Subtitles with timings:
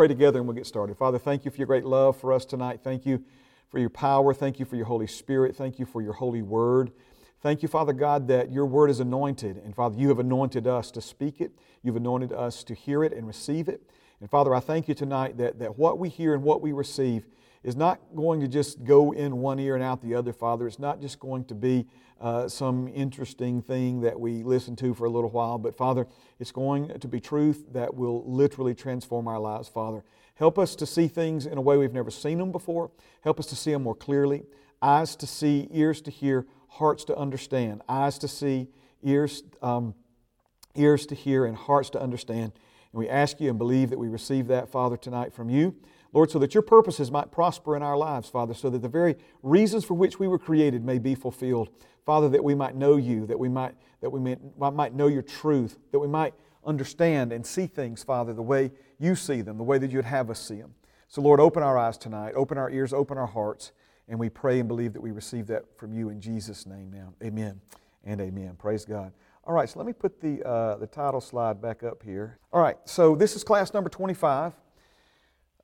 [0.00, 0.96] pray together and we'll get started.
[0.96, 2.80] Father, thank you for your great love for us tonight.
[2.82, 3.22] Thank you
[3.68, 4.32] for your power.
[4.32, 5.54] Thank you for your Holy Spirit.
[5.54, 6.90] Thank you for your holy word.
[7.42, 9.58] Thank you, Father God, that your word is anointed.
[9.58, 11.52] And Father, you have anointed us to speak it.
[11.82, 13.82] You've anointed us to hear it and receive it.
[14.22, 17.26] And Father, I thank you tonight that, that what we hear and what we receive
[17.62, 20.66] is not going to just go in one ear and out the other, Father.
[20.66, 21.86] It's not just going to be
[22.20, 26.06] uh, some interesting thing that we listen to for a little while, but Father,
[26.38, 30.04] it's going to be truth that will literally transform our lives, Father.
[30.34, 32.90] Help us to see things in a way we've never seen them before.
[33.22, 34.42] Help us to see them more clearly.
[34.80, 37.82] Eyes to see, ears to hear, hearts to understand.
[37.88, 38.68] Eyes to see,
[39.02, 39.94] ears, um,
[40.74, 42.52] ears to hear, and hearts to understand.
[42.92, 45.76] And we ask you and believe that we receive that, Father, tonight from you.
[46.12, 49.16] Lord, so that your purposes might prosper in our lives, Father, so that the very
[49.42, 51.70] reasons for which we were created may be fulfilled.
[52.04, 55.22] Father, that we might know you, that we might, that we might, might know your
[55.22, 59.64] truth, that we might understand and see things, Father, the way you see them, the
[59.64, 60.74] way that you'd have us see them.
[61.08, 63.72] So, Lord, open our eyes tonight, open our ears, open our hearts,
[64.08, 67.14] and we pray and believe that we receive that from you in Jesus' name now.
[67.22, 67.60] Amen
[68.04, 68.56] and amen.
[68.58, 69.12] Praise God.
[69.44, 72.38] All right, so let me put the, uh, the title slide back up here.
[72.52, 74.52] All right, so this is class number 25.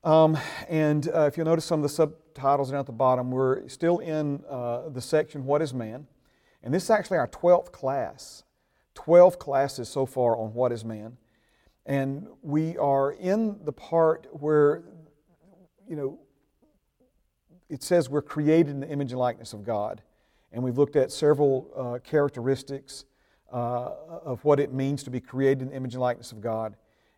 [0.05, 3.69] Um, and uh, if you'll notice some of the subtitles down at the bottom, we're
[3.69, 6.07] still in uh, the section, What is Man?
[6.63, 8.45] And this is actually our 12th class.
[8.95, 11.17] 12 classes so far on What is Man.
[11.85, 14.83] And we are in the part where,
[15.89, 16.19] you know,
[17.69, 20.03] it says we're created in the image and likeness of God.
[20.53, 23.05] And we've looked at several uh, characteristics
[23.53, 23.91] uh,
[24.25, 26.77] of what it means to be created in the image and likeness of God.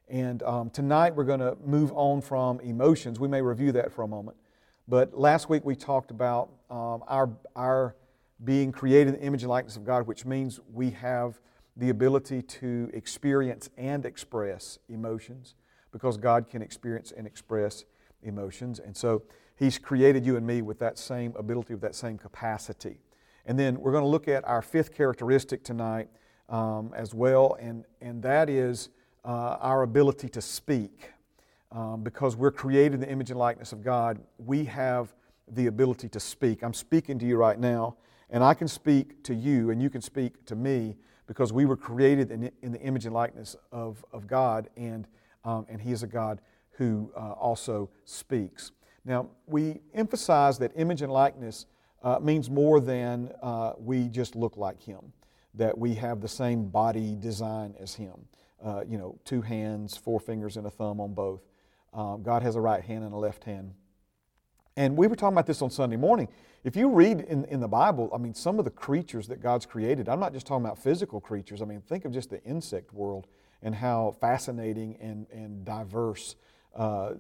[0.08, 3.20] And um, tonight we're going to move on from emotions.
[3.20, 4.38] We may review that for a moment.
[4.86, 7.94] But last week we talked about um, our, our
[8.42, 11.40] being created in the image and likeness of God, which means we have
[11.76, 15.54] the ability to experience and express emotions
[15.92, 17.84] because God can experience and express
[18.22, 18.78] emotions.
[18.78, 19.22] And so
[19.56, 23.00] He's created you and me with that same ability, with that same capacity.
[23.44, 26.08] And then we're going to look at our fifth characteristic tonight
[26.48, 28.88] um, as well, and, and that is
[29.28, 31.10] uh, our ability to speak.
[31.70, 35.14] Um, because we're created in the image and likeness of God, we have
[35.52, 36.62] the ability to speak.
[36.62, 37.96] I'm speaking to you right now,
[38.30, 40.96] and I can speak to you, and you can speak to me
[41.26, 45.06] because we were created in, in the image and likeness of, of God, and,
[45.44, 46.40] um, and He is a God
[46.70, 48.72] who uh, also speaks.
[49.04, 51.66] Now, we emphasize that image and likeness
[52.02, 55.12] uh, means more than uh, we just look like Him,
[55.52, 58.14] that we have the same body design as Him
[58.64, 61.42] uh, you know, two hands, four fingers, and a thumb on both.
[61.92, 63.74] Um, God has a right hand and a left hand.
[64.76, 66.28] And we were talking about this on Sunday morning.
[66.64, 69.66] If you read in, in the Bible, I mean, some of the creatures that God's
[69.66, 71.62] created, I'm not just talking about physical creatures.
[71.62, 73.26] I mean, think of just the insect world
[73.62, 76.36] and how fascinating and, and diverse.
[76.74, 77.14] Uh,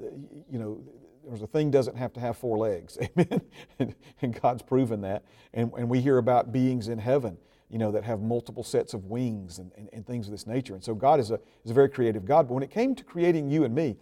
[0.50, 0.80] you know,
[1.26, 2.96] there's a thing doesn't have to have four legs.
[3.18, 3.40] Amen.
[3.78, 5.24] and, and God's proven that.
[5.52, 7.38] And, and we hear about beings in heaven
[7.70, 10.74] you know, that have multiple sets of wings and, and, and, things of this nature.
[10.74, 12.48] And so God is a, is a very creative God.
[12.48, 13.96] But when it came to creating you and me,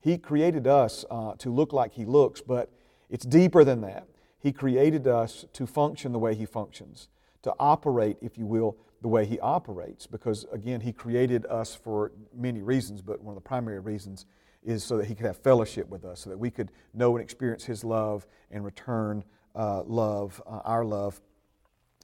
[0.00, 2.70] He created us uh, to look like He looks, but
[3.10, 4.06] it's deeper than that.
[4.38, 7.08] He created us to function the way He functions,
[7.42, 10.06] to operate, if you will, the way He operates.
[10.06, 14.24] Because again, He created us for many reasons, but one of the primary reasons
[14.62, 17.22] is so that He could have fellowship with us, so that we could know and
[17.22, 21.20] experience His love and return uh, love, uh, our love,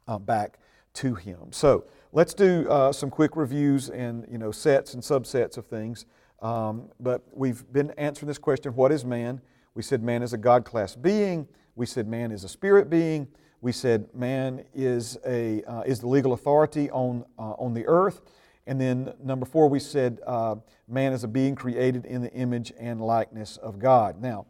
[0.08, 0.58] uh, back
[0.96, 1.52] to Him.
[1.52, 6.06] So let's do uh, some quick reviews and you know sets and subsets of things.
[6.42, 9.40] Um, but we've been answering this question: What is man?
[9.74, 11.46] We said man is a God class being.
[11.74, 13.28] We said man is a spirit being.
[13.60, 18.22] We said man is a uh, is the legal authority on uh, on the earth.
[18.66, 20.56] And then number four, we said uh,
[20.88, 24.20] man is a being created in the image and likeness of God.
[24.20, 24.46] Now,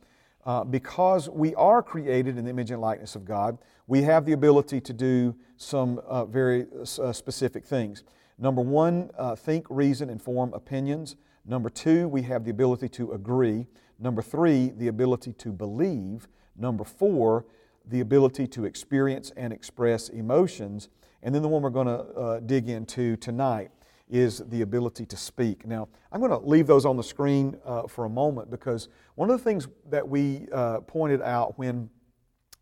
[0.47, 3.59] uh, because we are created in the image and likeness of God,
[3.89, 8.05] we have the ability to do some uh, very uh, specific things.
[8.39, 11.17] Number one, uh, think, reason, and form opinions.
[11.45, 13.67] Number two, we have the ability to agree.
[13.99, 16.29] Number three, the ability to believe.
[16.57, 17.47] Number four,
[17.85, 20.89] the ability to experience and express emotions.
[21.23, 23.71] And then the one we're going to uh, dig into tonight
[24.09, 25.67] is the ability to speak.
[25.67, 29.31] Now, I'm going to leave those on the screen uh, for a moment because one
[29.31, 31.91] of the things that we uh, pointed out when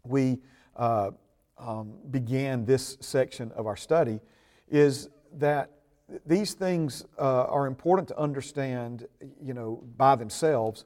[0.05, 0.39] we
[0.77, 1.11] uh,
[1.59, 4.21] um, began this section of our study
[4.69, 5.71] is that
[6.27, 9.07] these things uh, are important to understand,
[9.43, 10.85] you know, by themselves,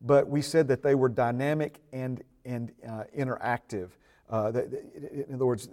[0.00, 3.90] but we said that they were dynamic and, and uh, interactive.
[4.28, 4.52] Uh,
[5.12, 5.68] in other words,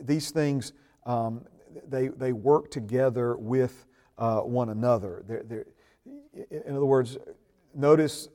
[0.00, 0.72] these things,
[1.04, 1.44] um,
[1.88, 3.86] they, they work together with
[4.18, 5.24] uh, one another.
[5.26, 5.66] They're, they're,
[6.50, 7.18] in other words,
[7.74, 8.28] notice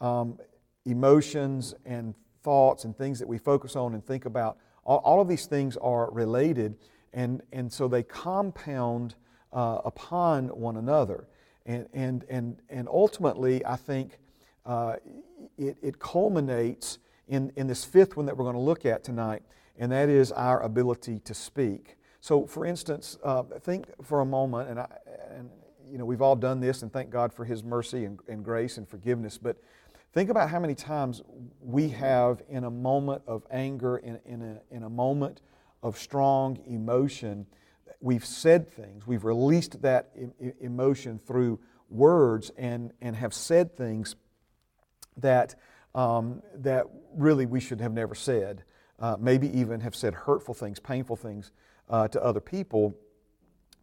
[0.00, 0.38] um,
[0.84, 5.28] emotions and thoughts and things that we focus on and think about, all, all of
[5.28, 6.76] these things are related,
[7.12, 9.14] and, and so they compound
[9.52, 11.28] uh, upon one another.
[11.66, 14.18] And, and, and, and ultimately, I think
[14.66, 14.96] uh,
[15.56, 16.98] it, it culminates
[17.28, 19.42] in, in this fifth one that we're going to look at tonight,
[19.78, 21.96] and that is our ability to speak.
[22.22, 24.86] So, for instance, uh, think for a moment, and, I,
[25.36, 25.50] and
[25.90, 28.78] you know we've all done this, and thank God for His mercy and, and grace
[28.78, 29.38] and forgiveness.
[29.38, 29.56] But
[30.12, 31.20] think about how many times
[31.60, 35.40] we have, in a moment of anger, in, in, a, in a moment
[35.82, 37.44] of strong emotion,
[38.00, 40.10] we've said things, we've released that
[40.60, 41.58] emotion through
[41.90, 44.14] words and, and have said things
[45.16, 45.56] that,
[45.96, 46.86] um, that
[47.16, 48.62] really we should have never said.
[49.00, 51.50] Uh, maybe even have said hurtful things, painful things
[51.92, 52.94] uh, to other people.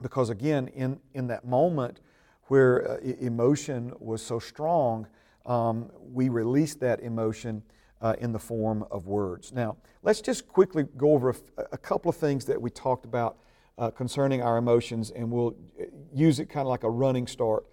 [0.01, 2.01] Because again, in, in that moment
[2.45, 5.07] where uh, emotion was so strong,
[5.45, 7.61] um, we released that emotion
[8.01, 9.53] uh, in the form of words.
[9.53, 13.38] Now, let's just quickly go over a, a couple of things that we talked about
[13.77, 17.65] uh, concerning our emotions, and we'll uh, use it kind of like a running start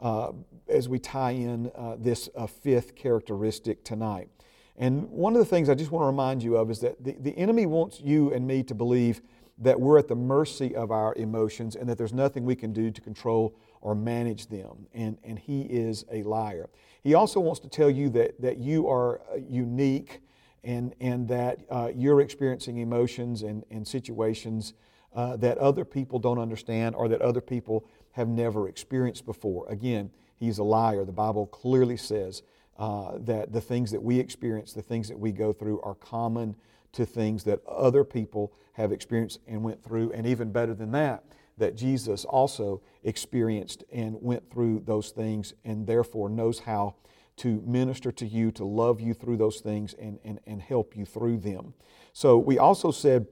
[0.00, 0.32] uh,
[0.68, 2.28] as we tie in this
[2.62, 4.28] fifth characteristic tonight.
[4.76, 7.14] And one of the things I just want to remind you of is that the,
[7.20, 9.20] the enemy wants you and me to believe
[9.62, 12.90] that we're at the mercy of our emotions and that there's nothing we can do
[12.90, 14.86] to control or manage them.
[14.92, 16.68] And, and he is a liar.
[17.02, 20.20] He also wants to tell you that, that you are unique
[20.64, 24.74] and, and that uh, you're experiencing emotions and, and situations
[25.14, 29.68] uh, that other people don't understand or that other people have never experienced before.
[29.68, 31.04] Again, he's a liar.
[31.04, 32.42] The Bible clearly says
[32.78, 36.56] uh, that the things that we experience, the things that we go through, are common
[36.92, 40.12] to things that other people have experienced and went through.
[40.12, 41.24] And even better than that,
[41.58, 46.94] that Jesus also experienced and went through those things and therefore knows how
[47.36, 51.04] to minister to you, to love you through those things, and, and, and help you
[51.04, 51.74] through them.
[52.12, 53.26] So we also said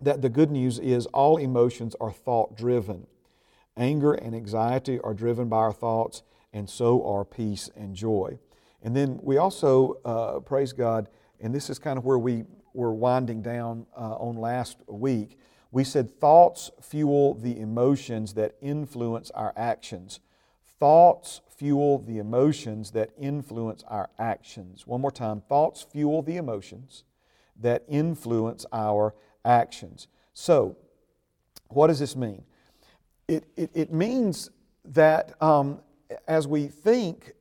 [0.00, 3.06] that the good news is all emotions are thought driven.
[3.76, 8.38] Anger and anxiety are driven by our thoughts, and so are peace and joy.
[8.82, 11.08] And then we also, uh, praise God,
[11.40, 12.44] and this is kind of where we
[12.74, 15.38] were winding down uh, on last week.
[15.70, 20.20] We said thoughts fuel the emotions that influence our actions.
[20.78, 24.86] Thoughts fuel the emotions that influence our actions.
[24.86, 27.04] One more time thoughts fuel the emotions
[27.60, 29.14] that influence our
[29.44, 30.08] actions.
[30.34, 30.76] So,
[31.68, 32.42] what does this mean?
[33.28, 34.50] It, it, it means
[34.84, 35.80] that um,
[36.26, 37.32] as we think,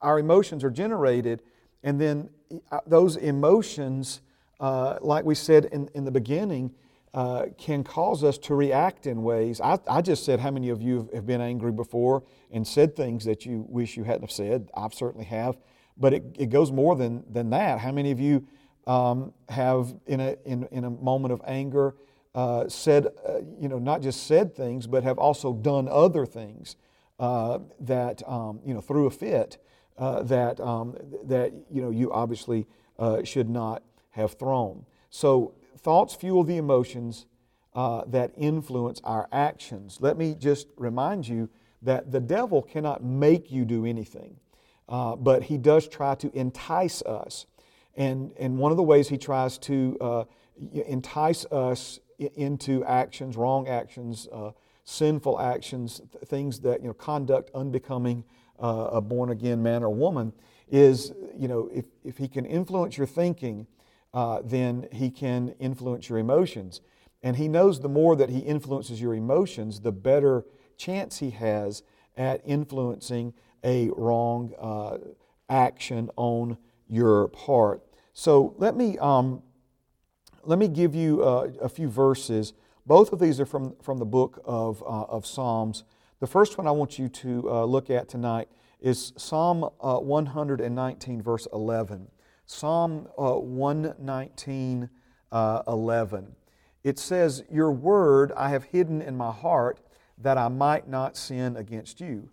[0.00, 1.42] our emotions are generated,
[1.82, 2.28] and then
[2.70, 4.20] uh, those emotions,
[4.60, 6.72] uh, like we said in, in the beginning,
[7.14, 9.60] uh, can cause us to react in ways.
[9.60, 13.24] I, I, just said how many of you have been angry before and said things
[13.24, 14.68] that you wish you hadn't have said.
[14.74, 15.56] I've certainly have.
[15.96, 17.78] But it, it goes more than, than that.
[17.78, 18.46] How many of you
[18.86, 21.94] um, have, in a, in, in a moment of anger,
[22.34, 26.76] uh, said, uh, you know, not just said things, but have also done other things
[27.18, 29.56] uh, that, um, you know, through a fit
[29.96, 30.94] uh, that, um,
[31.24, 32.66] that, you know, you obviously
[32.98, 33.82] uh, should not
[34.16, 34.84] have thrown.
[35.10, 37.26] So thoughts fuel the emotions
[37.74, 39.98] uh, that influence our actions.
[40.00, 41.48] Let me just remind you
[41.82, 44.36] that the devil cannot make you do anything,
[44.88, 47.46] but he does try to entice us.
[47.94, 50.26] And, and one of the ways he tries to
[50.72, 54.52] entice us into actions, wrong actions, uh,
[54.84, 58.24] sinful actions, th- things that, you know, conduct unbecoming
[58.62, 60.32] uh, a born again man or woman,
[60.68, 63.66] is, you know, if, if he can influence your thinking,
[64.14, 66.80] uh, then he can influence your emotions.
[67.22, 70.44] And he knows the more that he influences your emotions, the better
[70.76, 71.82] chance he has
[72.16, 73.34] at influencing
[73.64, 74.98] a wrong uh,
[75.48, 76.56] action on
[76.88, 77.82] your part.
[78.12, 79.42] So let me um,
[80.46, 82.52] let me give you uh, a few verses.
[82.86, 85.82] Both of these are from, from the book of, uh, of Psalms.
[86.20, 88.48] The first one I want you to uh, look at tonight
[88.80, 92.06] is Psalm uh, 119, verse 11.
[92.46, 94.88] Psalm uh, 119,
[95.32, 96.34] uh, 11.
[96.84, 99.80] It says, Your word I have hidden in my heart
[100.18, 102.30] that I might not sin against you.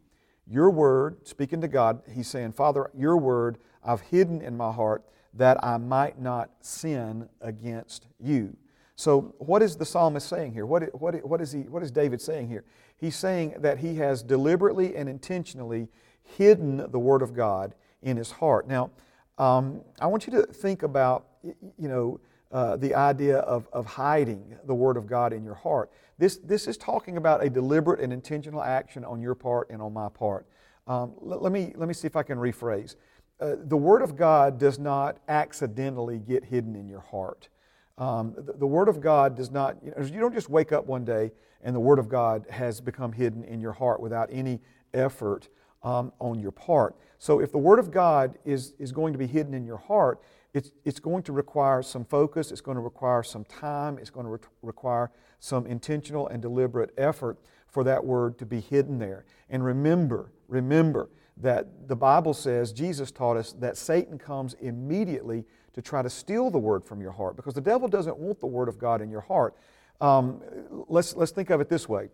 [0.48, 5.04] Your word, speaking to God, he's saying, Father, your word I've hidden in my heart
[5.34, 8.56] that I might not sin against you.
[8.96, 10.68] So, what is the psalmist saying here?
[10.68, 12.64] What, what, what, is he, what is David saying here?
[12.96, 15.90] He's saying that he has deliberately and intentionally
[16.22, 18.68] hidden the Word of God in his heart.
[18.68, 18.92] Now,
[19.38, 22.20] um, I want you to think about, you know,
[22.52, 25.92] uh, the idea of, of hiding the Word of God in your heart.
[26.20, 29.92] This, this is talking about a deliberate and intentional action on your part and on
[29.92, 30.46] my part.
[30.86, 32.96] Um, let, let, me, let me see if I can rephrase
[33.40, 37.50] uh, the Word of God does not accidentally get hidden in your heart.
[37.98, 40.86] Um, the, the, Word of God does not, you, know, you don't just wake up
[40.86, 44.60] one day and the Word of God has become hidden in your heart without any
[44.94, 45.50] effort
[45.84, 46.96] um, on your part.
[47.18, 50.22] So if the Word of God is, is going to be hidden in your heart,
[50.54, 54.26] it's, it's going to require some focus, it's going to require some time, it's going
[54.26, 57.38] to re- require some intentional and deliberate effort
[57.68, 59.26] for that Word to be hidden there.
[59.50, 65.82] And remember, remember that the Bible says, Jesus taught us that Satan comes immediately to
[65.82, 68.70] try to steal the Word from your heart because the devil doesn't want the Word
[68.70, 69.56] of God in your heart.
[70.00, 70.42] Um,
[70.88, 72.10] let's, let's think of it this way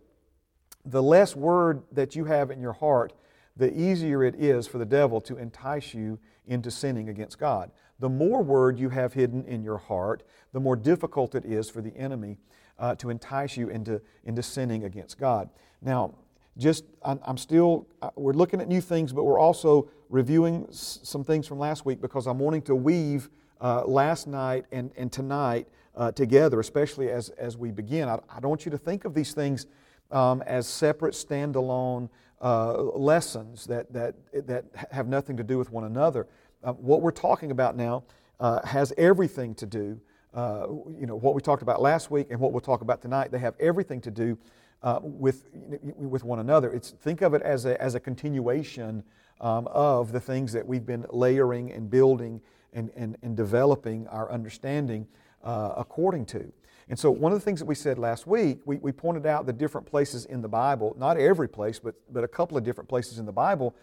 [0.86, 3.12] the less Word that you have in your heart,
[3.60, 7.70] the easier it is for the devil to entice you into sinning against God.
[7.98, 10.22] The more word you have hidden in your heart,
[10.54, 12.38] the more difficult it is for the enemy
[12.78, 15.50] uh, to entice you into, into sinning against God.
[15.82, 16.14] Now,
[16.56, 21.46] just I'm still, uh, we're looking at new things, but we're also reviewing some things
[21.46, 23.28] from last week because I'm wanting to weave
[23.60, 28.08] uh, last night and, and tonight uh, together, especially as, as we begin.
[28.08, 29.66] I, I, don't want you to think of these things
[30.10, 32.08] um, as separate, standalone
[32.40, 34.14] uh, lessons that, that,
[34.46, 36.26] that have nothing to do with one another.
[36.62, 38.02] Uh, what we're talking about now
[38.38, 40.00] uh, has everything to do,
[40.34, 40.66] uh,
[40.98, 43.38] you know, what we talked about last week and what we'll talk about tonight, they
[43.38, 44.38] have everything to do
[44.82, 46.72] uh, with, with one another.
[46.72, 49.02] It's, think of it as a, as a continuation
[49.40, 52.40] um, of the things that we've been layering and building
[52.72, 55.06] and, and, and developing our understanding
[55.42, 56.52] according to.
[56.90, 59.46] And so, one of the things that we said last week, we, we pointed out
[59.46, 62.90] the different places in the Bible, not every place, but, but a couple of different
[62.90, 63.76] places in the Bible,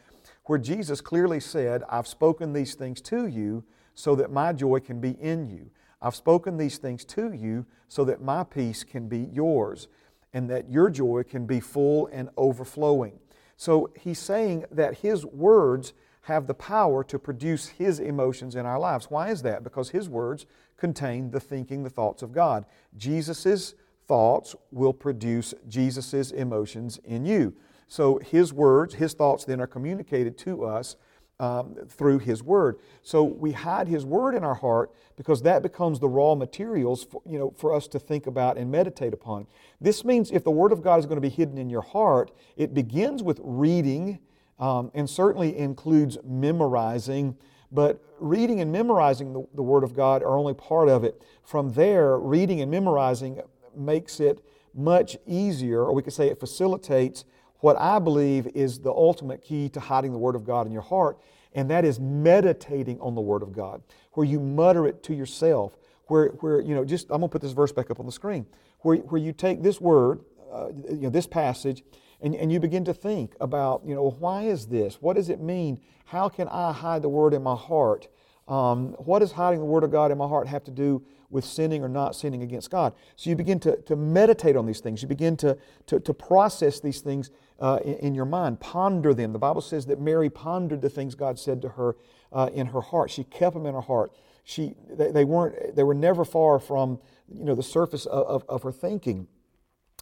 [0.43, 3.63] where Jesus clearly said, I've spoken these things to you
[3.95, 5.69] so that my joy can be in you.
[6.01, 9.87] I've spoken these things to you so that my peace can be yours
[10.33, 13.19] and that your joy can be full and overflowing.
[13.55, 18.77] So he's saying that his words have the power to produce his emotions in our
[18.77, 19.09] lives.
[19.09, 19.63] Why is that?
[19.63, 20.45] Because his words
[20.77, 22.65] contain the thinking, the thoughts of God.
[22.96, 23.74] Jesus'
[24.07, 27.53] thoughts will produce Jesus' emotions in you.
[27.88, 30.96] So his words, his thoughts then are communicated to us
[31.39, 32.79] um, through his word.
[33.03, 37.22] So we hide his word in our heart because that becomes the raw materials for,
[37.25, 39.48] you know, for us to think about and meditate upon.
[39.79, 42.31] This means if the word of God is going to be hidden in your heart,
[42.55, 44.19] it begins with reading
[44.60, 47.38] um, and certainly includes memorizing
[47.71, 51.21] but reading and memorizing the, the Word of God are only part of it.
[51.43, 53.41] From there, reading and memorizing
[53.75, 54.43] makes it
[54.74, 57.25] much easier, or we could say it facilitates
[57.59, 60.83] what I believe is the ultimate key to hiding the Word of God in your
[60.83, 61.17] heart,
[61.53, 63.81] and that is meditating on the Word of God,
[64.13, 67.41] where you mutter it to yourself, where, where you know, just, I'm going to put
[67.41, 68.45] this verse back up on the screen,
[68.81, 70.21] where, where you take this word,
[70.53, 71.83] uh, you know, this passage,
[72.21, 74.95] and, and you begin to think about, you know, why is this?
[75.01, 75.79] What does it mean?
[76.05, 78.07] How can I hide the Word in my heart?
[78.47, 81.43] Um, what does hiding the Word of God in my heart have to do with
[81.43, 82.93] sinning or not sinning against God?
[83.17, 85.01] So you begin to, to meditate on these things.
[85.01, 85.57] You begin to,
[85.88, 89.33] to, to process these things uh, in, in, your mind, ponder them.
[89.33, 91.97] The Bible says that Mary pondered the things God said to her
[92.31, 93.12] uh, in her heart.
[93.12, 94.12] She kept them in her heart.
[94.43, 98.45] She, they, they, weren't, they were never far from you know, the surface of, of,
[98.47, 99.27] of her thinking.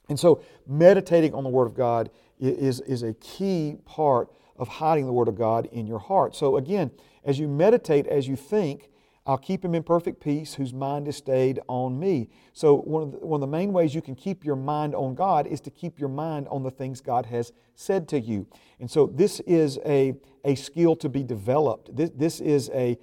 [0.10, 2.10] And so, meditating on the Word of God
[2.40, 6.36] is, is a key part of hiding the Word of God in your heart.
[6.36, 6.92] So, again,
[7.24, 8.90] as you meditate, as you think,
[9.28, 12.30] I'll keep him in perfect peace whose mind is stayed on me.
[12.54, 15.16] So, one of, the, one of the main ways you can keep your mind on
[15.16, 18.46] God is to keep your mind on the things God has said to you.
[18.80, 21.96] And so, this is a, a skill to be developed.
[21.96, 22.98] This, this is a,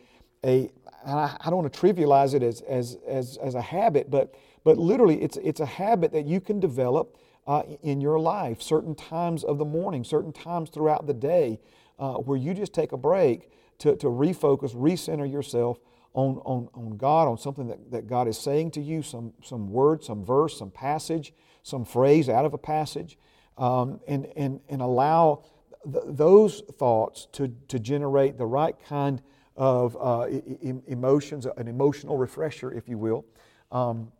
[0.44, 0.70] a
[1.04, 5.22] I don't want to trivialize it as, as, as, as a habit, but but literally,
[5.22, 7.16] it's, it's a habit that you can develop
[7.46, 11.58] uh, in your life, certain times of the morning, certain times throughout the day,
[11.98, 15.78] uh, where you just take a break to, to refocus, recenter yourself
[16.14, 19.70] on, on, on God, on something that, that God is saying to you, some, some
[19.70, 23.18] word, some verse, some passage, some phrase out of a passage,
[23.58, 25.42] um, and, and, and allow
[25.84, 29.22] th- those thoughts to, to generate the right kind
[29.56, 33.24] of uh, e- emotions, an emotional refresher, if you will.
[33.70, 34.12] Um,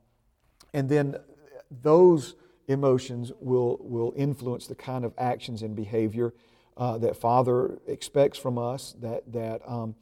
[0.73, 1.17] and then
[1.83, 2.35] those
[2.69, 6.33] emotions will, will influence the kind of actions and behavior
[6.77, 9.95] uh, that Father expects from us, that, that, um,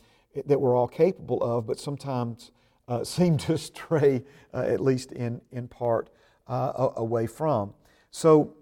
[0.47, 2.53] that we're all capable of, but sometimes
[2.89, 4.23] uh, seem to stray,
[4.55, 6.11] uh, at least in, in part,
[6.47, 7.75] uh, away from.
[8.11, 8.55] So,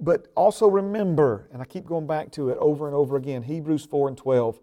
[0.00, 3.84] but also remember, and I keep going back to it over and over again Hebrews
[3.84, 4.58] 4 and 12.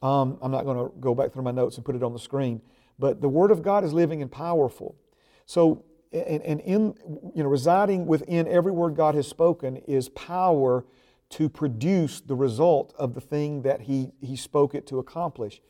[0.00, 2.18] Um, I'm not going to go back through my notes and put it on the
[2.18, 2.62] screen,
[2.98, 4.96] but the Word of God is living and powerful.
[5.44, 6.94] So and, and in,
[7.34, 10.84] you know, residing within every word God has spoken is power
[11.30, 15.60] to produce the result of the thing that he, he spoke it to accomplish.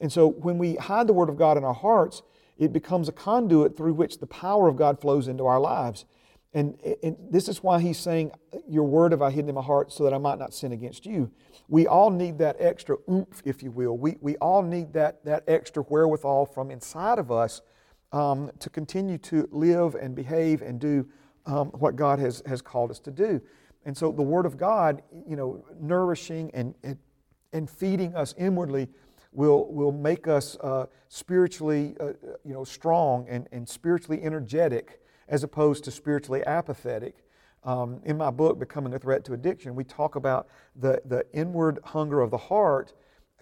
[0.00, 2.22] And so when we hide the Word of God in our hearts,
[2.58, 6.04] it becomes a conduit through which the power of God flows into our lives.
[6.52, 8.32] And, and this is why he's saying,
[8.66, 11.04] Your word have I hidden in my heart so that I might not sin against
[11.04, 11.30] you.
[11.68, 13.98] We all need that extra oomph, if you will.
[13.98, 17.60] We, we all need that, that extra wherewithal from inside of us
[18.16, 21.06] um, to continue to live and behave and do
[21.44, 23.42] um, what God has, has called us to do.
[23.84, 26.96] And so the Word of God, you know, nourishing and, and,
[27.52, 28.88] and feeding us inwardly
[29.32, 35.44] will, will make us uh, spiritually, uh, you know, strong and, and spiritually energetic as
[35.44, 37.16] opposed to spiritually apathetic.
[37.64, 41.80] Um, in my book, Becoming a Threat to Addiction, we talk about the, the inward
[41.84, 42.94] hunger of the heart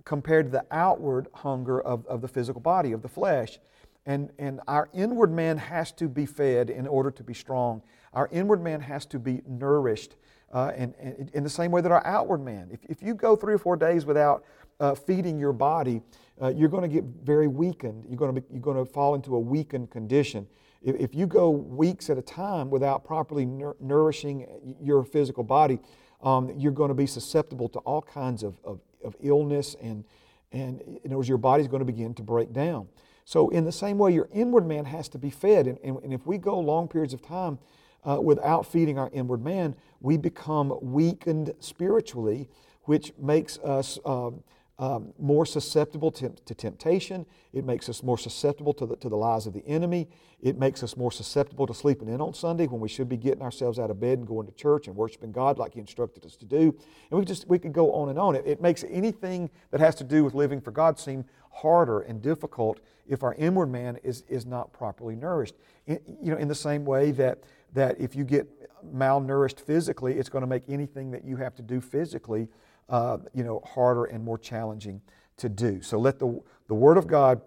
[0.04, 3.60] compared to the outward hunger of, of the physical body, of the flesh.
[4.06, 7.82] And, and our inward man has to be fed in order to be strong.
[8.12, 10.16] Our inward man has to be nourished
[10.52, 12.68] uh, and, and, in the same way that our outward man.
[12.70, 14.44] If, if you go three or four days without
[14.78, 16.00] uh, feeding your body,
[16.40, 18.04] uh, you're going to get very weakened.
[18.08, 20.46] You're going to, you're going to fall into a weakened condition.
[20.82, 24.46] If, if you go weeks at a time without properly nourishing
[24.80, 25.80] your physical body,
[26.22, 30.04] um, you're going to be susceptible to all kinds of, of, of illness, and,
[30.52, 32.88] and in other words, your body's going to begin to break down.
[33.24, 35.66] So, in the same way, your inward man has to be fed.
[35.66, 37.58] And, and, and if we go long periods of time
[38.04, 42.48] uh, without feeding our inward man, we become weakened spiritually,
[42.82, 44.42] which makes us um,
[44.78, 47.26] um, more susceptible to, to, temptation.
[47.52, 50.08] It makes us more susceptible to the, to the lies of the enemy.
[50.40, 53.42] It makes us more susceptible to sleeping in on Sunday when we should be getting
[53.42, 56.36] ourselves out of bed and going to church and worshiping God like He instructed us
[56.36, 56.76] to do.
[57.10, 58.34] And we just we could go on and on.
[58.34, 62.20] It, it makes anything that has to do with living for God seem harder and
[62.20, 65.54] difficult if our inward man is, is not properly nourished.
[65.86, 68.48] In, you know, in the same way that that if you get
[68.94, 72.48] malnourished physically, it's going to make anything that you have to do physically
[72.88, 75.00] uh, you know, harder and more challenging
[75.36, 75.82] to do.
[75.82, 77.40] So let the, the Word of God,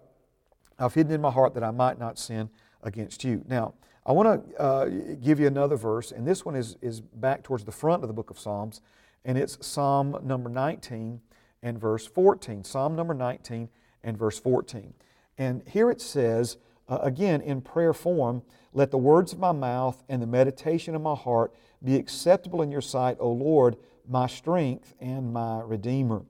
[0.78, 2.50] I've hidden in my heart that I might not sin
[2.82, 3.44] against you.
[3.48, 3.74] Now,
[4.06, 4.84] I want to uh,
[5.22, 8.14] give you another verse, and this one is, is back towards the front of the
[8.14, 8.80] book of Psalms,
[9.24, 11.20] and it's Psalm number 19
[11.62, 12.64] and verse 14.
[12.64, 13.68] Psalm number 19
[14.02, 14.94] and verse 14.
[15.36, 16.56] And here it says,
[16.88, 21.02] uh, again in prayer form, let the words of my mouth and the meditation of
[21.02, 23.76] my heart be acceptable in your sight, O Lord,
[24.08, 26.22] my strength and my redeemer.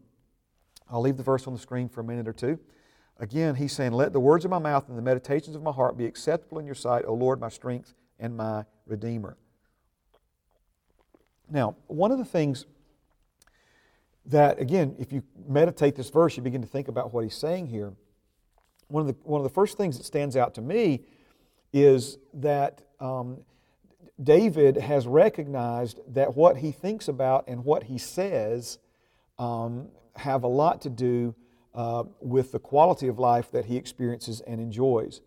[0.90, 2.58] I'll leave the verse on the screen for a minute or two.
[3.18, 5.96] Again, he's saying, Let the words of my mouth and the meditations of my heart
[5.96, 9.36] be acceptable in your sight, O Lord, my strength and my redeemer.
[11.50, 12.66] Now, one of the things
[14.26, 17.66] that, again, if you meditate this verse, you begin to think about what he's saying
[17.66, 17.94] here.
[18.88, 21.04] One of the, one of the first things that stands out to me
[21.72, 23.38] is that um,
[24.22, 28.78] David has recognized that what he thinks about and what he says
[29.38, 31.34] um, have a lot to do
[31.74, 35.20] uh, with the quality of life that he experiences and enjoys.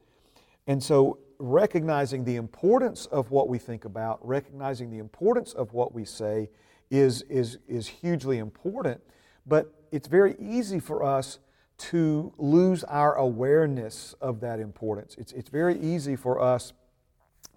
[0.68, 5.94] And so, recognizing the importance of what we think about, recognizing the importance of what
[5.94, 6.50] we say
[6.92, 9.02] is, is, is hugely important.
[9.48, 11.40] But it's very easy for us
[11.78, 15.16] to lose our awareness of that importance.
[15.18, 16.74] It's, it's very easy for us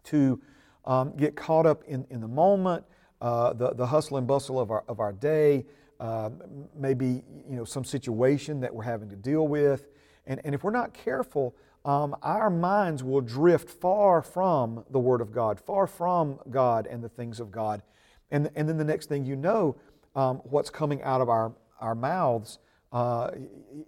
[0.04, 0.40] to
[0.84, 2.84] um, get caught up in, in the moment,
[3.20, 5.64] uh, the, the hustle and bustle of our, of our day,
[6.00, 6.30] uh,
[6.76, 9.86] maybe you know, some situation that we're having to deal with.
[10.26, 15.20] And, and if we're not careful, um, our minds will drift far from the Word
[15.20, 17.82] of God, far from God and the things of God.
[18.30, 19.76] And, and then the next thing you know,
[20.16, 22.58] um, what's coming out of our, our mouths
[22.92, 23.32] uh,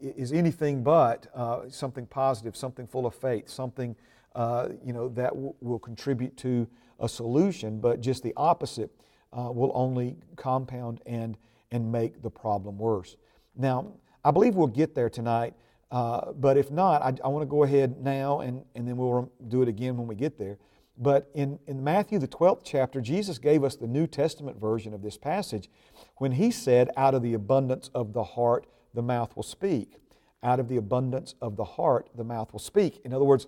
[0.00, 3.96] is anything but uh, something positive, something full of faith, something
[4.34, 6.66] uh, you know, that w- will contribute to
[7.00, 8.90] a solution, but just the opposite
[9.32, 11.36] uh, will only compound and,
[11.70, 13.16] and make the problem worse.
[13.56, 13.92] Now,
[14.24, 15.54] I believe we'll get there tonight,
[15.90, 19.30] uh, but if not, I, I want to go ahead now and, and then we'll
[19.48, 20.58] do it again when we get there.
[20.98, 25.02] But in, in Matthew, the 12th chapter, Jesus gave us the New Testament version of
[25.02, 25.68] this passage
[26.16, 29.98] when he said, Out of the abundance of the heart, the mouth will speak.
[30.42, 33.00] Out of the abundance of the heart, the mouth will speak.
[33.04, 33.46] In other words,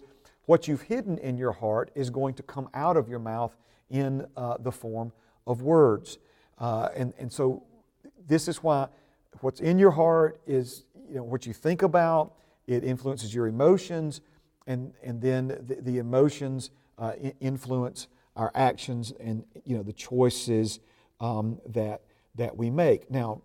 [0.49, 3.55] what you've hidden in your heart is going to come out of your mouth
[3.91, 5.13] in uh, the form
[5.47, 6.17] of words.
[6.59, 7.63] Uh, and, and so
[8.27, 8.89] this is why
[9.43, 12.33] what's in your heart is you know, what you think about,
[12.67, 14.23] it influences your emotions,
[14.67, 20.81] and, and then the, the emotions uh, influence our actions and you know, the choices
[21.21, 22.01] um, that,
[22.37, 23.11] that we make.
[23.11, 23.43] Now,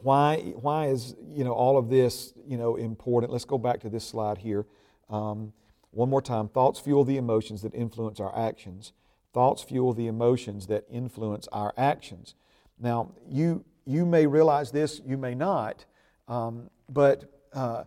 [0.00, 3.30] why, why is you know, all of this you know, important?
[3.30, 4.64] Let's go back to this slide here.
[5.10, 5.52] Um,
[5.92, 8.92] one more time thoughts fuel the emotions that influence our actions.
[9.32, 12.34] Thoughts fuel the emotions that influence our actions.
[12.78, 15.84] Now, you, you may realize this, you may not,
[16.28, 17.84] um, but uh,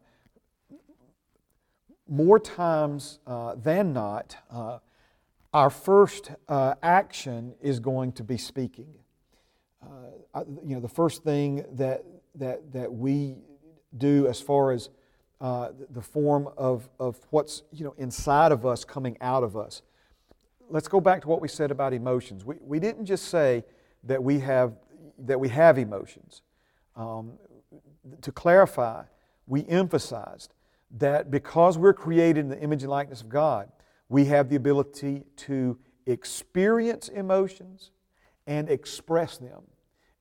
[2.07, 4.79] more times uh, than not, uh,
[5.53, 8.93] our first uh, action is going to be speaking.
[9.81, 12.03] Uh, you know, the first thing that,
[12.35, 13.37] that, that we
[13.97, 14.89] do as far as
[15.41, 19.81] uh, the form of, of what's you know, inside of us coming out of us.
[20.69, 22.45] Let's go back to what we said about emotions.
[22.45, 23.63] We, we didn't just say
[24.03, 24.73] that we have,
[25.19, 26.41] that we have emotions.
[26.95, 27.33] Um,
[28.21, 29.03] to clarify,
[29.47, 30.53] we emphasized
[30.97, 33.69] that because we're created in the image and likeness of God,
[34.09, 37.91] we have the ability to experience emotions
[38.47, 39.63] and express them.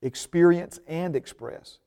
[0.01, 1.79] Experience and express.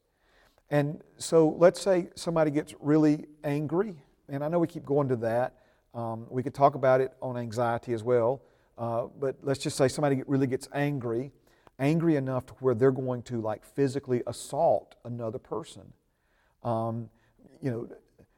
[0.71, 3.95] And so let's say somebody gets really angry,
[4.29, 5.55] and I know we keep going to that.
[5.95, 8.43] Um, we could talk about it on anxiety as well,
[8.77, 11.33] uh, but let's just say somebody really gets angry,
[11.79, 15.93] angry enough to where they're going to like physically assault another person.
[16.63, 17.09] Um,
[17.63, 17.89] you know,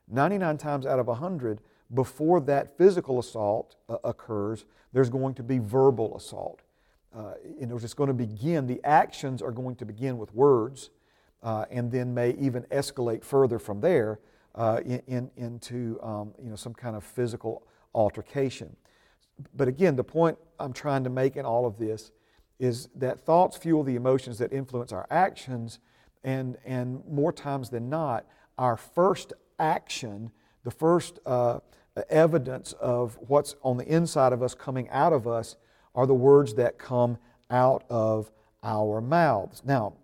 [0.08, 1.60] 99 times out of 100,
[1.92, 6.62] before that physical assault uh, occurs, there's going to be verbal assault.
[7.14, 10.90] Uh, you know, it's going to begin, the actions are going to begin with words,
[11.42, 14.20] uh, and then may even escalate further from there
[14.55, 18.76] uh, in, in, into um, you know, some kind of physical altercation.
[19.55, 22.12] But again, the point I'm trying to make in all of this
[22.59, 25.79] is that thoughts fuel the emotions that influence our actions,
[26.22, 28.26] and, and more times than not,
[28.59, 30.31] our first action,
[30.64, 31.61] the first uh,
[32.11, 35.57] evidence of what's on the inside of us coming out of us,
[35.94, 37.16] are the words that come
[37.50, 38.31] out of
[38.62, 39.62] our mouths.
[39.64, 39.94] Now,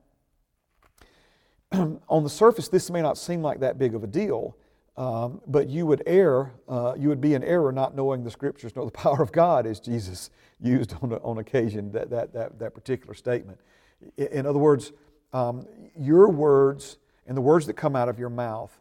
[2.09, 4.57] on the surface, this may not seem like that big of a deal,
[4.97, 8.75] um, but you would err, uh, you would be in error not knowing the scriptures
[8.75, 12.75] nor the power of God, as Jesus used on, on occasion that, that, that, that
[12.75, 13.61] particular statement.
[14.17, 14.93] In other words,
[15.33, 15.67] um,
[15.99, 18.79] your words and the words that come out of your mouth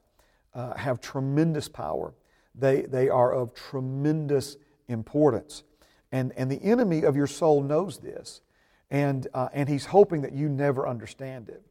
[0.54, 2.14] uh, have tremendous power.
[2.54, 5.64] They, they are of tremendous importance.
[6.12, 8.42] And, and the enemy of your soul knows this,
[8.90, 11.62] and, uh, and he's hoping that you never understand it.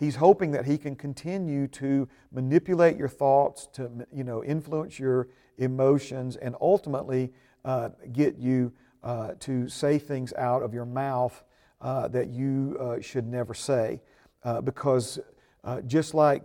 [0.00, 5.28] He's hoping that he can continue to manipulate your thoughts, to you know, influence your
[5.58, 7.34] emotions, and ultimately
[7.66, 8.72] uh, get you
[9.04, 11.44] uh, to say things out of your mouth
[11.82, 14.00] uh, that you uh, should never say.
[14.42, 15.18] Uh, because
[15.64, 16.44] uh, just like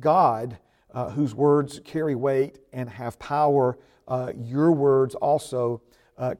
[0.00, 0.58] God,
[1.14, 3.78] whose words carry weight and have power,
[4.34, 5.80] your words also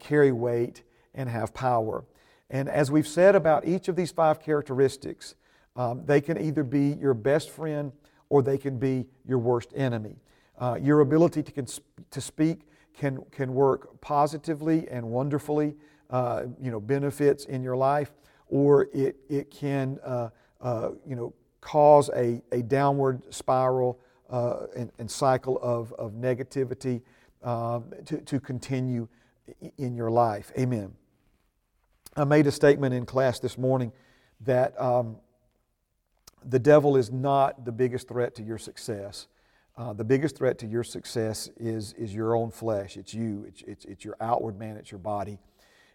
[0.01, 0.83] carry weight
[1.15, 2.05] and have power.
[2.51, 5.37] And as we've said about each of these five characteristics,
[5.79, 7.93] um, they can either be your best friend
[8.29, 10.17] or they can be your worst enemy.
[10.59, 12.63] Uh, your ability to, cons- to speak
[12.93, 15.77] can, can work positively and wonderfully,
[16.11, 18.11] uh, you know, benefits in your life,
[18.49, 24.91] or it, it can, uh, uh you know, cause a, a downward spiral uh, and,
[24.99, 27.01] and, cycle of, of negativity
[27.43, 29.07] um, to, to continue
[29.79, 30.51] in your life.
[30.59, 30.93] Amen.
[32.17, 33.93] I made a statement in class this morning
[34.41, 35.17] that um,
[36.49, 39.27] the devil is not the biggest threat to your success.
[39.77, 42.97] Uh, the biggest threat to your success is, is your own flesh.
[42.97, 43.45] It's you.
[43.47, 44.77] It's, it's, it's your outward man.
[44.77, 45.39] It's your body.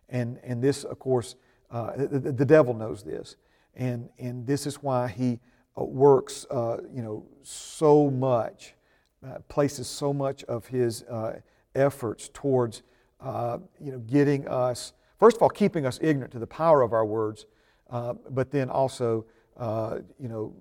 [0.10, 1.36] And, and this, of course,
[1.72, 3.36] uh, the, the, devil knows this.
[3.76, 5.40] And, and this is why he
[5.78, 8.76] uh, works, uh, you know, so much,
[9.26, 11.04] uh, places so much of his
[11.74, 12.84] efforts towards,
[13.24, 17.06] you know, getting us, first of all, keeping us ignorant to the power of our
[17.06, 17.48] words,
[17.90, 19.26] but then also
[19.58, 20.54] uh, you know,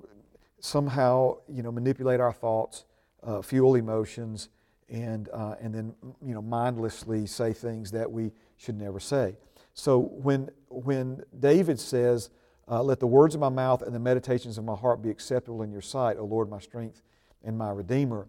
[0.61, 2.85] somehow, you know, manipulate our thoughts,
[3.23, 4.49] uh, fuel emotions,
[4.89, 9.37] and, uh, and then, you know, mindlessly say things that we should never say.
[9.75, 12.31] So when, when David says,
[12.71, 15.63] uh, let the words of my mouth and the meditations of my heart be acceptable
[15.63, 17.03] in your sight, O Lord, my strength
[17.43, 18.29] and my Redeemer.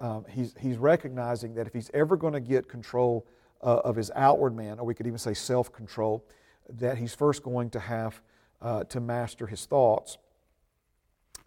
[0.00, 3.26] Um, he's, he's recognizing that if he's ever going to get control
[3.62, 6.24] uh, of his outward man, or we could even say self control,
[6.68, 8.20] that he's first going to have
[8.60, 10.18] uh, to master his thoughts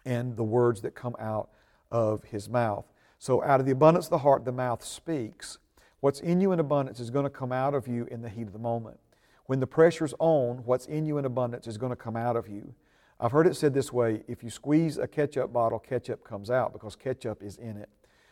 [0.04, 1.50] and the words that come out
[1.90, 2.84] of his mouth.
[3.18, 5.58] So, out of the abundance of the heart, the mouth speaks.
[6.00, 8.46] What's in you in abundance is going to come out of you in the heat
[8.46, 9.00] of the moment.
[9.46, 12.48] When the pressure's on, what's in you in abundance is going to come out of
[12.48, 12.74] you.
[13.18, 16.72] I've heard it said this way if you squeeze a ketchup bottle, ketchup comes out
[16.72, 17.88] because ketchup is in it.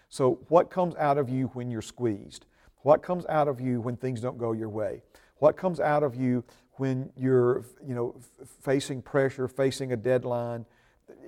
[0.09, 2.47] So, what comes out of you when you're squeezed?
[2.83, 5.03] What comes out of you when things don't go your way?
[5.39, 6.45] What comes out of you
[6.77, 8.17] when you're you know
[8.63, 10.65] facing pressure, facing a deadline,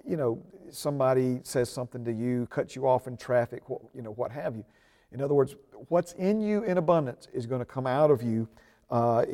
[0.06, 3.62] you know somebody says something to you, cuts you off in traffic,
[3.94, 4.64] you know what have you.
[5.12, 5.56] In other words,
[5.88, 8.48] what's in you in abundance is going to come out of you
[8.90, 9.24] uh,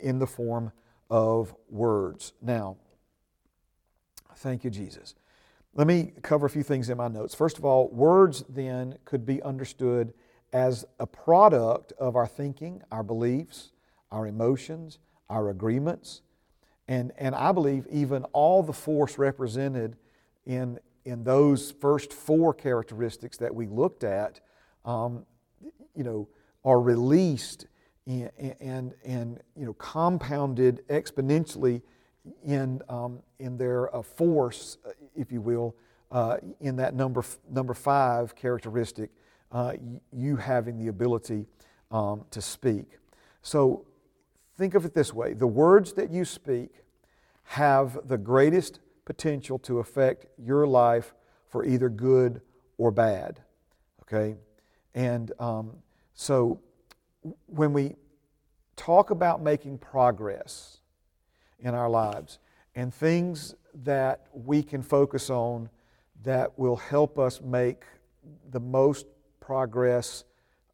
[0.00, 0.70] in the form
[1.10, 2.32] of words.
[2.40, 2.76] Now,
[4.36, 5.14] Thank you, Jesus.
[5.74, 7.34] Let me cover a few things in my notes.
[7.34, 10.12] First of all, words then could be understood
[10.52, 13.72] as a product of our thinking, our beliefs,
[14.12, 14.98] our emotions,
[15.34, 16.22] our agreements,
[16.86, 19.96] and, and I believe even all the force represented
[20.46, 24.40] in, in those first four characteristics that we looked at,
[24.84, 25.26] um,
[25.96, 26.28] you know,
[26.64, 27.66] are released
[28.06, 31.82] and, and, and, you know, compounded exponentially
[32.44, 35.74] in, um, in their uh, force, uh, if you will,
[36.12, 39.10] uh, in that number, number five characteristic,
[39.50, 39.72] uh,
[40.12, 41.46] you having the ability
[41.90, 42.98] um, to speak.
[43.42, 43.84] So
[44.56, 46.70] think of it this way the words that you speak
[47.44, 51.14] have the greatest potential to affect your life
[51.48, 52.40] for either good
[52.78, 53.40] or bad.
[54.02, 54.36] Okay?
[54.94, 55.76] And um,
[56.14, 56.60] so
[57.46, 57.96] when we
[58.76, 60.78] talk about making progress
[61.60, 62.38] in our lives
[62.74, 65.68] and things that we can focus on
[66.22, 67.84] that will help us make
[68.50, 69.06] the most
[69.40, 70.24] progress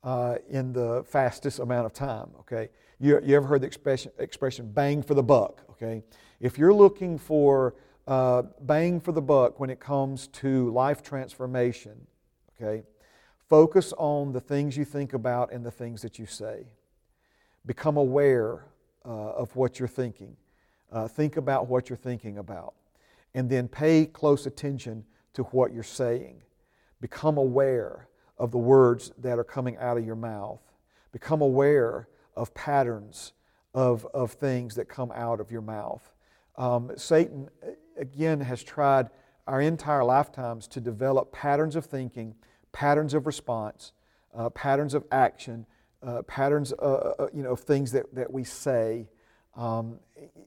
[0.03, 2.31] uh, in the fastest amount of time.
[2.41, 2.69] Okay,
[3.01, 5.63] you, you ever heard the expression, expression "bang for the buck"?
[5.71, 6.03] Okay,
[6.39, 7.75] if you're looking for
[8.07, 12.07] uh, bang for the buck when it comes to life transformation,
[12.61, 12.85] okay,
[13.49, 16.67] focus on the things you think about and the things that you say.
[17.67, 18.67] Become aware
[19.05, 20.37] uh, of what you're thinking.
[20.93, 22.75] Uh, think about what you're thinking about.
[23.35, 26.43] And then pay close attention to what you're saying.
[27.01, 28.09] Become aware
[28.39, 30.61] of the words that are coming out of your mouth.
[31.13, 32.09] Become aware
[32.41, 33.35] of patterns
[33.75, 36.11] of, of things that come out of your mouth.
[36.57, 37.51] Um, Satan,
[37.99, 39.11] again, has tried
[39.47, 42.35] our entire lifetimes to develop patterns of thinking,
[42.73, 43.93] patterns of response,
[44.35, 45.67] uh, patterns of action,
[46.03, 49.07] uh, patterns uh, uh you know, of things that, that we say,
[49.55, 49.99] um,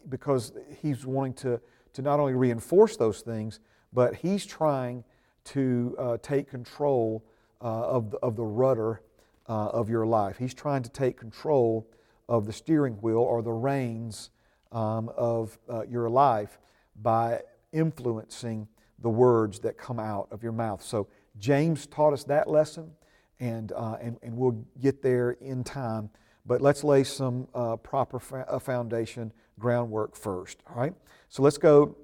[0.10, 0.51] because
[0.82, 1.62] he's wanting to,
[1.93, 3.60] to not only reinforce those things,
[3.93, 5.03] but he's trying
[5.43, 7.23] to uh, take control
[7.62, 9.03] uh, of, the, of the rudder
[9.47, 10.38] of your life.
[10.38, 11.88] He's trying to take control
[12.29, 14.29] of the steering wheel or the reins
[14.71, 16.60] um, of uh, your life
[17.01, 18.67] by influencing
[18.99, 20.82] the words that come out of your mouth.
[20.82, 21.08] So,
[21.39, 22.91] James taught us that lesson,
[23.39, 26.10] and, uh, and, and we'll get there in time.
[26.45, 30.62] But let's lay some uh, proper fa- uh, foundation groundwork first.
[30.69, 30.93] All right?
[31.29, 31.97] So, let's go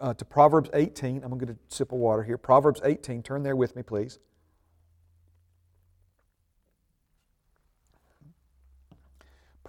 [0.00, 1.22] uh, to Proverbs 18.
[1.22, 2.36] I'm going to get a sip of water here.
[2.36, 4.18] Proverbs 18, turn there with me, please.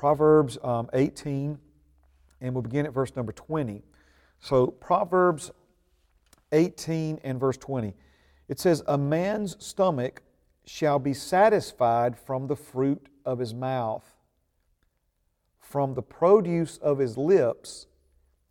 [0.04, 1.58] Proverbs um, 18,
[2.42, 3.84] and we'll begin at verse number 20.
[4.42, 5.50] So, Proverbs
[6.52, 7.94] 18 and verse 20.
[8.50, 10.22] It says, A man's stomach
[10.66, 14.04] shall be satisfied from the fruit of his mouth,
[15.62, 17.86] from the produce of his lips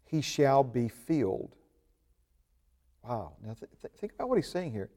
[0.07, 1.55] he shall be filled.
[3.05, 3.35] Wow.
[3.45, 4.89] Now, th- th- think about what he's saying here.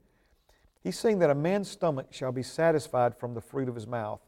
[0.82, 4.22] He's saying that a man's stomach shall be satisfied from the fruit of his mouth.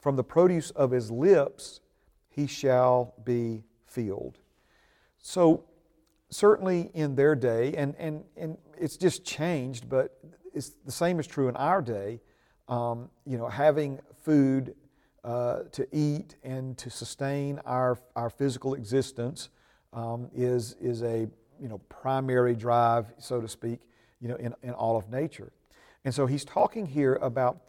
[0.00, 1.80] From the produce of his lips
[2.28, 4.38] he shall be filled.
[5.18, 5.64] So,
[6.30, 10.18] certainly in their day, and, and, and it's just changed, but
[10.54, 12.20] it's the same is true in our day.
[12.68, 14.74] Um, you know, having food
[15.24, 19.48] uh, to eat and to sustain our, our physical existence
[19.92, 21.28] um, is, is a
[21.60, 23.80] you know, primary drive, so to speak,
[24.20, 25.52] you know, in, in all of nature.
[26.04, 27.62] And so he's talking here about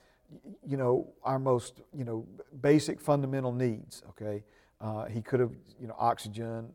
[0.65, 2.25] you know, our most, you know,
[2.61, 4.43] basic fundamental needs, okay?
[4.81, 6.69] Uh, he could have, you know, oxygen,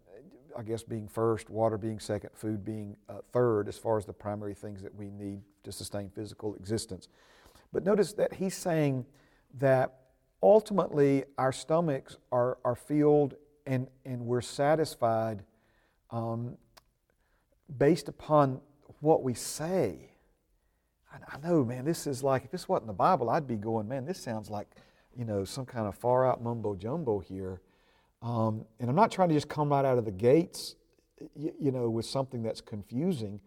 [0.57, 4.13] I guess, being first, water being second, food being uh, third, as far as the
[4.13, 7.09] primary things that we need to sustain physical existence.
[7.73, 9.07] But notice that he's saying
[9.59, 9.95] that
[10.43, 13.35] ultimately our stomachs are, are filled
[13.67, 15.43] and, and we're satisfied
[16.11, 16.57] um,
[17.79, 18.61] based upon
[19.01, 20.11] what we say.
[21.29, 24.05] I know, man, this is like, if this wasn't the Bible, I'd be going, man,
[24.05, 24.69] this sounds like,
[25.17, 27.61] you know, some kind of far out mumbo jumbo here.
[28.23, 30.77] Um, and I'm not trying to just come right out of the gates,
[31.37, 33.41] you, you know, with something that's confusing.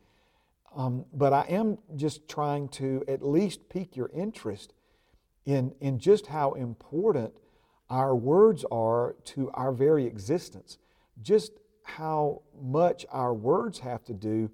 [0.76, 4.74] Um, but I am just trying to at least pique your interest
[5.46, 7.34] in, in just how important
[7.90, 10.78] our words are to our very existence.
[11.22, 11.54] Just
[11.84, 14.52] how much our words have to do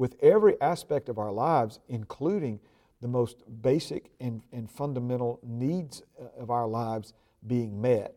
[0.00, 2.58] with every aspect of our lives, including
[3.02, 7.12] the most basic and, and fundamental needs uh, of our lives
[7.46, 8.14] being met.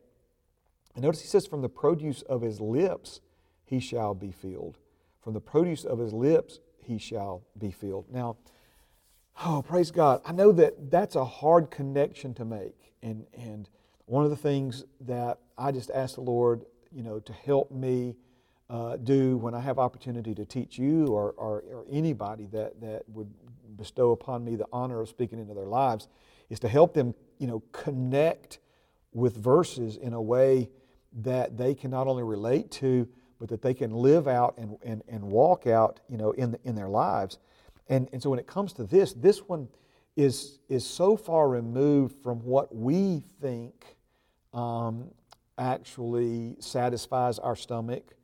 [0.95, 3.19] And notice he says, From the produce of his lips
[3.65, 4.77] he shall be filled.
[5.19, 8.05] From the produce of his lips he shall be filled.
[8.09, 8.37] Now,
[9.43, 10.21] oh, praise God.
[10.25, 12.93] I know that that's a hard connection to make.
[13.01, 13.67] And, and
[14.05, 18.15] one of the things that I just ask the Lord, you know, to help me
[18.69, 23.03] uh, do when I have opportunity to teach you or, or, or anybody that, that
[23.09, 23.29] would
[23.75, 26.07] bestow upon me the honor of speaking into their lives
[26.49, 28.59] is to help them, you know, connect
[29.13, 30.69] with verses in a way
[31.21, 33.07] that they can not only relate to,
[33.39, 36.59] but that they can live out and, and, and walk out, you know, in, the,
[36.63, 37.39] in their lives.
[37.89, 39.67] And, and so when it comes to this, this one
[40.15, 43.97] is, is so far removed from what we think
[44.53, 45.09] um,
[45.57, 48.15] actually satisfies our stomach,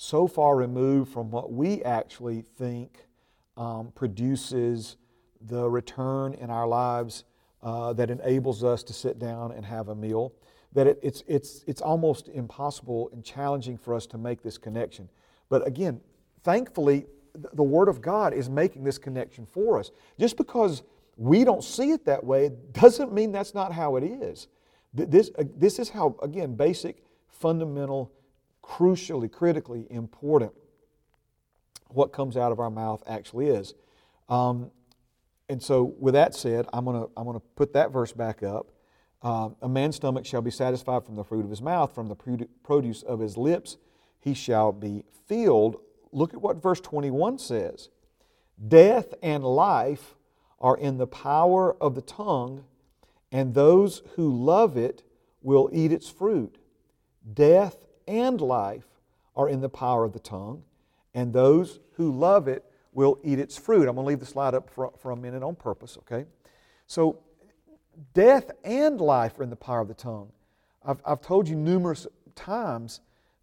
[0.00, 3.08] so far removed from what we actually think
[3.56, 4.96] um, produces
[5.40, 7.24] the return in our lives
[7.64, 10.32] uh, that enables us to sit down and have a meal,
[10.72, 15.08] that it, it's, it's, it's almost impossible and challenging for us to make this connection.
[15.48, 16.00] But again,
[16.44, 19.90] thankfully, the Word of God is making this connection for us.
[20.16, 20.84] Just because
[21.16, 24.46] we don't see it that way doesn't mean that's not how it is.
[24.94, 28.12] This, uh, this is how, again, basic, fundamental,
[28.68, 30.52] crucially, critically important
[31.88, 33.74] what comes out of our mouth actually is.
[34.28, 34.70] Um,
[35.48, 38.70] and so, with that said, I'm going to I'm to put that verse back up.
[39.22, 42.46] Uh, a man's stomach shall be satisfied from the fruit of his mouth, from the
[42.62, 43.78] produce of his lips
[44.20, 45.76] he shall be filled.
[46.12, 47.88] Look at what verse 21 says
[48.66, 50.14] Death and life
[50.60, 52.64] are in the power of the tongue,
[53.32, 55.02] and those who love it
[55.40, 56.58] will eat its fruit.
[57.32, 58.86] Death and life
[59.36, 60.64] are in the power of the tongue,
[61.14, 63.88] and those who love it will eat its fruit.
[63.88, 66.26] I'm going to leave the slide up for, for a minute on purpose, okay?
[66.86, 67.20] So,
[68.14, 70.32] death and life are in the power of the tongue.
[70.84, 73.00] I've, I've told you numerous times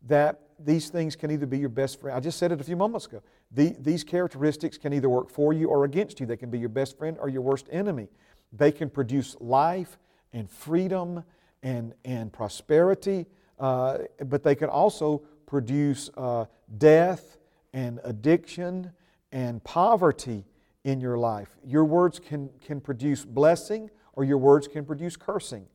[0.08, 2.16] that these things can either be your best friend.
[2.16, 3.22] I just said it a few moments ago.
[3.52, 6.26] The, these characteristics can either work for you or against you.
[6.26, 8.08] They can be your best friend or your worst enemy.
[8.52, 9.98] They can produce life
[10.34, 11.24] and freedom
[11.64, 13.26] and, and prosperity,
[13.60, 16.46] uh, but they can also produce uh,
[16.78, 17.38] death
[17.74, 18.92] and addiction
[19.32, 20.46] and poverty
[20.84, 21.50] in your life.
[21.66, 25.66] Your words can, can produce blessing or your words can produce cursing.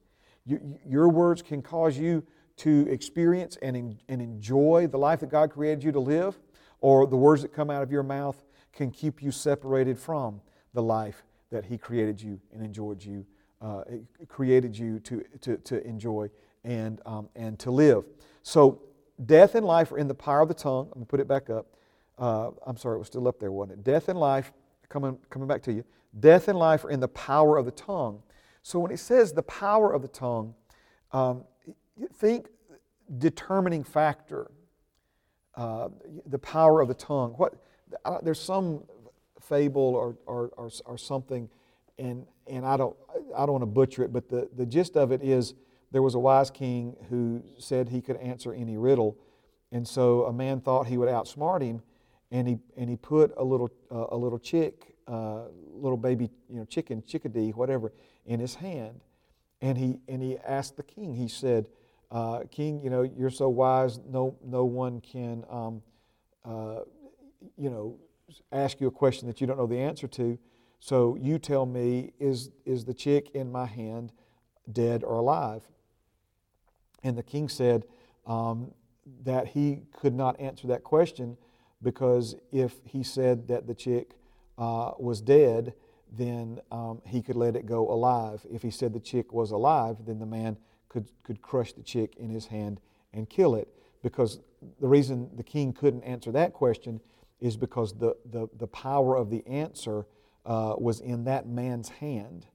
[0.46, 2.24] You, your words can cause you
[2.58, 6.38] to experience and, and enjoy the life that God created you to live,
[6.80, 10.40] or the words that come out of your mouth can keep you separated from
[10.74, 13.26] the life that He created you and enjoyed you,
[13.60, 13.84] uh,
[14.28, 16.30] created you to, to, to enjoy
[16.64, 18.04] and, um, and to live.
[18.42, 18.82] So,
[19.26, 20.88] death and life are in the power of the tongue.
[20.88, 21.66] Let me put it back up.
[22.18, 23.84] Uh, I'm sorry, it was still up there, wasn't it?
[23.84, 24.52] Death and life,
[24.88, 25.84] coming, coming back to you.
[26.18, 28.22] Death and life are in the power of the tongue.
[28.62, 30.54] So, when it says the power of the tongue,
[31.12, 31.44] um,
[32.14, 32.48] think
[33.18, 34.50] determining factor,
[35.54, 35.88] uh,
[36.26, 37.32] the power of the tongue.
[37.32, 37.54] What,
[38.04, 38.84] uh, there's some
[39.40, 41.48] fable or, or, or, or, something,
[41.98, 42.96] and, and I, don't,
[43.36, 45.54] I don't want to butcher it, but the, the gist of it is
[45.92, 49.16] there was a wise king who said he could answer any riddle.
[49.72, 51.82] And so a man thought he would outsmart him,
[52.30, 56.58] and he, and he put a little, uh, a little chick, uh, little baby you
[56.58, 57.92] know, chicken, chickadee, whatever,
[58.26, 59.00] in his hand.
[59.60, 61.66] And he, and he asked the king, he said,
[62.10, 65.82] uh, King, you know, you're so wise, no, no one can, um,
[66.44, 66.80] uh,
[67.56, 67.96] you know,
[68.52, 70.38] ask you a question that you don't know the answer to.
[70.80, 74.12] So you tell me, is, is the chick in my hand
[74.72, 75.62] dead or alive?
[77.02, 77.84] And the king said
[78.26, 78.72] um,
[79.24, 81.36] that he could not answer that question
[81.82, 84.12] because if he said that the chick
[84.58, 85.72] uh, was dead,
[86.12, 88.44] then um, he could let it go alive.
[88.50, 90.58] If he said the chick was alive, then the man
[90.88, 92.80] could, could crush the chick in his hand
[93.14, 93.68] and kill it.
[94.02, 94.40] Because
[94.80, 97.00] the reason the king couldn't answer that question
[97.40, 100.04] is because the, the, the power of the answer
[100.44, 102.46] uh, was in that man's hand.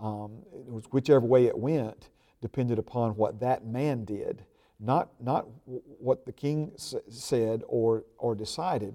[0.00, 0.42] Um,
[0.90, 2.10] whichever way it went
[2.44, 4.44] depended upon what that man did,
[4.78, 8.94] not, not what the king s- said or, or decided.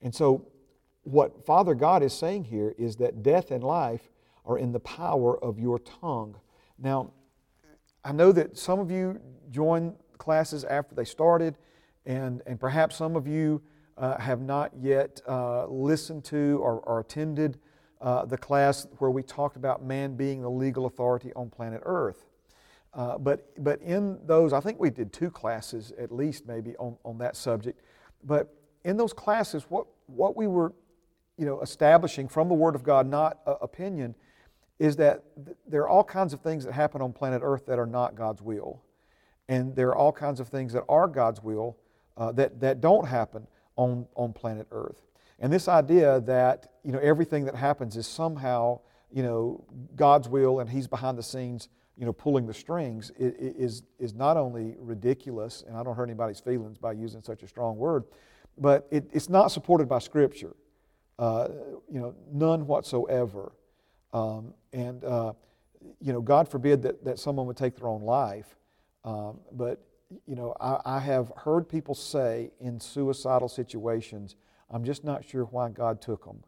[0.00, 0.46] And so,
[1.02, 4.08] what Father God is saying here is that death and life
[4.46, 6.36] are in the power of your tongue.
[6.78, 7.12] Now,
[8.02, 11.58] I know that some of you joined classes after they started,
[12.06, 13.60] and, and perhaps some of you
[13.98, 17.58] uh, have not yet uh, listened to or, or attended
[18.00, 22.25] uh, the class where we talked about man being the legal authority on planet Earth.
[22.96, 26.96] Uh, but, but in those, I think we did two classes at least maybe on,
[27.04, 27.82] on that subject.
[28.24, 30.72] But in those classes, what, what we were
[31.36, 34.14] you know, establishing from the Word of God, not opinion,
[34.78, 35.22] is that
[35.66, 38.40] there are all kinds of things that happen on planet Earth that are not God's
[38.40, 38.82] will.
[39.46, 41.76] And there are all kinds of things that are God's will
[42.16, 45.02] uh, that, that don't happen on, on planet Earth.
[45.38, 48.80] And this idea that you know, everything that happens is somehow
[49.12, 51.68] you know, God's will and He's behind the scenes
[51.98, 56.40] you know, pulling the strings is, is not only ridiculous, and I don't hurt anybody's
[56.40, 58.04] feelings by using such a strong word,
[58.58, 60.54] but it, it's not supported by Scripture.
[61.18, 61.48] Uh,
[61.90, 63.52] you know, none whatsoever.
[64.12, 65.32] Um, and, uh,
[66.00, 68.56] you know, God forbid that, that someone would take their own life.
[69.04, 69.82] Um, but,
[70.26, 74.36] you know, I, I have heard people say in suicidal situations,
[74.70, 76.42] I'm just not sure why God took them.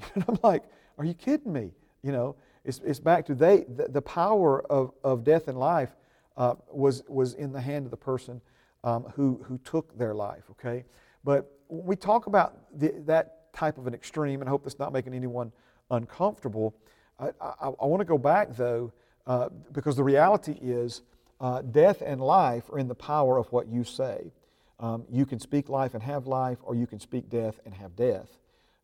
[0.14, 0.62] And I'm like,
[0.96, 1.72] are you kidding me?
[2.02, 5.90] You know, it's, it's back to they, the, the power of, of death and life
[6.36, 8.40] uh, was, was in the hand of the person
[8.84, 10.84] um, who, who took their life, okay?
[11.24, 14.92] But we talk about the, that type of an extreme, and I hope that's not
[14.92, 15.52] making anyone
[15.90, 16.74] uncomfortable,
[17.18, 18.92] I, I, I want to go back though,
[19.26, 21.02] uh, because the reality is
[21.40, 24.32] uh, death and life are in the power of what you say.
[24.80, 27.96] Um, you can speak life and have life, or you can speak death and have
[27.96, 28.38] death.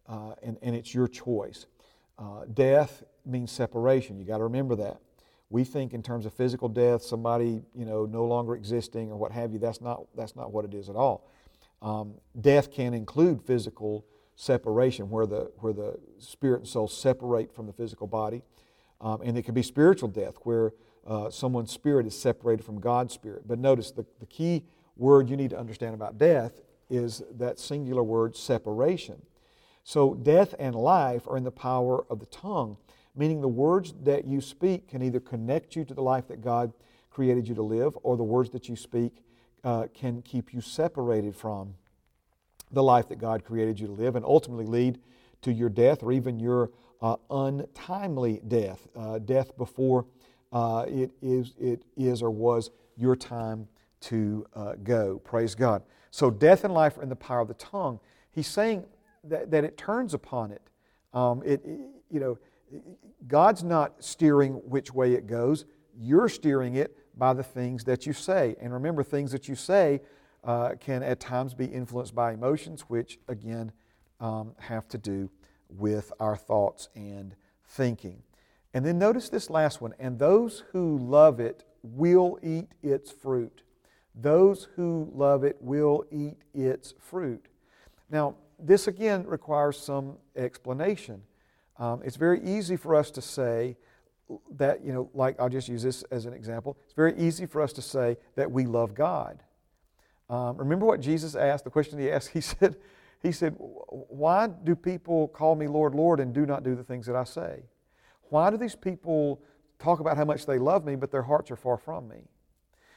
[0.08, 1.66] Uh, and, and it's your choice.
[2.18, 4.18] Uh, death means separation.
[4.18, 5.00] You got to remember that.
[5.50, 9.32] We think in terms of physical death, somebody you know no longer existing or what
[9.32, 9.58] have you.
[9.58, 11.30] That's not that's not what it is at all.
[11.82, 14.06] Um, death can include physical
[14.36, 18.42] separation, where the where the spirit and soul separate from the physical body,
[19.00, 20.72] um, and it can be spiritual death, where
[21.06, 23.46] uh, someone's spirit is separated from God's spirit.
[23.46, 24.64] But notice the, the key
[24.96, 29.20] word you need to understand about death is that singular word separation.
[29.84, 32.78] So, death and life are in the power of the tongue,
[33.14, 36.72] meaning the words that you speak can either connect you to the life that God
[37.10, 39.22] created you to live, or the words that you speak
[39.62, 41.74] uh, can keep you separated from
[42.72, 44.98] the life that God created you to live and ultimately lead
[45.42, 46.70] to your death or even your
[47.02, 50.06] uh, untimely death, uh, death before
[50.50, 53.68] uh, it, is, it is or was your time
[54.00, 55.18] to uh, go.
[55.18, 55.82] Praise God.
[56.10, 58.00] So, death and life are in the power of the tongue.
[58.30, 58.84] He's saying
[59.24, 60.62] that, that it turns upon it.
[61.12, 61.64] Um, it.
[62.10, 62.38] You know,
[63.26, 65.64] God's not steering which way it goes.
[65.96, 68.56] You're steering it by the things that you say.
[68.60, 70.00] And remember, things that you say
[70.42, 73.72] uh, can at times be influenced by emotions, which again
[74.20, 75.30] um, have to do
[75.68, 77.34] with our thoughts and
[77.68, 78.22] thinking.
[78.72, 83.62] And then notice this last one and those who love it will eat its fruit.
[84.14, 87.46] Those who love it will eat its fruit.
[88.10, 91.22] Now, this again requires some explanation.
[91.78, 93.76] Um, it's very easy for us to say
[94.56, 96.78] that, you know, like I'll just use this as an example.
[96.84, 99.42] It's very easy for us to say that we love God.
[100.30, 102.30] Um, remember what Jesus asked, the question he asked?
[102.32, 102.76] He said,
[103.22, 107.06] he said, Why do people call me Lord, Lord, and do not do the things
[107.06, 107.64] that I say?
[108.30, 109.42] Why do these people
[109.78, 112.22] talk about how much they love me, but their hearts are far from me?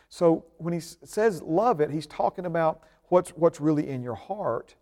[0.09, 4.75] So when he says love it, he's talking about what's, what's really in your heart.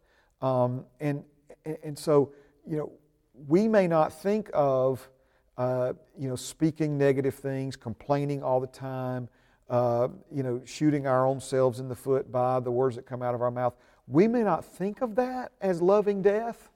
[0.45, 1.23] Um, and,
[1.83, 2.31] and so,
[2.67, 2.91] you know,
[3.47, 5.09] we may not think of,
[5.57, 9.27] uh, you know, speaking negative things, complaining all the time,
[9.71, 13.23] uh, you know, shooting our own selves in the foot by the words that come
[13.23, 13.73] out of our mouth.
[14.07, 16.69] We may not think of that as loving death,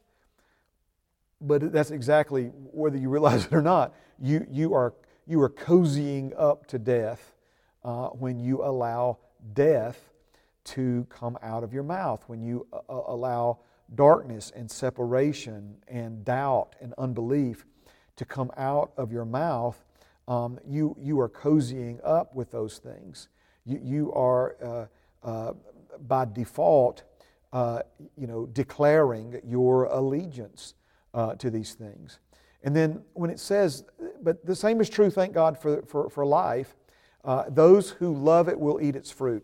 [1.40, 4.96] but that's exactly, whether you realize it or not, you, you, are,
[5.28, 7.36] you are cozying up to death
[7.84, 9.20] uh, when you allow
[9.54, 10.09] death
[10.70, 13.58] to come out of your mouth, when you uh, uh, allow
[13.96, 17.66] darkness and separation and doubt and unbelief
[18.16, 19.84] to come out of your mouth,
[20.28, 23.30] um, you, you are cozying up with those things.
[23.66, 24.90] You, you are,
[25.24, 25.54] uh, uh,
[26.08, 27.02] by default,
[27.52, 27.82] uh,
[28.16, 30.76] you know, declaring your allegiance
[31.16, 32.20] uh, to these things.
[32.62, 33.86] And then when it says,
[34.22, 36.76] but the same is true, thank God, for, for, for life,
[37.50, 39.44] those who love it will eat its fruit.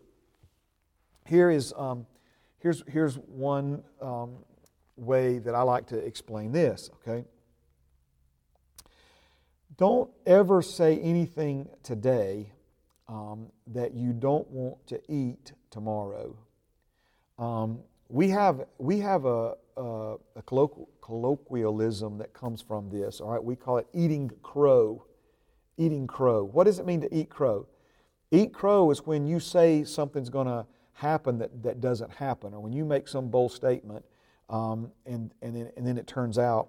[1.26, 2.06] Here is, um,
[2.58, 4.36] here's, here's one um,
[4.96, 7.24] way that I like to explain this, okay?
[9.76, 12.52] Don't ever say anything today
[13.08, 16.36] um, that you don't want to eat tomorrow.
[17.38, 20.42] Um, we have, we have a, a, a
[21.02, 23.42] colloquialism that comes from this, all right?
[23.42, 25.04] We call it eating crow.
[25.76, 26.44] Eating crow.
[26.44, 27.66] What does it mean to eat crow?
[28.30, 30.66] Eat crow is when you say something's going to
[30.96, 34.04] happen that, that doesn't happen, or when you make some bold statement
[34.48, 36.68] um, and, and, then, and then it turns out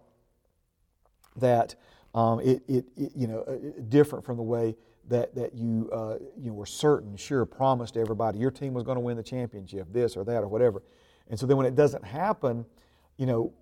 [1.38, 1.76] that
[2.14, 3.46] um, it, it, it, you know,
[3.88, 4.76] different from the way
[5.08, 9.02] that, that you, uh, you were certain, sure, promised everybody your team was going to
[9.02, 10.84] win the championship, this or that or whatever.
[11.30, 12.66] And so then when it doesn't happen,
[13.18, 13.54] you know,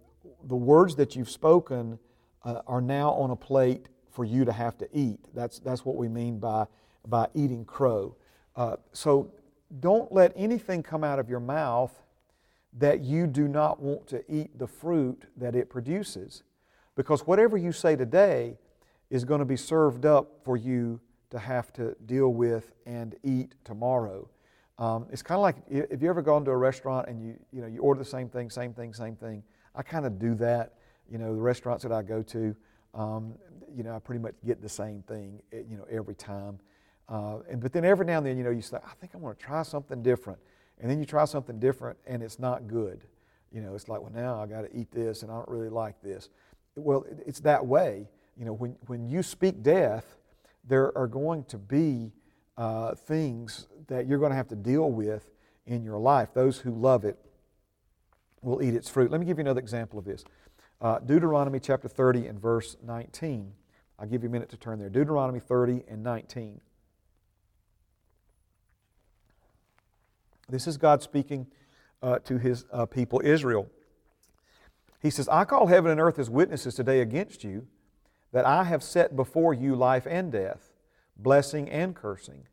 [0.46, 2.00] the words that you've spoken
[2.44, 5.20] uh, are now on a plate for you to have to eat.
[5.36, 6.66] That's, that's what we mean by,
[7.08, 8.16] by eating crow.
[8.56, 9.32] Uh, so
[9.80, 11.94] don't let anything come out of your mouth
[12.78, 16.44] that you do not want to eat the fruit that it produces.
[16.96, 18.58] Because whatever you say today
[19.10, 21.00] is going to be served up for you
[21.30, 24.28] to have to deal with and eat tomorrow.
[24.78, 27.62] Um, it's kind of like if you ever gone to a restaurant and you, you,
[27.62, 29.44] know, you order the same thing, same thing, same thing.
[29.74, 30.74] I kind of do that.
[31.10, 32.56] You know, the restaurants that I go to,
[32.94, 33.36] um,
[33.74, 36.60] you know, I pretty much get the same thing, eh, you know, every time.
[37.08, 39.18] Uh, and, but then every now and then, you know, you say, I think I
[39.18, 40.40] want to try something different.
[40.80, 43.02] And then you try something different and it's not good.
[43.52, 45.70] You know, it's like, well, now I got to eat this and I don't really
[45.70, 46.30] like this.
[46.76, 48.08] Well, it's that way.
[48.38, 50.18] You know, when, when you speak death,
[50.68, 52.12] there are going to be
[52.58, 55.30] uh, things that you're going to have to deal with
[55.66, 56.34] in your life.
[56.34, 57.18] Those who love it
[58.42, 59.12] will eat its fruit.
[59.12, 60.24] Let me give you another example of this.
[60.82, 63.54] Uh, Deuteronomy chapter 30 and verse 19.
[63.98, 64.90] I'll give you a minute to turn there.
[64.90, 66.60] Deuteronomy 30 and 19.
[70.50, 71.48] This is God speaking
[72.02, 73.70] uh, to his uh, people Israel.
[75.02, 77.68] He says, I call heaven and earth as witnesses today against you
[78.32, 80.74] that I have set before you life and death,
[81.16, 82.48] blessing and cursing.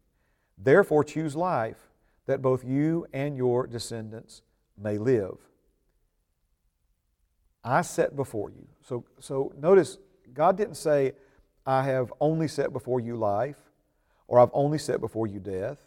[0.56, 1.88] Therefore, choose life,
[2.26, 4.42] that both you and your descendants
[4.80, 5.38] may live.
[7.64, 8.68] I set before you.
[8.82, 9.98] So, so notice,
[10.32, 11.12] God didn't say,
[11.66, 13.58] I have only set before you life,
[14.26, 15.78] or I've only set before you death.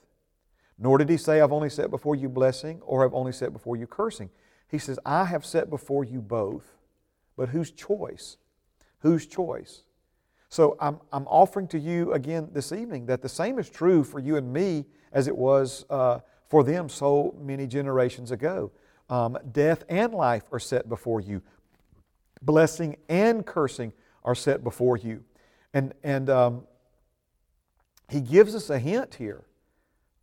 [0.77, 3.77] Nor did he say, I've only set before you blessing, or I've only set before
[3.77, 4.29] you cursing.
[4.67, 6.75] He says, I have set before you both.
[7.37, 8.37] But whose choice?
[8.99, 9.83] Whose choice?
[10.49, 14.19] So I'm, I'm offering to you again this evening that the same is true for
[14.19, 16.19] you and me as it was uh,
[16.49, 18.71] for them so many generations ago.
[19.09, 21.41] Um, death and life are set before you,
[22.41, 25.23] blessing and cursing are set before you.
[25.73, 26.63] And, and um,
[28.09, 29.45] he gives us a hint here.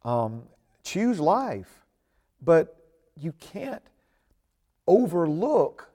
[0.05, 0.43] Um,
[0.83, 1.85] choose life,
[2.41, 2.77] but
[3.19, 3.83] you can't
[4.87, 5.91] overlook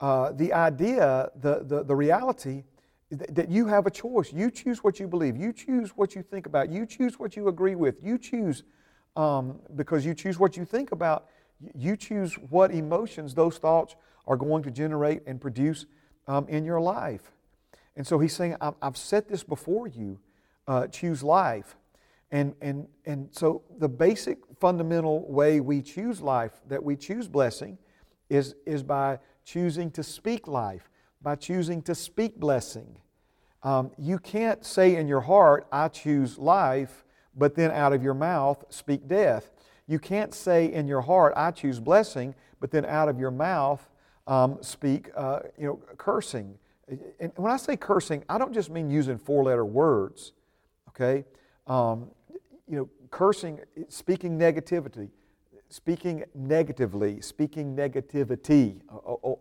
[0.00, 2.64] uh, the idea, the, the, the reality
[3.10, 4.32] that you have a choice.
[4.32, 5.36] You choose what you believe.
[5.36, 6.70] You choose what you think about.
[6.70, 8.02] You choose what you agree with.
[8.02, 8.64] You choose
[9.14, 11.26] um, because you choose what you think about.
[11.74, 13.94] You choose what emotions those thoughts
[14.26, 15.86] are going to generate and produce
[16.26, 17.30] um, in your life.
[17.96, 20.18] And so he's saying, I've set this before you.
[20.68, 21.76] Uh, choose life.
[22.30, 27.78] And, and, and so the basic fundamental way we choose life, that we choose blessing,
[28.28, 30.90] is, is by choosing to speak life
[31.26, 32.86] by choosing to speak blessing.
[33.64, 37.04] Um, you can't say in your heart, I choose life,
[37.34, 39.50] but then out of your mouth speak death.
[39.88, 43.88] You can't say in your heart, I choose blessing, but then out of your mouth
[44.28, 46.58] um, speak uh, you know, cursing.
[47.18, 50.32] And when I say cursing, I don't just mean using four letter words,
[50.90, 51.24] okay?
[51.66, 52.10] Um,
[52.68, 55.08] you know, cursing, speaking negativity,
[55.68, 58.80] speaking negatively, speaking negativity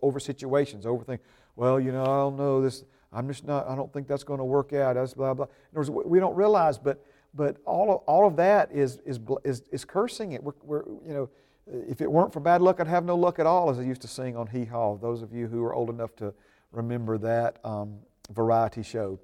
[0.01, 1.21] over situations, over things
[1.55, 2.84] well, you know, I don't know this.
[3.13, 3.67] I'm just not.
[3.67, 4.95] I don't think that's going to work out.
[4.95, 5.45] That's blah blah.
[5.45, 7.03] In other words, we don't realize, but
[7.34, 10.43] but all of, all of that is is is, is cursing it.
[10.43, 11.30] We're, we're you know,
[11.65, 14.01] if it weren't for bad luck, I'd have no luck at all, as I used
[14.01, 14.97] to sing on Hee Haw.
[14.97, 16.34] Those of you who are old enough to
[16.71, 17.99] remember that um,
[18.32, 19.19] variety show.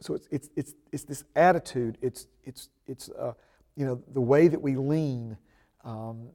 [0.00, 3.32] So it's, it's, it's, it's this attitude, it's, it's, it's uh,
[3.76, 5.36] you know, the way that we lean.
[5.84, 6.28] Um,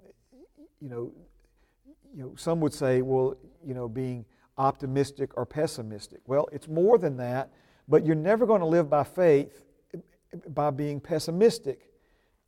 [0.81, 1.11] you know,
[2.13, 3.35] you know, some would say, well,
[3.65, 4.25] you know, being
[4.57, 6.19] optimistic or pessimistic.
[6.25, 7.51] Well, it's more than that,
[7.87, 9.63] but you're never going to live by faith
[10.49, 11.89] by being pessimistic.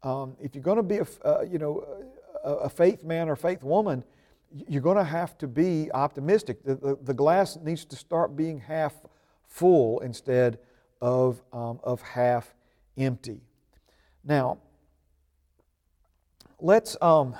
[0.03, 1.86] Um, if you're going to be a, uh, you know,
[2.43, 4.03] a, a, faith man or faith woman,
[4.68, 6.64] you're going to have to be optimistic.
[6.64, 8.93] The, the, the, glass needs to start being half
[9.50, 10.60] full instead
[11.02, 12.56] of, um, of half
[12.97, 13.41] empty.
[14.24, 14.60] Now,
[16.60, 16.95] let's.
[17.02, 17.36] Um,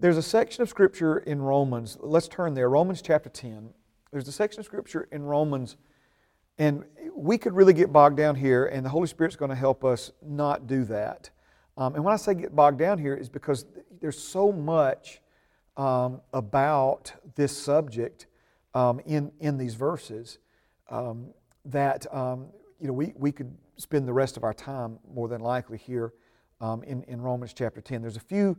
[0.00, 1.98] there's a section of Scripture in Romans.
[2.00, 2.70] Let's turn there.
[2.70, 3.70] Romans chapter 10.
[4.12, 5.76] There's a section of Scripture in Romans,
[6.56, 6.84] and
[7.16, 10.12] we could really get bogged down here, and the Holy Spirit's going to help us
[10.22, 11.30] not do that.
[11.76, 13.66] Um, and when I say get bogged down here, is because
[14.00, 15.20] there's so much
[15.76, 18.26] um, about this subject
[18.74, 20.38] um, in, in these verses
[20.90, 21.28] um,
[21.64, 22.48] that um,
[22.80, 26.12] you know, we, we could spend the rest of our time more than likely here
[26.60, 28.02] um, in, in Romans chapter 10.
[28.02, 28.56] There's a few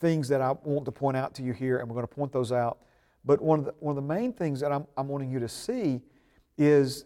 [0.00, 2.32] things that I want to point out to you here, and we're going to point
[2.32, 2.78] those out.
[3.24, 5.48] But one of the, one of the main things that I'm, I'm wanting you to
[5.48, 6.00] see
[6.58, 7.04] is,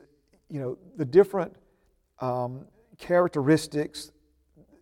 [0.48, 1.54] you know, the different
[2.20, 2.66] um,
[2.98, 4.12] characteristics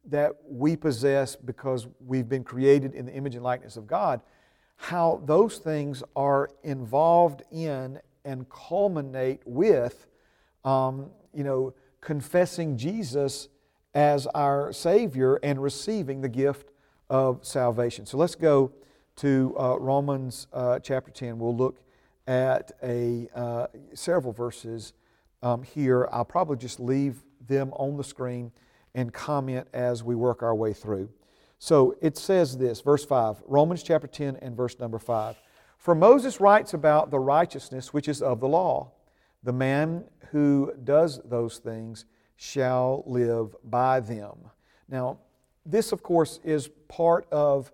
[0.06, 4.20] that we possess because we've been created in the image and likeness of God,
[4.76, 10.06] how those things are involved in and culminate with,
[10.64, 13.48] um, you know, confessing Jesus
[13.94, 16.70] as our Savior and receiving the gift
[17.08, 18.06] of salvation.
[18.06, 18.72] So let's go
[19.16, 21.38] to uh, Romans uh, chapter 10.
[21.38, 21.80] We'll look
[22.26, 24.92] at a, uh, several verses
[25.42, 26.08] um, here.
[26.10, 28.50] I'll probably just leave them on the screen
[28.94, 31.10] and comment as we work our way through.
[31.58, 35.36] So it says this, verse 5, Romans chapter 10 and verse number 5.
[35.78, 38.92] For Moses writes about the righteousness which is of the law.
[39.42, 44.38] The man who does those things shall live by them.
[44.88, 45.18] Now,
[45.66, 47.72] this, of course, is part of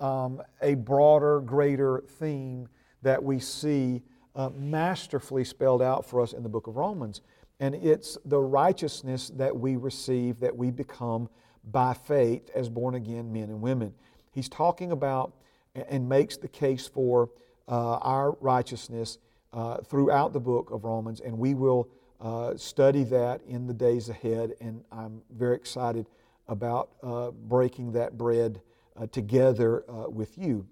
[0.00, 2.68] um, a broader, greater theme
[3.02, 4.02] that we see
[4.34, 7.20] uh, masterfully spelled out for us in the book of Romans.
[7.60, 11.28] And it's the righteousness that we receive, that we become
[11.64, 13.94] by faith as born again men and women.
[14.32, 15.34] He's talking about
[15.74, 17.30] and makes the case for
[17.68, 19.18] uh, our righteousness
[19.52, 21.88] uh, throughout the book of Romans, and we will
[22.20, 24.54] uh, study that in the days ahead.
[24.60, 26.06] And I'm very excited
[26.48, 28.60] about uh, breaking that bread
[28.96, 30.66] uh, together uh, with you.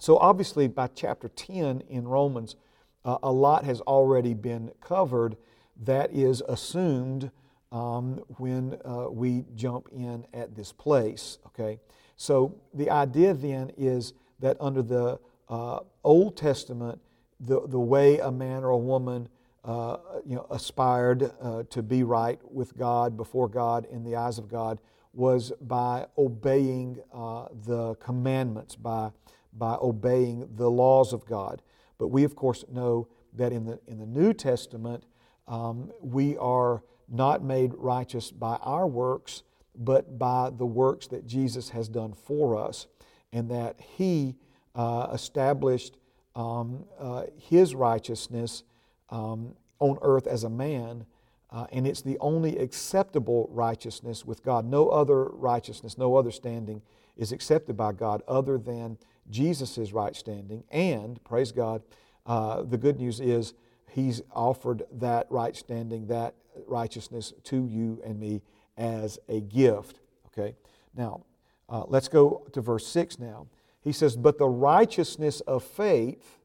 [0.00, 2.56] So, obviously, by chapter 10 in Romans,
[3.04, 5.36] a lot has already been covered
[5.84, 7.30] that is assumed
[7.72, 11.38] um, when uh, we jump in at this place.
[11.46, 11.80] Okay,
[12.16, 15.18] so the idea then is that under the
[15.48, 17.00] uh, Old Testament,
[17.40, 19.28] the, the way a man or a woman
[19.64, 19.96] uh,
[20.26, 24.48] you know, aspired uh, to be right with God, before God, in the eyes of
[24.48, 24.78] God,
[25.12, 29.10] was by obeying uh, the commandments, by,
[29.52, 31.62] by obeying the laws of God.
[31.98, 35.04] But we, of course, know that in the, in the New Testament,
[35.46, 36.82] um, we are
[37.12, 39.42] not made righteous by our works,
[39.76, 42.86] but by the works that Jesus has done for us,
[43.32, 44.34] and that He
[44.74, 45.96] uh, established
[46.34, 48.64] um, uh, His righteousness
[49.10, 51.04] um, on earth as a man,
[51.50, 54.64] uh, and it's the only acceptable righteousness with God.
[54.64, 56.80] No other righteousness, no other standing
[57.16, 58.96] is accepted by God other than
[59.28, 60.64] Jesus' right standing.
[60.70, 61.82] And, praise God,
[62.24, 63.52] uh, the good news is
[63.90, 66.34] He's offered that right standing, that
[66.66, 68.42] righteousness to you and me
[68.76, 70.00] as a gift.
[70.26, 70.54] Okay?
[70.94, 71.24] Now,
[71.68, 73.46] uh, let's go to verse 6 now.
[73.80, 76.38] He says, But the righteousness of faith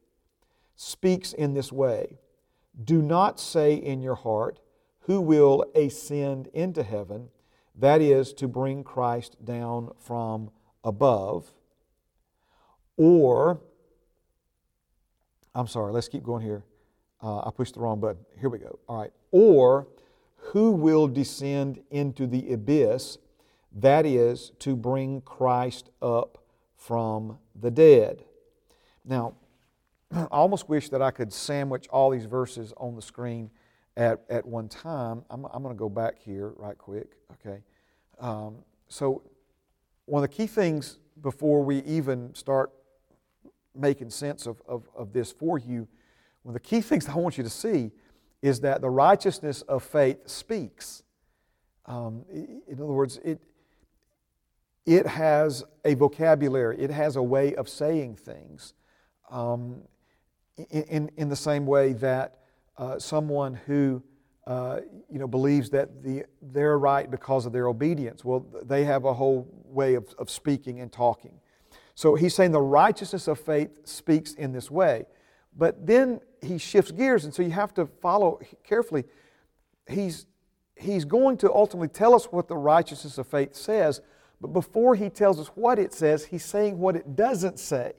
[0.75, 2.17] speaks in this way
[2.83, 4.59] Do not say in your heart,
[5.01, 7.29] Who will ascend into heaven?
[7.75, 10.49] That is, to bring Christ down from
[10.83, 11.51] above.
[12.95, 13.59] Or,
[15.53, 16.63] I'm sorry, let's keep going here.
[17.21, 18.25] Uh, I pushed the wrong button.
[18.39, 18.79] Here we go.
[18.87, 19.11] All right.
[19.31, 19.87] Or
[20.51, 23.17] who will descend into the abyss?
[23.73, 26.43] That is to bring Christ up
[26.75, 28.23] from the dead.
[29.03, 29.35] Now,
[30.11, 33.49] I almost wish that I could sandwich all these verses on the screen
[33.97, 35.23] at, at one time.
[35.29, 37.17] I'm, I'm going to go back here right quick.
[37.33, 37.61] Okay.
[38.19, 39.23] Um, so,
[40.05, 42.71] one of the key things before we even start
[43.75, 45.87] making sense of, of, of this for you
[46.47, 47.91] one of the key things I want you to see
[48.47, 51.03] is that the righteousness of faith speaks.
[51.85, 53.39] Um, in other words, it,
[54.85, 58.73] it has a vocabulary, it has a way of saying things
[59.29, 59.81] um,
[60.69, 62.39] in, in the same way that
[62.77, 64.01] uh, someone who
[64.47, 64.79] uh,
[65.11, 69.13] you know, believes that the, they're right because of their obedience, well, they have a
[69.13, 71.33] whole way of, of speaking and talking.
[71.95, 75.05] So he's saying the righteousness of faith speaks in this way.
[75.57, 79.05] But then he shifts gears, and so you have to follow carefully.
[79.89, 80.27] He's,
[80.75, 84.01] he's going to ultimately tell us what the righteousness of faith says,
[84.39, 87.93] but before he tells us what it says, he's saying what it doesn't say.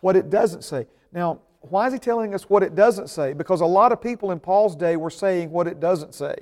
[0.00, 0.86] What it doesn't say.
[1.12, 3.32] Now, why is he telling us what it doesn't say?
[3.32, 6.34] Because a lot of people in Paul's day were saying what it doesn't say.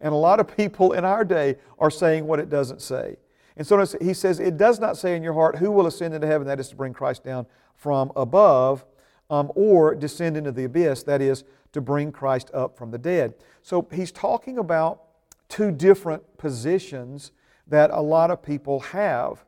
[0.00, 3.16] And a lot of people in our day are saying what it doesn't say.
[3.56, 6.26] And so he says, It does not say in your heart, Who will ascend into
[6.26, 6.46] heaven?
[6.46, 7.46] That is to bring Christ down
[7.76, 8.84] from above
[9.30, 13.34] um, or descend into the abyss, that is, to bring Christ up from the dead.
[13.62, 15.02] So he's talking about
[15.48, 17.32] two different positions
[17.66, 19.44] that a lot of people have.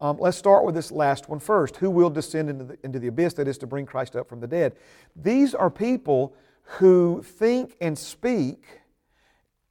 [0.00, 1.76] Um, let's start with this last one first.
[1.76, 4.40] Who will descend into the, into the abyss, that is, to bring Christ up from
[4.40, 4.74] the dead?
[5.14, 8.64] These are people who think and speak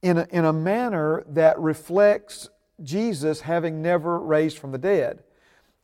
[0.02, 2.48] in a, in a manner that reflects
[2.82, 5.22] Jesus having never raised from the dead.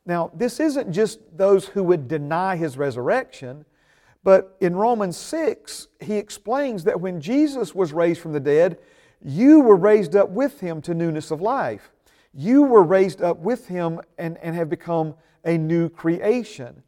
[0.05, 3.65] Now, this isn't just those who would deny his resurrection,
[4.23, 8.79] but in Romans 6, he explains that when Jesus was raised from the dead,
[9.21, 11.91] you were raised up with him to newness of life.
[12.33, 16.83] You were raised up with him and, and have become a new creation.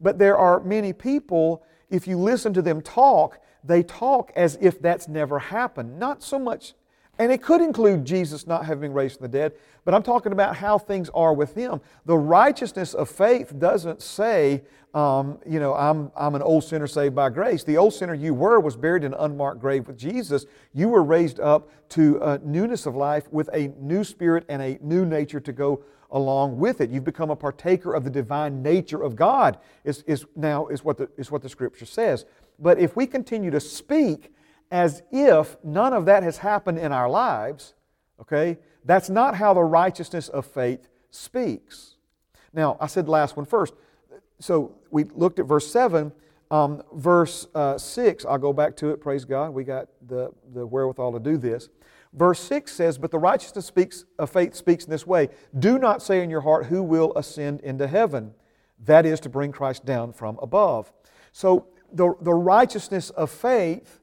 [0.00, 4.80] But there are many people, if you listen to them talk, they talk as if
[4.80, 5.98] that's never happened.
[5.98, 6.74] Not so much
[7.18, 9.52] And it could include Jesus not having been raised from the dead,
[9.84, 11.80] but I'm talking about how things are with Him.
[12.04, 14.62] The righteousness of faith doesn't say,
[14.92, 17.64] um, you know, I'm, I'm an old sinner saved by grace.
[17.64, 20.46] The old sinner you were was buried in an unmarked grave with Jesus.
[20.72, 24.78] You were raised up to a newness of life with a new spirit and a
[24.82, 26.90] new nature to go along with it.
[26.90, 30.96] You've become a partaker of the divine nature of God, is, is now is what,
[30.98, 32.24] the, is what the Scripture says.
[32.58, 34.32] But if we continue to speak
[34.70, 37.74] as if none of that has happened in our lives,
[38.20, 41.96] okay, that's not how the righteousness of faith speaks.
[42.52, 43.74] Now, I said the last one first.
[44.40, 46.12] So we looked at verse 7.
[46.48, 49.50] Um, verse uh, 6, I'll go back to it, praise God.
[49.50, 51.68] We got the, the wherewithal to do this.
[52.12, 56.02] Verse 6 says, But the righteousness speaks, of faith speaks in this way Do not
[56.02, 58.32] say in your heart, Who will ascend into heaven?
[58.84, 60.92] That is to bring Christ down from above.
[61.32, 64.00] So the, the righteousness of faith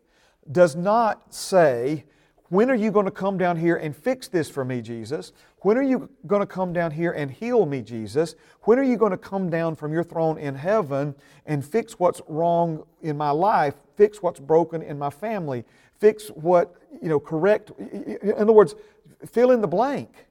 [0.51, 2.05] does not say,
[2.49, 5.31] When are you going to come down here and fix this for me, Jesus?
[5.61, 8.35] When are you going to come down here and heal me, Jesus?
[8.63, 11.15] When are you going to come down from your throne in heaven
[11.45, 15.63] and fix what's wrong in my life, fix what's broken in my family,
[15.99, 17.71] fix what, you know, correct?
[17.79, 18.75] In other words,
[19.25, 20.25] fill in the blank.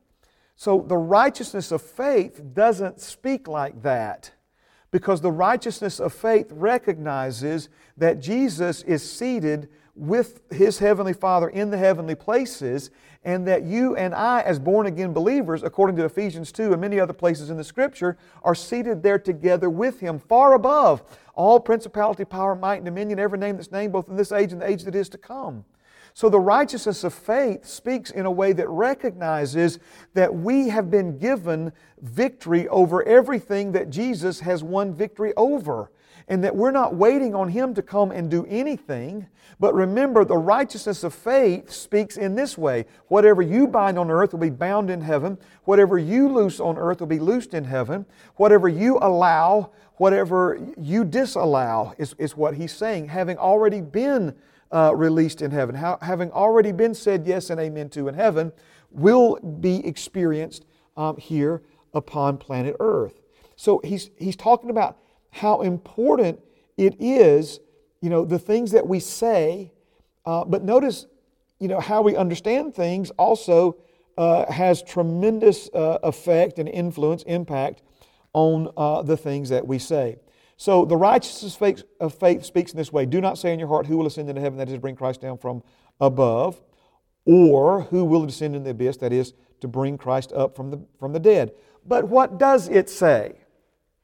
[0.57, 4.33] So the righteousness of faith doesn't speak like that
[4.91, 11.71] because the righteousness of faith recognizes that Jesus is seated with his heavenly Father in
[11.71, 12.91] the heavenly places,
[13.25, 16.99] and that you and I, as born again believers, according to Ephesians 2 and many
[16.99, 21.03] other places in the Scripture, are seated there together with him, far above
[21.35, 24.63] all principality, power, might, and dominion, every name that's named, both in this age and
[24.63, 25.65] the age that is to come.
[26.15, 29.79] So the righteousness of faith speaks in a way that recognizes
[30.15, 35.91] that we have been given victory over everything that Jesus has won victory over
[36.29, 39.27] and that we're not waiting on Him to come and do anything.
[39.59, 44.33] But remember, the righteousness of faith speaks in this way whatever you bind on earth
[44.33, 48.07] will be bound in heaven, whatever you loose on earth will be loosed in heaven,
[48.37, 54.35] whatever you allow, whatever you disallow, is, is what He's saying, having already been.
[54.75, 58.53] Uh, released in heaven, How, having already been said yes and amen to in heaven,
[58.91, 60.65] will be experienced
[60.97, 61.63] um, here
[61.95, 63.21] upon planet Earth.
[63.57, 64.99] So he's, he's talking about
[65.33, 66.39] how important
[66.77, 67.59] it is,
[68.01, 69.73] you know, the things that we say.
[70.25, 71.07] Uh, but notice,
[71.59, 73.77] you know, how we understand things also
[74.17, 77.83] uh, has tremendous uh, effect and influence, impact
[78.35, 80.19] on uh, the things that we say.
[80.57, 83.87] So the righteousness of faith speaks in this way Do not say in your heart,
[83.87, 85.63] Who will ascend into heaven, that is, bring Christ down from
[86.01, 86.61] above,
[87.25, 90.85] or who will descend into the abyss, that is, to bring Christ up from the,
[90.99, 91.53] from the dead.
[91.87, 93.42] But what does it say?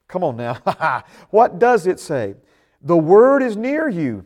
[0.09, 0.55] Come on now.
[1.31, 2.35] what does it say?
[2.81, 4.25] The word is near you,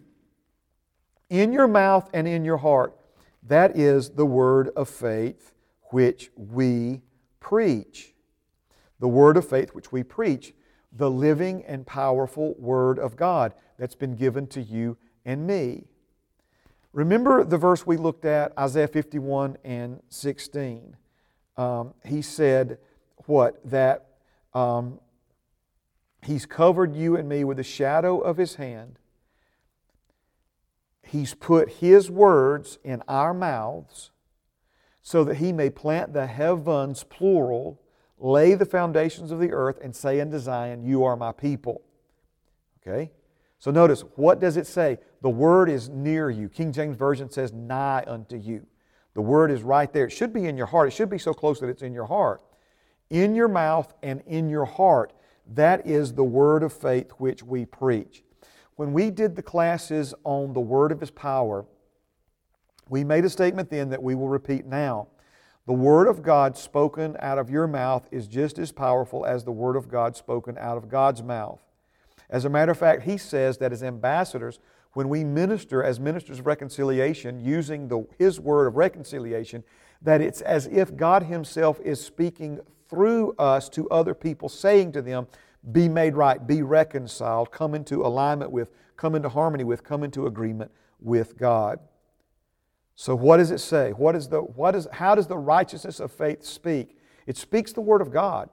[1.28, 2.96] in your mouth and in your heart.
[3.42, 5.52] That is the word of faith
[5.90, 7.02] which we
[7.40, 8.14] preach.
[9.00, 10.54] The word of faith which we preach,
[10.92, 15.84] the living and powerful word of God that's been given to you and me.
[16.92, 20.96] Remember the verse we looked at, Isaiah 51 and 16.
[21.56, 22.78] Um, he said,
[23.26, 23.58] What?
[23.68, 24.06] That
[24.52, 25.00] um,
[26.22, 28.98] He's covered you and me with the shadow of His hand.
[31.02, 34.10] He's put His words in our mouths
[35.02, 37.80] so that He may plant the heavens, plural,
[38.18, 41.82] lay the foundations of the earth, and say unto Zion, You are my people.
[42.80, 43.10] Okay?
[43.58, 44.98] So notice, what does it say?
[45.22, 46.48] The word is near you.
[46.48, 48.66] King James Version says, nigh unto you.
[49.14, 50.06] The word is right there.
[50.06, 50.88] It should be in your heart.
[50.88, 52.42] It should be so close that it's in your heart.
[53.08, 55.12] In your mouth and in your heart.
[55.46, 58.22] That is the word of faith which we preach.
[58.76, 61.64] When we did the classes on the word of His power,
[62.88, 65.08] we made a statement then that we will repeat now.
[65.66, 69.52] The word of God spoken out of your mouth is just as powerful as the
[69.52, 71.60] word of God spoken out of God's mouth.
[72.28, 74.58] As a matter of fact, he says that as ambassadors,
[74.94, 79.62] when we minister as ministers of reconciliation using the, his word of reconciliation,
[80.02, 82.60] that it's as if God himself is speaking
[82.92, 85.26] through us to other people, saying to them,
[85.72, 90.26] Be made right, be reconciled, come into alignment with, come into harmony with, come into
[90.26, 90.70] agreement
[91.00, 91.78] with God.
[92.94, 93.92] So, what does it say?
[93.92, 96.98] What is the, what is, how does the righteousness of faith speak?
[97.26, 98.50] It speaks the Word of God.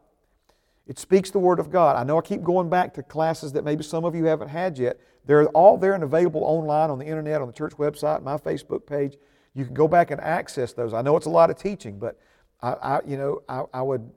[0.88, 1.98] It speaks the Word of God.
[1.98, 4.78] I know I keep going back to classes that maybe some of you haven't had
[4.78, 5.02] yet.
[5.26, 8.88] They're all there and available online on the internet, on the church website, my Facebook
[8.88, 9.18] page.
[9.54, 10.94] You can go back and access those.
[10.94, 12.18] I know it's a lot of teaching, but
[12.62, 14.10] I, I you know, I, I would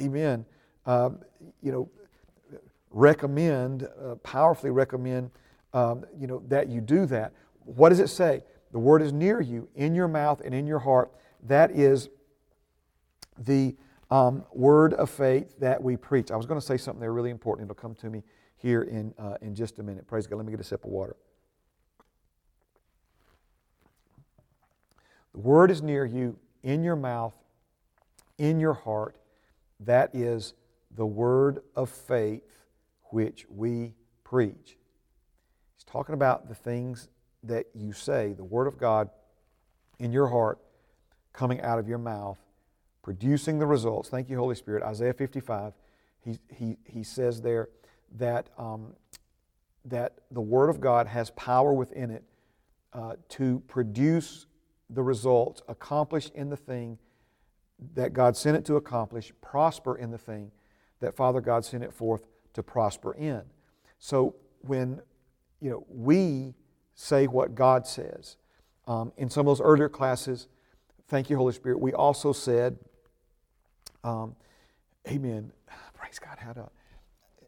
[0.00, 0.44] amen,
[0.86, 1.20] um,
[1.62, 1.90] you know,
[2.90, 5.30] recommend, uh, powerfully recommend,
[5.72, 7.32] um, you know, that you do that.
[7.64, 8.42] What does it say?
[8.72, 11.12] The word is near you, in your mouth and in your heart.
[11.42, 12.08] That is
[13.38, 13.76] the
[14.10, 16.30] um, word of faith that we preach.
[16.30, 17.70] I was going to say something there really important.
[17.70, 18.22] It'll come to me
[18.56, 20.06] here in, uh, in just a minute.
[20.06, 20.36] Praise God.
[20.36, 21.16] Let me get a sip of water.
[25.32, 27.34] The word is near you, in your mouth,
[28.38, 29.16] in your heart.
[29.80, 30.54] That is
[30.94, 32.42] the word of faith
[33.04, 34.76] which we preach.
[35.74, 37.08] He's talking about the things
[37.42, 39.10] that you say, the word of God
[39.98, 40.58] in your heart,
[41.32, 42.38] coming out of your mouth,
[43.02, 44.08] producing the results.
[44.08, 44.82] Thank you, Holy Spirit.
[44.82, 45.74] Isaiah 55,
[46.20, 47.68] he, he, he says there
[48.16, 48.94] that, um,
[49.84, 52.24] that the word of God has power within it
[52.92, 54.46] uh, to produce
[54.90, 56.98] the results, accomplish in the thing
[57.94, 60.50] that God sent it to accomplish, prosper in the thing
[61.00, 63.42] that Father God sent it forth to prosper in.
[63.98, 65.00] So when
[65.60, 66.54] you know we
[66.94, 68.36] say what God says,
[68.86, 70.48] um, in some of those earlier classes,
[71.08, 71.80] thank you, Holy Spirit.
[71.80, 72.78] We also said,
[74.02, 74.36] um,
[75.08, 75.52] Amen.
[75.94, 76.38] Praise God.
[76.38, 76.70] How do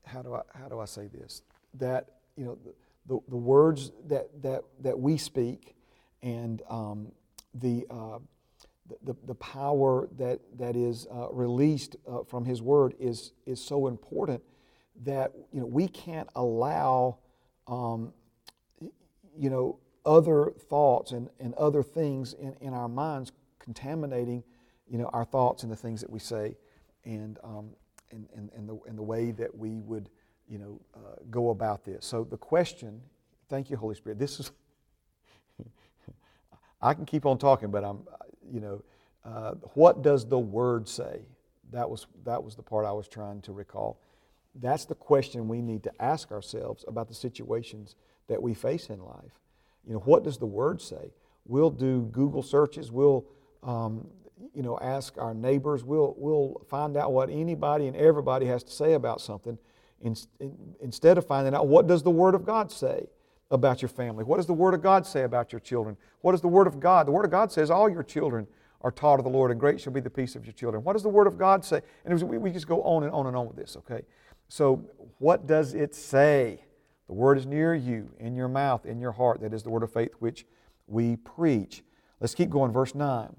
[0.04, 1.42] how do I how do I say this?
[1.74, 2.74] That you know the,
[3.06, 5.76] the, the words that that that we speak
[6.22, 7.12] and um,
[7.54, 8.18] the, uh,
[9.04, 13.86] the, the power that, that is uh, released uh, from His Word is, is so
[13.86, 14.42] important
[15.04, 17.18] that you know, we can't allow
[17.66, 18.12] um,
[19.36, 24.42] you know, other thoughts and, and other things in, in our minds contaminating
[24.88, 26.56] you know, our thoughts and the things that we say
[27.04, 27.70] and, um,
[28.12, 30.08] and, and, and, the, and the way that we would
[30.48, 32.06] you know, uh, go about this.
[32.06, 33.00] So the question,
[33.48, 34.52] thank you, Holy Spirit, this is
[36.82, 38.06] I can keep on talking, but I'm,
[38.50, 38.82] you know,
[39.24, 41.20] uh, what does the Word say?
[41.72, 43.98] That was, that was the part I was trying to recall.
[44.54, 47.96] That's the question we need to ask ourselves about the situations
[48.28, 49.40] that we face in life.
[49.86, 51.12] You know, what does the Word say?
[51.44, 52.90] We'll do Google searches.
[52.90, 53.24] We'll,
[53.62, 54.06] um,
[54.54, 55.84] you know, ask our neighbors.
[55.84, 59.58] We'll, we'll find out what anybody and everybody has to say about something
[60.80, 63.06] instead of finding out what does the Word of God say
[63.50, 64.24] about your family?
[64.24, 65.96] What does the Word of God say about your children?
[66.20, 67.06] What does the Word of God?
[67.06, 68.46] The Word of God says all your children
[68.80, 70.84] are taught of the Lord, and great shall be the peace of your children.
[70.84, 71.80] What does the Word of God say?
[72.04, 74.02] And we just go on and on and on with this, okay?
[74.48, 74.84] So,
[75.18, 76.64] what does it say?
[77.06, 79.40] The Word is near you, in your mouth, in your heart.
[79.40, 80.44] That is the Word of faith which
[80.86, 81.82] we preach.
[82.20, 82.72] Let's keep going.
[82.72, 83.34] Verse 9.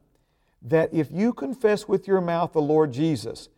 [0.61, 3.49] That if you confess with your mouth the Lord Jesus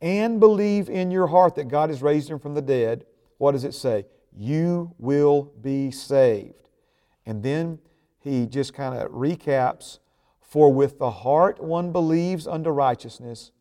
[0.00, 3.04] and believe in your heart that God has raised him from the dead,
[3.38, 4.06] what does it say?
[4.38, 6.70] You will be saved.
[7.26, 7.80] And then
[8.20, 9.98] he just kind of recaps
[10.48, 13.52] For with the heart one believes unto righteousness,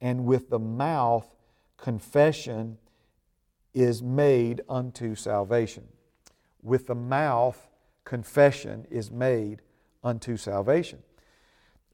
[0.00, 1.34] and with the mouth
[1.76, 2.78] confession
[3.74, 5.88] is made unto salvation.
[6.62, 7.68] With the mouth
[8.04, 9.62] confession is made
[10.04, 11.02] unto salvation.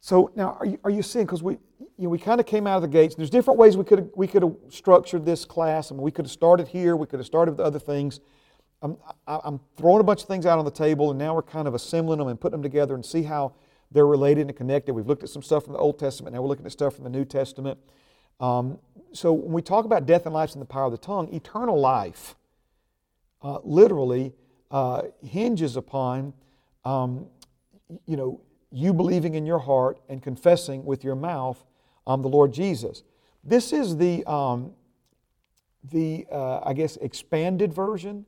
[0.05, 1.24] So now, are you, are you seeing?
[1.24, 3.14] Because we, you know, we kind of came out of the gates.
[3.14, 5.90] There's different ways we could we could have structured this class.
[5.90, 6.94] I mean, we could have started here.
[6.94, 8.20] We could have started with other things.
[8.82, 11.66] I'm, I'm throwing a bunch of things out on the table, and now we're kind
[11.66, 13.55] of assembling them and putting them together and see how
[13.92, 14.92] they're related and connected.
[14.92, 16.34] We've looked at some stuff from the Old Testament.
[16.34, 17.78] Now we're looking at stuff from the New Testament.
[18.40, 18.78] Um,
[19.14, 21.80] so when we talk about death and life and the power of the tongue, eternal
[21.80, 22.36] life
[23.40, 24.34] uh, literally
[24.70, 26.34] uh, hinges upon,
[26.84, 27.24] um,
[28.05, 28.42] you know,
[28.75, 31.64] you believing in your heart and confessing with your mouth
[32.07, 33.05] um, the Lord Jesus.
[33.45, 34.72] This is the, um,
[35.93, 38.27] the uh, I guess, expanded version.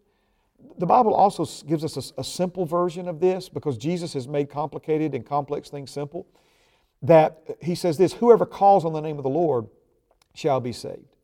[0.79, 4.49] The Bible also gives us a, a simple version of this because Jesus has made
[4.49, 6.27] complicated and complex things simple.
[7.03, 9.67] That he says this whoever calls on the name of the Lord
[10.35, 11.17] shall be saved.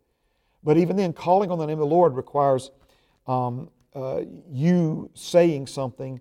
[0.64, 2.70] But even then, calling on the name of the Lord requires
[3.26, 6.20] um, uh, you saying something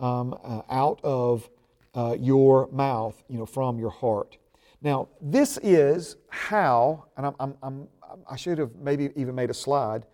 [0.00, 1.48] um, uh, out of
[1.94, 4.38] uh, your mouth, you know, from your heart.
[4.80, 7.88] Now, this is how, and I'm, I'm, I'm,
[8.28, 10.06] i should have maybe even made a slide,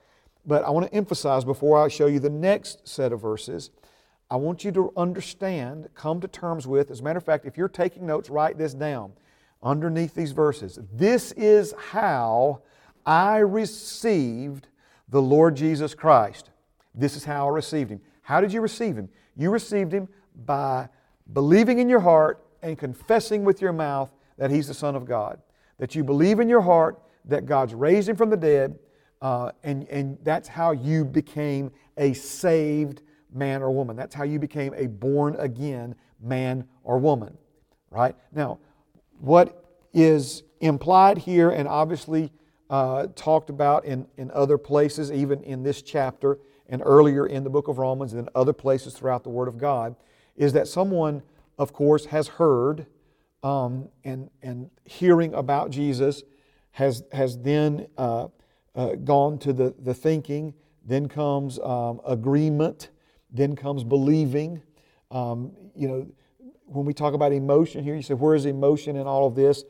[0.44, 3.70] but I want to emphasize before I show you the next set of verses,
[4.30, 7.56] I want you to understand, come to terms with, as a matter of fact, if
[7.56, 9.12] you're taking notes, write this down
[9.62, 10.78] underneath these verses.
[10.92, 12.62] This is how
[13.06, 14.68] I received
[15.08, 16.50] the Lord Jesus Christ.
[16.94, 18.00] This is how I received Him.
[18.22, 19.08] How did you receive Him?
[19.34, 20.08] You received Him
[20.44, 20.88] by
[21.32, 25.40] believing in your heart and confessing with your mouth that He's the Son of God.
[25.78, 28.78] That you believe in your heart that God's raised Him from the dead,
[29.20, 33.02] uh, and, and that's how you became a saved
[33.32, 33.96] man or woman.
[33.96, 37.36] That's how you became a born again man or woman.
[37.90, 38.14] Right?
[38.32, 38.58] Now,
[39.18, 42.32] what is implied here and obviously
[42.70, 47.50] uh, talked about in, in other places, even in this chapter and earlier in the
[47.50, 49.96] book of Romans and in other places throughout the Word of God,
[50.38, 51.22] is that someone
[51.58, 52.86] of course, has heard
[53.42, 56.22] um, and, and hearing about Jesus
[56.70, 58.28] has, has then uh,
[58.74, 62.90] uh, gone to the, the thinking, then comes um, agreement,
[63.30, 64.62] then comes believing.
[65.10, 66.06] Um, you know,
[66.66, 69.64] when we talk about emotion here, you say, where is emotion in all of this?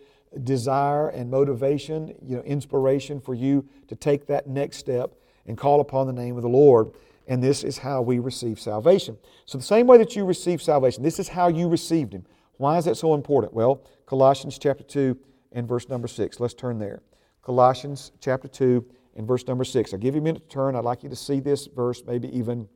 [0.45, 5.14] Desire and motivation, you know, inspiration for you to take that next step
[5.47, 6.91] and call upon the name of the Lord.
[7.29, 9.18] And this is how we receive salvation.
[9.45, 12.24] So, the same way that you receive salvation, this is how you received Him.
[12.57, 13.53] Why is that so important?
[13.53, 15.16] Well, Colossians chapter 2
[15.53, 16.41] and verse number 6.
[16.41, 17.03] Let's turn there.
[17.43, 18.85] Colossians chapter 2
[19.16, 19.93] and verse number 6.
[19.93, 20.74] I'll give you a minute to turn.
[20.74, 22.68] I'd like you to see this verse, maybe even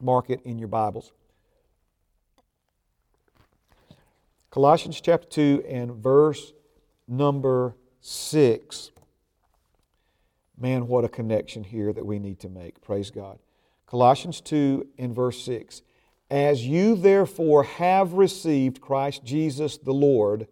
[0.00, 1.12] mark it in your Bibles.
[4.50, 6.52] Colossians chapter 2 and verse
[7.08, 8.91] number 6.
[10.62, 12.80] Man, what a connection here that we need to make.
[12.80, 13.40] Praise God.
[13.84, 15.82] Colossians 2 and verse 6.
[16.30, 20.46] As you therefore have received Christ Jesus the Lord,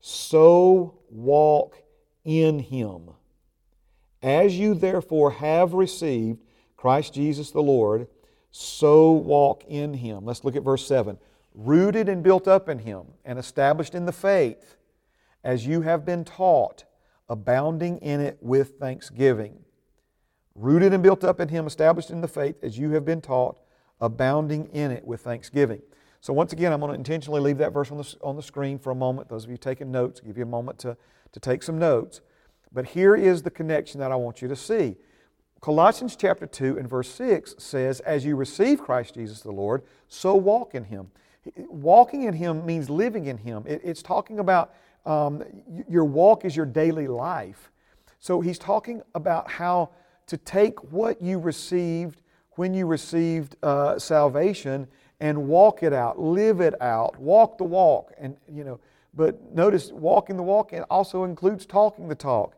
[0.00, 1.76] so walk
[2.24, 3.10] in him.
[4.20, 6.42] As you therefore have received
[6.76, 8.08] Christ Jesus the Lord,
[8.50, 10.24] so walk in him.
[10.24, 11.18] Let's look at verse 7.
[11.54, 14.76] Rooted and built up in him, and established in the faith,
[15.44, 16.84] as you have been taught,
[17.28, 19.58] abounding in it with thanksgiving.
[20.54, 23.58] Rooted and built up in him, established in the faith, as you have been taught,
[24.00, 25.82] abounding in it with thanksgiving.
[26.20, 28.78] So, once again, I'm going to intentionally leave that verse on the, on the screen
[28.78, 29.28] for a moment.
[29.28, 30.96] Those of you taking notes, give you a moment to,
[31.32, 32.20] to take some notes.
[32.72, 34.96] But here is the connection that I want you to see.
[35.60, 40.34] Colossians chapter 2 and verse 6 says, As you receive Christ Jesus the Lord, so
[40.34, 41.10] walk in Him.
[41.68, 43.64] Walking in Him means living in Him.
[43.66, 44.74] It, it's talking about
[45.06, 45.42] um,
[45.88, 47.70] your walk is your daily life.
[48.18, 49.90] So he's talking about how
[50.26, 54.88] to take what you received when you received uh, salvation
[55.20, 58.12] and walk it out, live it out, walk the walk.
[58.18, 58.80] And, you know,
[59.14, 62.56] but notice walking the walk also includes talking the talk.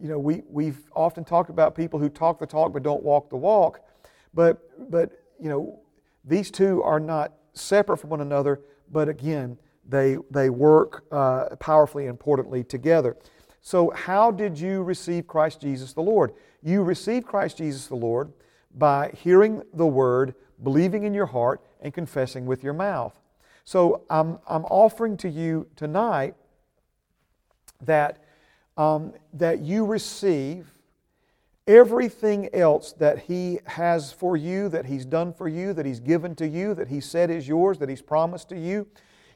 [0.00, 3.30] You know, we, we've often talked about people who talk the talk but don't walk
[3.30, 3.80] the walk.
[4.34, 5.80] But, but you know,
[6.24, 9.58] these two are not separate from one another, but again,
[9.88, 13.16] they, they work uh, powerfully, importantly together.
[13.60, 16.34] So, how did you receive Christ Jesus the Lord?
[16.62, 18.32] You received Christ Jesus the Lord
[18.74, 23.18] by hearing the word, believing in your heart, and confessing with your mouth.
[23.64, 26.34] So I'm, I'm offering to you tonight
[27.80, 28.22] that,
[28.76, 30.66] um, that you receive
[31.66, 36.34] everything else that He has for you, that He's done for you, that He's given
[36.36, 38.86] to you, that He said is yours, that He's promised to you.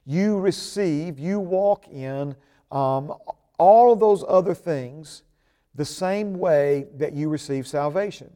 [0.08, 2.34] You receive, you walk in
[2.72, 3.12] um,
[3.58, 5.22] all of those other things
[5.74, 8.34] the same way that you receive salvation.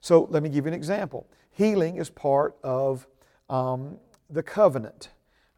[0.00, 1.28] So let me give you an example.
[1.52, 3.06] Healing is part of
[3.48, 3.98] um,
[4.30, 5.10] the covenant.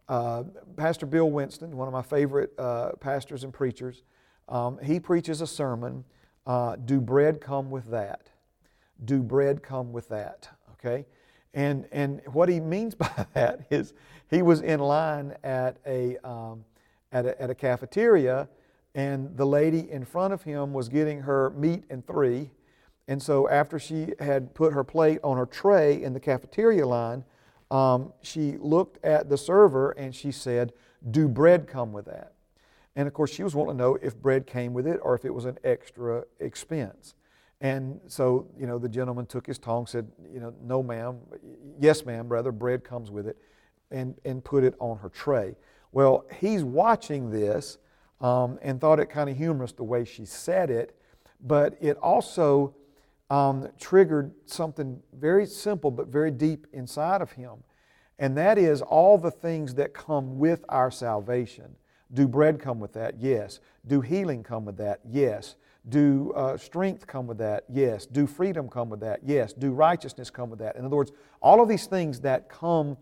[0.06, 0.42] Uh,
[0.76, 4.02] Pastor Bill Winston, one of my favorite uh, pastors and preachers,
[4.50, 6.04] um, he preaches a sermon
[6.46, 8.28] uh, Do bread come with that?
[9.02, 10.50] Do bread come with that?
[10.72, 11.06] Okay?
[11.54, 13.94] And, and what he means by that is
[14.30, 16.64] he was in line at a, um,
[17.12, 18.48] at a, at a cafeteria,
[18.94, 22.50] and the lady in front of him was getting her meat and three
[23.06, 27.24] and so after she had put her plate on her tray in the cafeteria line,
[27.70, 30.72] um, she looked at the server and she said,
[31.10, 32.32] Do bread come with that?
[32.96, 35.24] And of course, she was wanting to know if bread came with it or if
[35.24, 37.14] it was an extra expense.
[37.60, 41.18] And so, you know, the gentleman took his tongue, said, you know, no, ma'am,
[41.80, 43.36] yes, ma'am, brother, bread comes with it,
[43.90, 45.54] and, and put it on her tray.
[45.92, 47.78] Well, he's watching this
[48.20, 50.96] um, and thought it kind of humorous the way she said it,
[51.40, 52.74] but it also
[53.30, 57.62] um, triggered something very simple but very deep inside of him.
[58.18, 61.76] And that is all the things that come with our salvation.
[62.12, 63.20] Do bread come with that?
[63.20, 63.60] Yes.
[63.86, 65.00] Do healing come with that?
[65.08, 65.56] Yes.
[65.88, 67.64] Do uh, strength come with that?
[67.68, 68.06] Yes.
[68.06, 69.20] Do freedom come with that?
[69.24, 69.52] Yes.
[69.52, 70.76] Do righteousness come with that?
[70.76, 71.12] In other words,
[71.42, 72.96] all of these things that come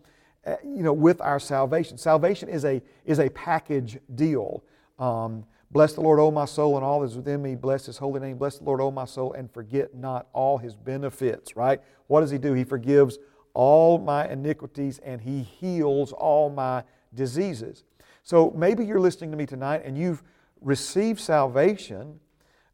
[0.45, 1.97] uh, you know, with our salvation.
[1.97, 4.63] Salvation is a, is a package deal.
[4.99, 7.55] Um, Bless the Lord, O my soul, and all that is within me.
[7.55, 8.37] Bless his holy name.
[8.37, 11.81] Bless the Lord, O my soul, and forget not all his benefits, right?
[12.05, 12.53] What does he do?
[12.53, 13.17] He forgives
[13.55, 16.83] all my iniquities and he heals all my
[17.15, 17.85] diseases.
[18.21, 20.21] So maybe you're listening to me tonight and you've
[20.61, 22.19] received salvation,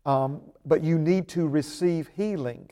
[0.06, 2.70] um, but you need to receive healing.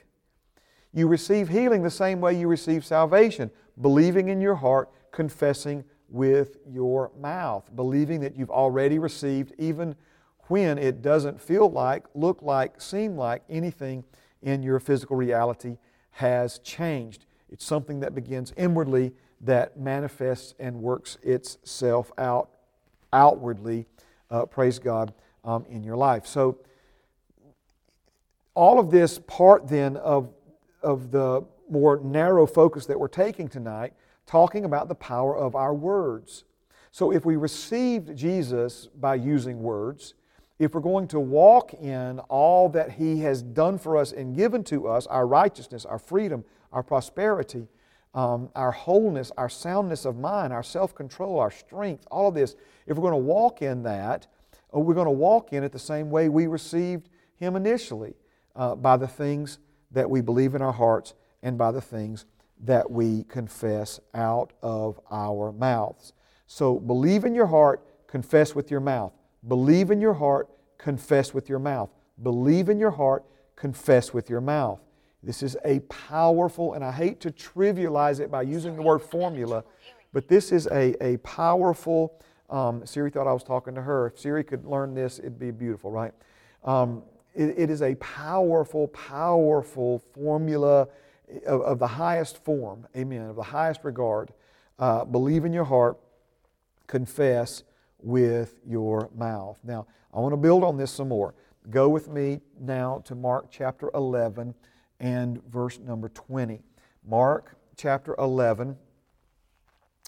[0.93, 3.51] You receive healing the same way you receive salvation,
[3.81, 9.95] believing in your heart, confessing with your mouth, believing that you've already received even
[10.43, 14.03] when it doesn't feel like, look like, seem like anything
[14.41, 15.77] in your physical reality
[16.11, 17.25] has changed.
[17.49, 22.49] It's something that begins inwardly that manifests and works itself out
[23.13, 23.85] outwardly,
[24.29, 25.13] uh, praise God,
[25.43, 26.25] um, in your life.
[26.25, 26.57] So,
[28.57, 30.29] all of this part then of,
[30.81, 33.93] of the more narrow focus that we're taking tonight,
[34.25, 36.43] talking about the power of our words.
[36.91, 40.15] So, if we received Jesus by using words,
[40.57, 44.63] if we're going to walk in all that He has done for us and given
[44.65, 47.67] to us, our righteousness, our freedom, our prosperity,
[48.15, 52.55] um, our wholeness, our soundness of mind, our self control, our strength, all of this,
[52.87, 54.25] if we're going to walk in that,
[54.75, 58.15] uh, we're going to walk in it the same way we received Him initially
[58.57, 59.59] uh, by the things
[59.91, 62.25] that we believe in our hearts and by the things
[62.59, 66.11] that we confess out of our mouths.
[66.47, 69.13] So believe in your heart, confess with your mouth.
[69.47, 71.89] Believe in your heart, confess with your mouth.
[72.23, 73.23] Believe in your heart,
[73.55, 74.79] confess with your mouth.
[75.21, 79.63] This is a powerful, and I hate to trivialize it by using the word formula,
[80.13, 82.19] but this is a, a powerful.
[82.49, 84.07] Um, Siri thought I was talking to her.
[84.07, 86.13] If Siri could learn this, it'd be beautiful, right?
[86.63, 87.03] Um,
[87.37, 90.87] it, it is a powerful, powerful formula
[91.45, 94.31] of, of, the highest form, amen, of the highest regard.
[94.79, 95.97] Uh, believe in your heart,
[96.87, 97.63] confess
[97.99, 99.59] with your mouth.
[99.63, 101.35] Now, I want to build on this some more.
[101.69, 104.55] Go with me now to Mark chapter 11
[104.99, 106.61] and verse number 20.
[107.07, 108.77] Mark chapter 11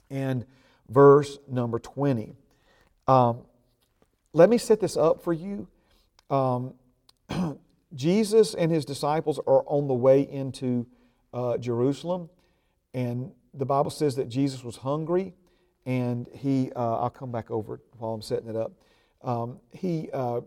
[0.09, 0.45] and
[0.89, 2.33] verse number 20.
[3.07, 3.41] Um,
[4.33, 5.67] let me set this up for you.
[6.29, 6.73] Um,
[7.95, 10.87] Jesus and his disciples are on the way into
[11.33, 12.29] uh, Jerusalem,
[12.93, 15.33] and the Bible says that Jesus was hungry,
[15.85, 18.73] and he, uh, I'll come back over while I'm setting it up.
[19.21, 20.41] Um, he, uh,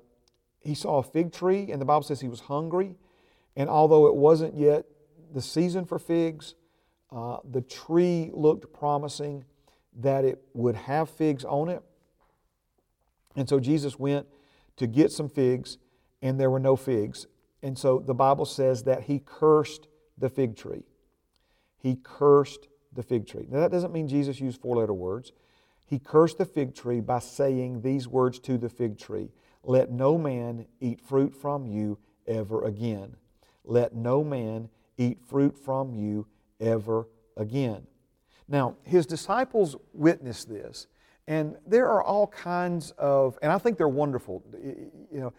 [0.60, 2.94] he saw a fig tree, and the Bible says he was hungry,
[3.56, 4.84] and although it wasn't yet
[5.32, 6.54] the season for figs,
[7.10, 9.44] uh, the tree looked promising
[10.00, 11.82] that it would have figs on it.
[13.36, 14.26] And so Jesus went
[14.76, 15.78] to get some figs,
[16.22, 17.26] and there were no figs.
[17.62, 20.84] And so the Bible says that he cursed the fig tree.
[21.78, 23.46] He cursed the fig tree.
[23.50, 25.32] Now, that doesn't mean Jesus used four letter words.
[25.86, 29.30] He cursed the fig tree by saying these words to the fig tree
[29.62, 33.16] Let no man eat fruit from you ever again.
[33.64, 36.26] Let no man eat fruit from you
[36.60, 37.86] ever again.
[38.48, 40.86] Now, his disciples witnessed this,
[41.26, 44.42] and there are all kinds of, and I think they're wonderful.
[45.10, 45.32] You know,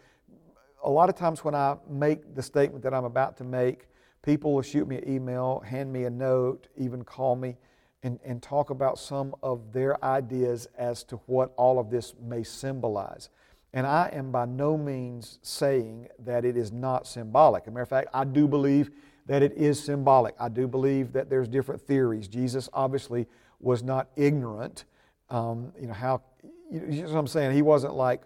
[0.84, 3.88] a lot of times when I make the statement that I'm about to make,
[4.22, 7.56] people will shoot me an email, hand me a note, even call me,
[8.02, 12.42] and, and talk about some of their ideas as to what all of this may
[12.42, 13.30] symbolize.
[13.72, 17.64] And I am by no means saying that it is not symbolic.
[17.64, 18.90] As a matter of fact, I do believe
[19.26, 20.34] that it is symbolic.
[20.38, 22.28] I do believe that there's different theories.
[22.28, 23.26] Jesus obviously
[23.58, 24.84] was not ignorant.
[25.30, 26.22] Um, you know how
[26.70, 27.54] you know what I'm saying.
[27.54, 28.22] He wasn't like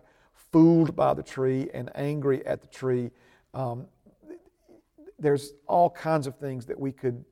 [0.52, 3.10] fooled by the tree and angry at the tree.
[3.54, 3.86] Um,
[5.18, 7.24] there's all kinds of things that we could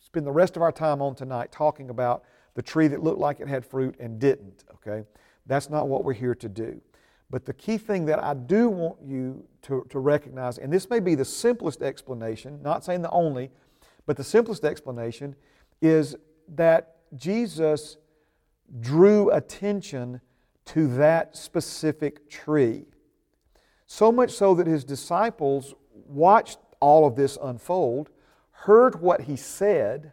[0.00, 3.40] spend the rest of our time on tonight talking about the tree that looked like
[3.40, 4.64] it had fruit and didn't.
[4.74, 5.06] Okay,
[5.46, 6.80] that's not what we're here to do.
[7.30, 11.00] But the key thing that I do want you to, to recognize, and this may
[11.00, 13.50] be the simplest explanation, not saying the only,
[14.04, 15.34] but the simplest explanation
[15.80, 16.14] is
[16.48, 17.96] that Jesus
[18.80, 20.20] drew attention
[20.66, 22.84] to that specific tree.
[23.86, 25.74] So much so that his disciples
[26.06, 28.10] watched all of this unfold,
[28.50, 30.12] heard what he said.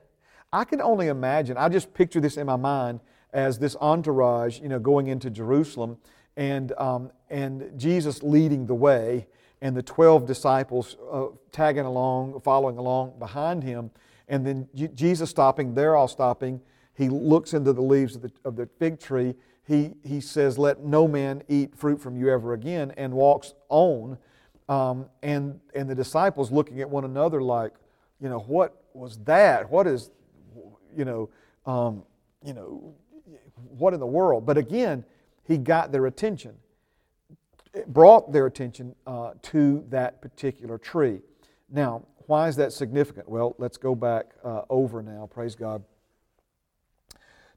[0.51, 2.99] I can only imagine, I just picture this in my mind
[3.31, 5.97] as this entourage, you know, going into Jerusalem
[6.35, 9.27] and, um, and Jesus leading the way,
[9.61, 13.91] and the 12 disciples uh, tagging along, following along behind him,
[14.27, 16.61] and then Jesus stopping, they're all stopping.
[16.95, 19.35] He looks into the leaves of the, of the fig tree.
[19.69, 24.17] He, he says, Let no man eat fruit from you ever again, and walks on.
[24.67, 27.73] Um, and, and the disciples looking at one another like,
[28.19, 29.69] you know, what was that?
[29.69, 30.09] What is,
[30.97, 31.29] you know,
[31.67, 32.03] um,
[32.43, 32.95] you know,
[33.77, 34.43] what in the world?
[34.43, 35.05] But again,
[35.43, 36.55] he got their attention,
[37.85, 41.21] brought their attention uh, to that particular tree.
[41.69, 43.29] Now, why is that significant?
[43.29, 45.83] Well, let's go back uh, over now, praise God,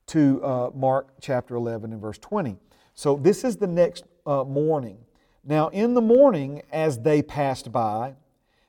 [0.08, 2.58] to uh, Mark chapter 11 and verse 20.
[2.94, 4.98] So, this is the next uh, morning.
[5.44, 8.14] Now, in the morning, as they passed by,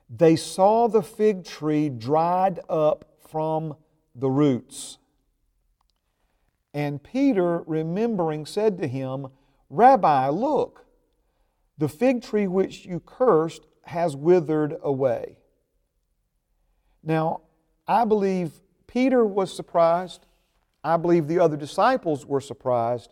[0.08, 3.76] they saw the fig tree dried up from
[4.14, 4.98] the roots.
[6.72, 9.28] And Peter, remembering, said to him,
[9.70, 10.86] Rabbi, look,
[11.78, 15.38] the fig tree which you cursed has withered away.
[17.02, 17.42] Now,
[17.86, 18.52] I believe
[18.86, 20.26] Peter was surprised.
[20.84, 23.10] I believe the other disciples were surprised,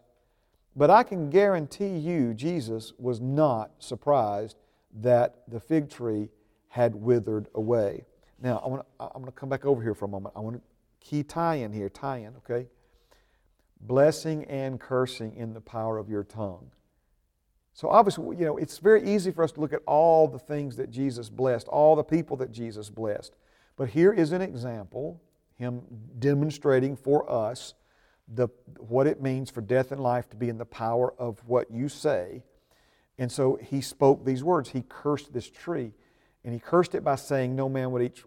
[0.77, 4.59] but I can guarantee you Jesus was not surprised
[5.01, 6.29] that the fig tree
[6.69, 8.05] had withered away.
[8.41, 10.35] Now, I want to, I'm going to come back over here for a moment.
[10.37, 10.63] I want to
[11.01, 12.69] key tie in here, tie in, okay?
[13.81, 16.71] Blessing and cursing in the power of your tongue.
[17.75, 20.77] So obviously, you know, it's very easy for us to look at all the things
[20.77, 23.35] that Jesus blessed, all the people that Jesus blessed.
[23.77, 25.21] But here is an example,
[25.57, 25.83] him
[26.19, 27.75] demonstrating for us
[28.29, 28.49] the,
[28.79, 31.89] what it means for death and life to be in the power of what you
[31.89, 32.43] say.
[33.19, 34.71] And so he spoke these words.
[34.71, 35.93] He cursed this tree.
[36.45, 38.23] And he cursed it by saying, No man would eat.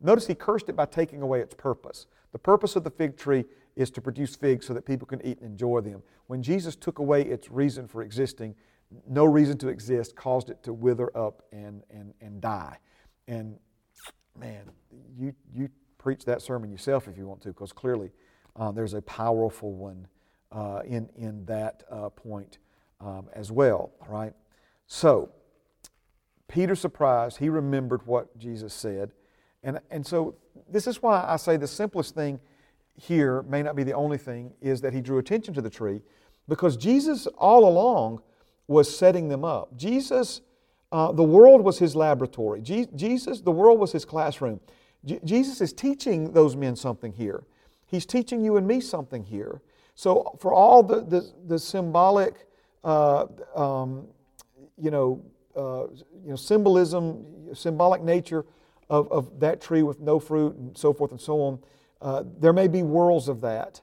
[0.00, 2.06] Notice he cursed it by taking away its purpose.
[2.32, 3.44] The purpose of the fig tree
[3.76, 6.02] is to produce figs so that people can eat and enjoy them.
[6.26, 8.54] When Jesus took away its reason for existing,
[9.08, 12.78] no reason to exist, caused it to wither up and, and, and die.
[13.26, 13.58] And
[14.38, 14.70] man,
[15.18, 15.68] you, you
[16.06, 18.12] preach that sermon yourself if you want to, because clearly
[18.54, 20.06] uh, there's a powerful one
[20.52, 22.58] uh, in, in that uh, point
[23.00, 24.32] um, as well, right?
[24.86, 25.32] So,
[26.46, 29.10] Peter surprised, he remembered what Jesus said.
[29.64, 30.36] And, and so,
[30.70, 32.38] this is why I say the simplest thing
[32.94, 36.02] here may not be the only thing, is that he drew attention to the tree,
[36.46, 38.22] because Jesus all along
[38.68, 39.76] was setting them up.
[39.76, 40.40] Jesus,
[40.92, 42.62] uh, the world was his laboratory.
[42.62, 44.60] Je- Jesus, the world was his classroom.
[45.06, 47.44] Je- Jesus is teaching those men something here.
[47.86, 49.62] He's teaching you and me something here.
[49.94, 52.46] So, for all the, the, the symbolic,
[52.84, 54.08] uh, um,
[54.76, 55.22] you, know,
[55.56, 55.86] uh,
[56.22, 57.24] you know, symbolism,
[57.54, 58.44] symbolic nature
[58.90, 61.58] of, of that tree with no fruit and so forth and so on,
[62.02, 63.80] uh, there may be worlds of that.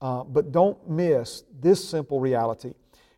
[0.00, 2.72] Uh, but don't miss this simple reality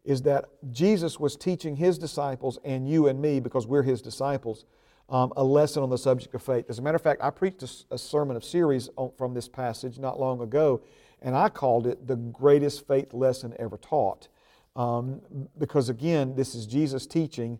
[0.04, 4.64] is that Jesus was teaching his disciples and you and me, because we're his disciples,
[5.12, 6.64] um, a lesson on the subject of faith.
[6.70, 9.46] As a matter of fact, I preached a, a sermon of series on, from this
[9.46, 10.80] passage not long ago,
[11.20, 14.28] and I called it the greatest faith lesson ever taught.
[14.74, 15.20] Um,
[15.58, 17.58] because again, this is Jesus teaching,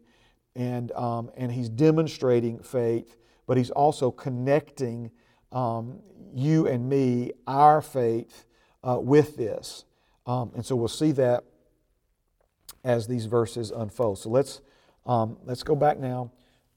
[0.56, 3.16] and, um, and he's demonstrating faith,
[3.46, 5.10] but he's also connecting
[5.52, 6.00] um,
[6.34, 8.46] you and me, our faith,
[8.82, 9.84] uh, with this.
[10.24, 11.44] Um, and so we'll see that
[12.82, 14.18] as these verses unfold.
[14.18, 14.62] So let's,
[15.04, 16.30] um, let's go back now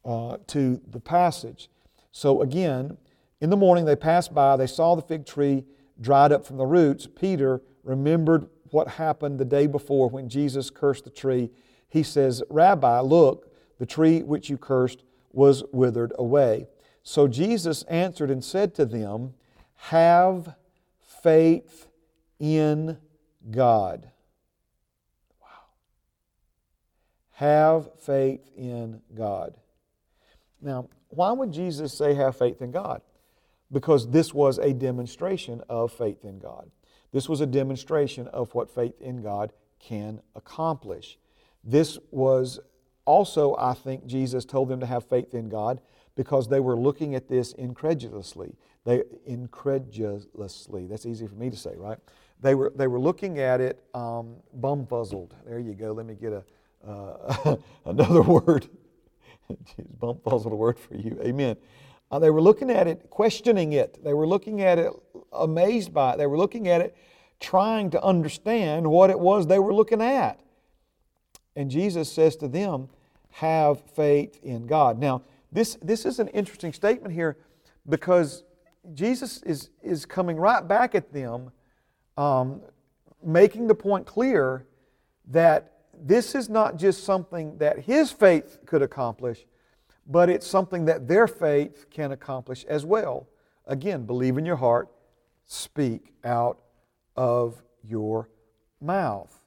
[0.05, 1.69] uh, to the passage.
[2.11, 2.97] So again,
[3.41, 5.65] in the morning they passed by, they saw the fig tree
[5.99, 7.07] dried up from the roots.
[7.07, 11.51] Peter remembered what happened the day before when Jesus cursed the tree.
[11.89, 16.67] He says, Rabbi, look, the tree which you cursed was withered away.
[17.03, 19.33] So Jesus answered and said to them,
[19.75, 20.55] Have
[21.21, 21.87] faith
[22.39, 22.97] in
[23.51, 24.09] God.
[25.41, 25.47] Wow.
[27.33, 29.55] Have faith in God.
[30.65, 33.01] Now, why would Jesus say have faith in God?
[33.71, 36.71] Because this was a demonstration of faith in God.
[37.13, 41.17] This was a demonstration of what faith in God can accomplish.
[41.63, 42.59] This was
[43.05, 45.79] also, I think, Jesus told them to have faith in God
[46.15, 48.55] because they were looking at this incredulously.
[48.85, 50.87] They incredulously.
[50.87, 51.99] That's easy for me to say, right?
[52.41, 55.31] They were they were looking at it um, bumfuzzled.
[55.45, 55.93] There you go.
[55.93, 56.43] Let me get a
[56.87, 57.55] uh,
[57.85, 58.67] another word.
[59.65, 61.19] Jesus bump falls on a word for you.
[61.23, 61.57] Amen.
[62.11, 64.03] Uh, they were looking at it, questioning it.
[64.03, 64.91] They were looking at it,
[65.33, 66.17] amazed by it.
[66.17, 66.95] They were looking at it,
[67.39, 70.39] trying to understand what it was they were looking at.
[71.55, 72.89] And Jesus says to them,
[73.31, 74.99] Have faith in God.
[74.99, 77.37] Now, this, this is an interesting statement here
[77.87, 78.43] because
[78.93, 81.51] Jesus is, is coming right back at them,
[82.17, 82.61] um,
[83.23, 84.65] making the point clear
[85.27, 89.45] that this is not just something that his faith could accomplish,
[90.07, 93.27] but it's something that their faith can accomplish as well.
[93.65, 94.89] Again, believe in your heart,
[95.45, 96.59] speak out
[97.15, 98.29] of your
[98.81, 99.39] mouth.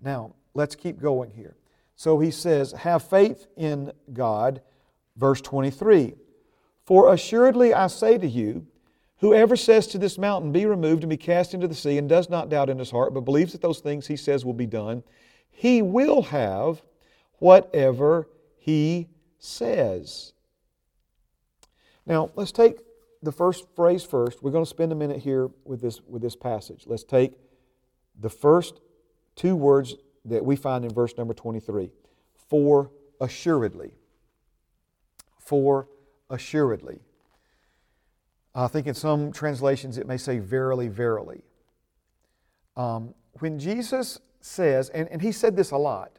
[0.00, 1.56] Now, let's keep going here.
[1.96, 4.60] So he says, Have faith in God,
[5.16, 6.14] verse 23.
[6.84, 8.66] For assuredly I say to you,
[9.18, 12.28] whoever says to this mountain, Be removed and be cast into the sea, and does
[12.28, 15.02] not doubt in his heart, but believes that those things he says will be done,
[15.52, 16.82] he will have
[17.38, 19.08] whatever he
[19.38, 20.32] says.
[22.04, 22.78] Now, let's take
[23.22, 24.42] the first phrase first.
[24.42, 26.84] We're going to spend a minute here with this, with this passage.
[26.86, 27.34] Let's take
[28.18, 28.80] the first
[29.36, 31.90] two words that we find in verse number 23
[32.48, 33.92] for assuredly.
[35.38, 35.88] For
[36.28, 37.00] assuredly.
[38.54, 41.42] I think in some translations it may say verily, verily.
[42.76, 46.18] Um, when Jesus says, and, and he said this a lot,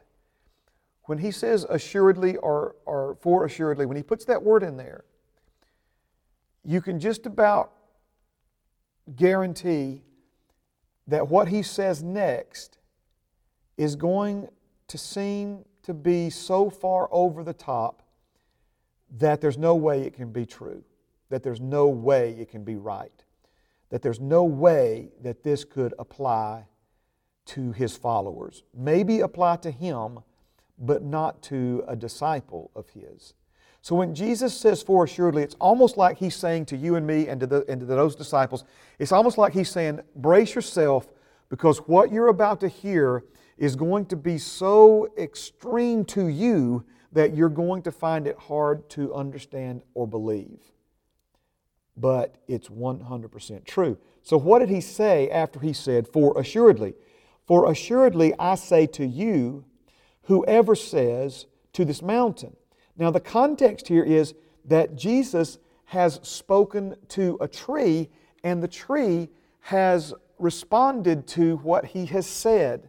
[1.04, 5.04] when he says assuredly or, or for assuredly, when he puts that word in there,
[6.64, 7.72] you can just about
[9.16, 10.02] guarantee
[11.06, 12.78] that what he says next
[13.76, 14.48] is going
[14.88, 18.02] to seem to be so far over the top
[19.18, 20.82] that there's no way it can be true,
[21.28, 23.24] that there's no way it can be right,
[23.90, 26.64] that there's no way that this could apply
[27.46, 28.62] to his followers.
[28.74, 30.20] Maybe apply to him,
[30.78, 33.34] but not to a disciple of his.
[33.82, 37.28] So when Jesus says, for assuredly, it's almost like he's saying to you and me
[37.28, 38.64] and to, the, and to those disciples,
[38.98, 41.06] it's almost like he's saying, brace yourself
[41.50, 43.24] because what you're about to hear
[43.58, 48.88] is going to be so extreme to you that you're going to find it hard
[48.90, 50.60] to understand or believe.
[51.96, 53.98] But it's 100% true.
[54.22, 56.94] So, what did he say after he said, For assuredly?
[57.46, 59.64] For assuredly I say to you,
[60.22, 62.56] whoever says to this mountain.
[62.96, 64.34] Now, the context here is
[64.64, 68.08] that Jesus has spoken to a tree,
[68.42, 69.28] and the tree
[69.60, 72.88] has responded to what he has said.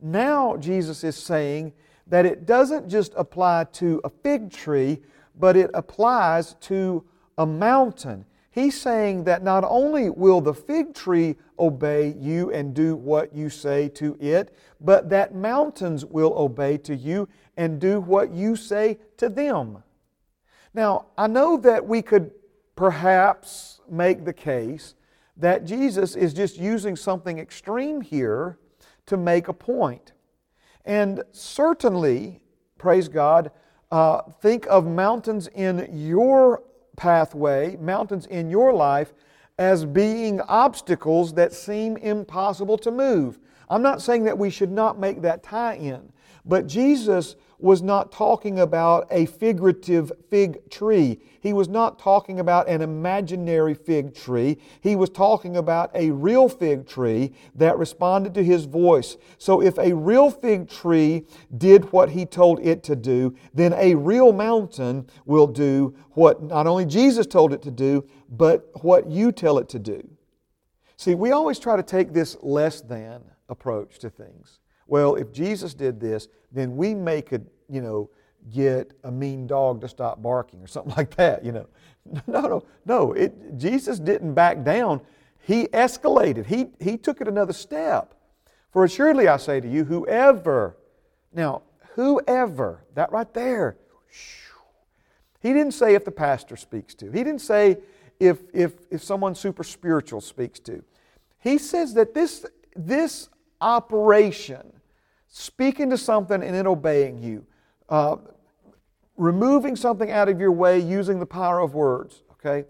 [0.00, 1.72] Now, Jesus is saying
[2.06, 5.02] that it doesn't just apply to a fig tree,
[5.38, 7.04] but it applies to
[7.38, 8.24] a mountain.
[8.54, 13.50] He's saying that not only will the fig tree obey you and do what you
[13.50, 19.00] say to it, but that mountains will obey to you and do what you say
[19.16, 19.82] to them.
[20.72, 22.30] Now, I know that we could
[22.76, 24.94] perhaps make the case
[25.36, 28.60] that Jesus is just using something extreme here
[29.06, 30.12] to make a point.
[30.84, 32.40] And certainly,
[32.78, 33.50] praise God,
[33.90, 36.62] uh, think of mountains in your
[36.96, 39.12] pathway, mountains in your life,
[39.58, 43.38] as being obstacles that seem impossible to move.
[43.68, 46.12] I'm not saying that we should not make that tie in,
[46.44, 51.18] but Jesus was not talking about a figurative fig tree.
[51.40, 54.58] He was not talking about an imaginary fig tree.
[54.82, 59.16] He was talking about a real fig tree that responded to his voice.
[59.38, 61.26] So if a real fig tree
[61.56, 66.66] did what he told it to do, then a real mountain will do what not
[66.66, 70.06] only Jesus told it to do, but what you tell it to do.
[70.96, 75.74] See, we always try to take this less than approach to things well, if Jesus
[75.74, 78.10] did this, then we may could, you know,
[78.52, 81.66] get a mean dog to stop barking or something like that, you know.
[82.26, 83.12] No, no, no.
[83.12, 85.00] It, Jesus didn't back down.
[85.40, 86.46] He escalated.
[86.46, 88.14] He, he took it another step.
[88.70, 90.76] For assuredly I say to you, whoever,
[91.32, 91.62] now,
[91.94, 93.76] whoever, that right there,
[95.40, 97.06] he didn't say if the pastor speaks to.
[97.10, 97.78] He didn't say
[98.18, 100.82] if, if, if someone super spiritual speaks to.
[101.40, 103.28] He says that this, this
[103.64, 104.70] operation,
[105.28, 107.46] speaking to something and then obeying you,
[107.88, 108.16] uh,
[109.16, 112.68] removing something out of your way using the power of words, okay?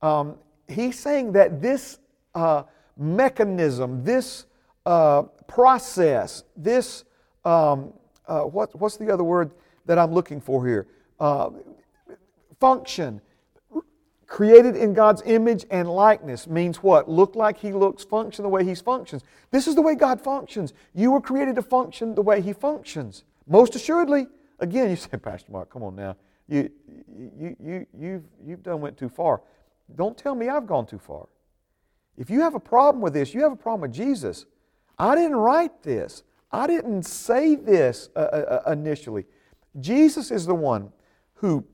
[0.00, 0.36] Um,
[0.68, 1.98] he's saying that this
[2.36, 2.62] uh,
[2.96, 4.46] mechanism, this
[4.86, 7.04] uh, process, this,
[7.44, 7.92] um,
[8.28, 9.50] uh, what, what's the other word
[9.86, 10.86] that I'm looking for here?
[11.18, 11.50] Uh,
[12.60, 13.20] function,
[14.28, 17.08] created in God's image and likeness means what?
[17.10, 19.24] Look like He looks, function the way He functions.
[19.50, 20.74] This is the way God functions.
[20.94, 23.24] You were created to function the way He functions.
[23.48, 24.28] Most assuredly,
[24.60, 26.14] again, you say, Pastor Mark, come on now.
[26.46, 26.70] You,
[27.38, 29.40] you, you, you've, you've done went too far.
[29.96, 31.26] Don't tell me I've gone too far.
[32.18, 34.44] If you have a problem with this, you have a problem with Jesus.
[34.98, 36.22] I didn't write this.
[36.52, 39.24] I didn't say this uh, uh, uh initially.
[39.80, 40.92] Jesus is the one
[41.34, 41.64] who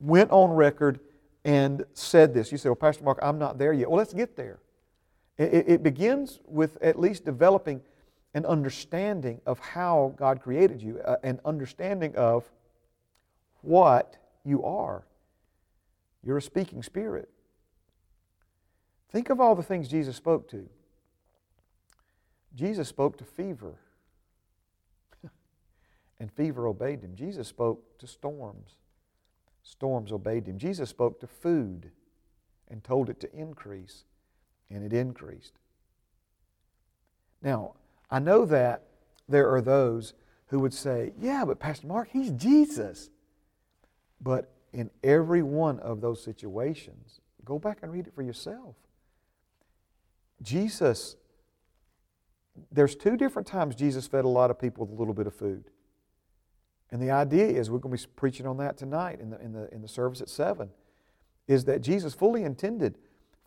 [0.00, 1.00] went on record
[1.44, 2.50] and said this.
[2.50, 3.90] You say, Well, Pastor Mark, I'm not there yet.
[3.90, 4.60] Well, let's get there.
[5.36, 7.80] It, it begins with at least developing
[8.34, 12.44] an understanding of how God created you, uh, an understanding of
[13.62, 15.04] what you are.
[16.22, 17.28] You're a speaking spirit.
[19.10, 20.68] Think of all the things Jesus spoke to.
[22.54, 23.74] Jesus spoke to fever,
[26.20, 27.14] and fever obeyed him.
[27.14, 28.76] Jesus spoke to storms,
[29.64, 30.58] storms obeyed him.
[30.58, 31.90] Jesus spoke to food
[32.68, 34.04] and told it to increase,
[34.70, 35.54] and it increased.
[37.42, 37.74] Now,
[38.10, 38.84] I know that
[39.28, 40.14] there are those
[40.46, 43.10] who would say, Yeah, but Pastor Mark, he's Jesus.
[44.20, 48.76] But in every one of those situations, go back and read it for yourself.
[50.42, 51.16] Jesus,
[52.70, 55.34] there's two different times Jesus fed a lot of people with a little bit of
[55.34, 55.64] food.
[56.94, 59.52] And the idea is, we're going to be preaching on that tonight in the, in
[59.52, 60.70] the, in the service at 7,
[61.48, 62.98] is that Jesus fully intended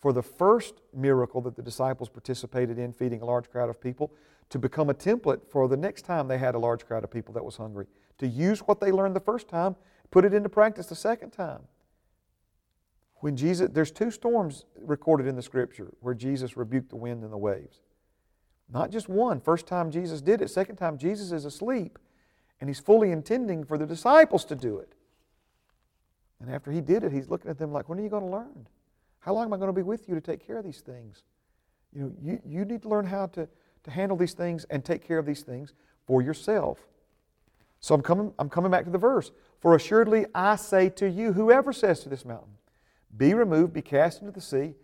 [0.02, 4.12] for the first miracle that the disciples participated in, feeding a large crowd of people,
[4.50, 7.34] to become a template for the next time they had a large crowd of people
[7.36, 7.86] that was hungry.
[8.18, 9.78] To use what they learned the first time,
[10.12, 11.62] put it into practice the second time.
[13.22, 17.32] When Jesus, there's two storms recorded in the scripture where Jesus rebuked the wind and
[17.32, 17.80] the waves.
[18.70, 19.40] Not just one.
[19.40, 21.98] First time Jesus did it, second time Jesus is asleep,
[22.60, 24.94] and he's fully intending for the disciples to do it.
[26.40, 28.30] And after he did it, he's looking at them like, when are you going to
[28.30, 28.68] learn?
[29.20, 31.24] How long am I going to be with you to take care of these things?
[31.94, 33.48] You know, you, you need to learn how to,
[33.84, 35.74] to handle these things and take care of these things
[36.06, 36.80] for yourself.
[37.80, 39.32] So I'm coming, I'm coming back to the verse.
[39.60, 42.54] For assuredly I say to you, whoever says to this mountain,
[43.16, 44.76] Be removed, be cast into the sea,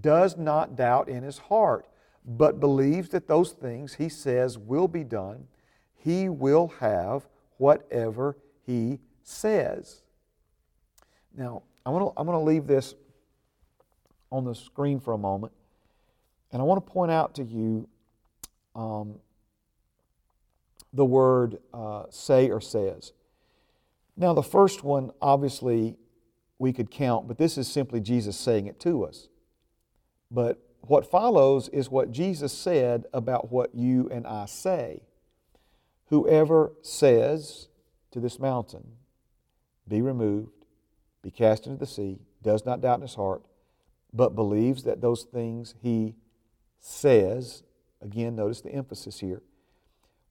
[0.00, 1.86] does not doubt in his heart,
[2.24, 5.48] but believes that those things he says will be done,
[6.02, 7.26] he will have
[7.58, 10.02] whatever he says.
[11.36, 12.94] Now, I'm going to, I'm going to leave this
[14.30, 15.52] on the screen for a moment,
[16.50, 17.88] and I want to point out to you
[18.74, 19.18] um,
[20.92, 23.12] the word uh, say or says.
[24.16, 25.96] Now, the first one, obviously,
[26.58, 29.28] we could count, but this is simply Jesus saying it to us.
[30.30, 35.02] But what follows is what Jesus said about what you and I say.
[36.12, 37.68] Whoever says
[38.10, 38.86] to this mountain,
[39.88, 40.66] Be removed,
[41.22, 43.40] be cast into the sea, does not doubt in his heart,
[44.12, 46.14] but believes that those things he
[46.78, 47.62] says,
[48.02, 49.40] again, notice the emphasis here,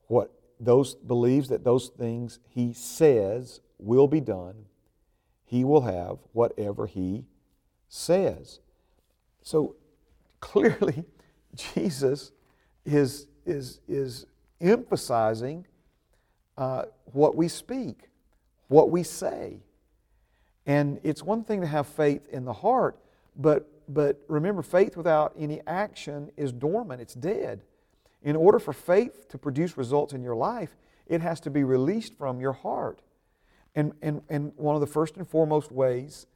[0.06, 4.66] what those believes that those things he says will be done,
[5.46, 7.26] he will have whatever he
[7.90, 8.60] says.
[9.42, 9.78] So
[10.42, 11.06] clearly,
[11.56, 12.34] Jesus
[12.86, 14.28] is, is, is
[14.60, 15.66] emphasizing
[16.58, 18.10] uh, what we speak,
[18.68, 19.60] what we say.
[20.66, 23.00] And it's one thing to have faith in the heart,
[23.36, 27.64] but, but remember, faith without any action is dormant, it's dead.
[28.24, 30.76] In order for faith to produce results in your life,
[31.08, 33.02] it has to be released from your heart.
[33.76, 36.28] And, and, and one of the first and foremost ways,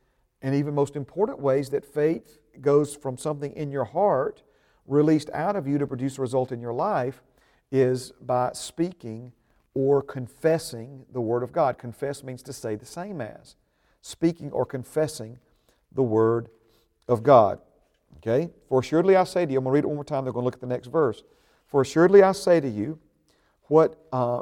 [0.41, 4.41] and even most important ways, that faith goes from something in your heart
[4.87, 7.21] released out of you to produce a result in your life
[7.71, 9.31] is by speaking
[9.75, 11.77] or confessing the Word of God.
[11.77, 13.55] Confess means to say the same as.
[14.01, 15.37] Speaking or confessing
[15.91, 16.49] the Word
[17.07, 17.59] of God.
[18.17, 18.49] Okay?
[18.67, 20.33] For assuredly I say to you, I'm going to read it one more time, they're
[20.33, 21.23] going to look at the next verse.
[21.67, 22.97] For assuredly I say to you,
[23.63, 24.41] what, uh,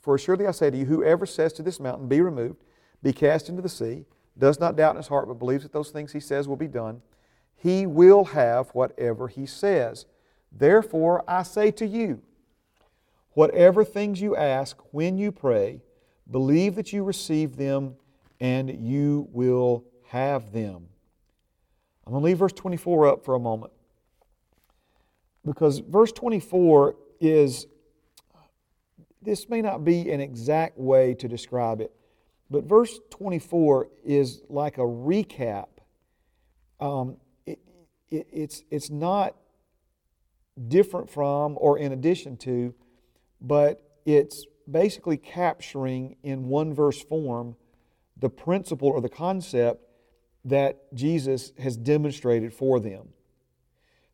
[0.00, 2.64] for assuredly I say to you, whoever says to this mountain, Be removed,
[3.02, 4.04] be cast into the sea,
[4.36, 6.68] does not doubt in his heart, but believes that those things he says will be
[6.68, 7.02] done,
[7.54, 10.06] he will have whatever he says.
[10.50, 12.22] Therefore, I say to you,
[13.34, 15.82] whatever things you ask when you pray,
[16.30, 17.96] believe that you receive them
[18.40, 20.88] and you will have them.
[22.06, 23.72] I'm going to leave verse 24 up for a moment
[25.44, 27.66] because verse 24 is,
[29.20, 31.92] this may not be an exact way to describe it,
[32.50, 35.68] but verse 24 is like a recap.
[36.80, 37.60] Um, it,
[38.10, 39.36] it, it's, it's not
[40.68, 42.74] different from or in addition to,
[43.42, 47.56] but it's basically capturing in one verse form
[48.16, 49.82] the principle or the concept
[50.44, 53.08] that Jesus has demonstrated for them.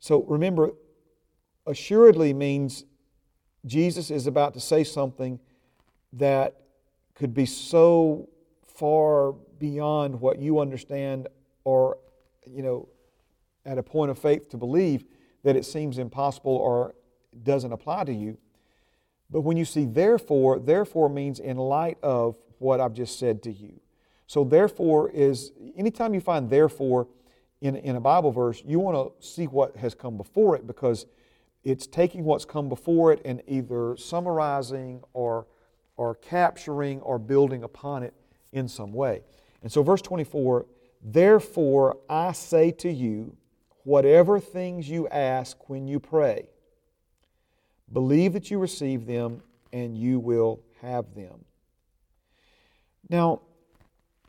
[0.01, 0.71] So remember,
[1.67, 2.85] assuredly means
[3.67, 5.39] Jesus is about to say something
[6.15, 6.57] that
[7.15, 8.29] could be so
[8.67, 11.29] far beyond what you understand
[11.65, 11.99] or,
[12.47, 12.89] you know,
[13.67, 15.05] at a point of faith to believe
[15.43, 16.95] that it seems impossible or
[17.43, 18.39] doesn't apply to you.
[19.31, 23.53] But when you see therefore, therefore means in light of what I've just said to
[23.53, 23.81] you.
[24.27, 27.09] So therefore is, anytime you find therefore
[27.61, 31.07] in, in a Bible verse, you want to see what has come before it because
[31.65, 35.47] it's taking what's come before it and either summarizing or,
[35.97, 38.15] or capturing or building upon it
[38.53, 39.23] in some way.
[39.63, 40.67] And so, verse 24,
[41.03, 43.37] therefore I say to you,
[43.85, 46.49] whatever things you ask when you pray,
[47.93, 49.43] believe that you receive them
[49.73, 51.45] and you will have them.
[53.09, 53.41] Now,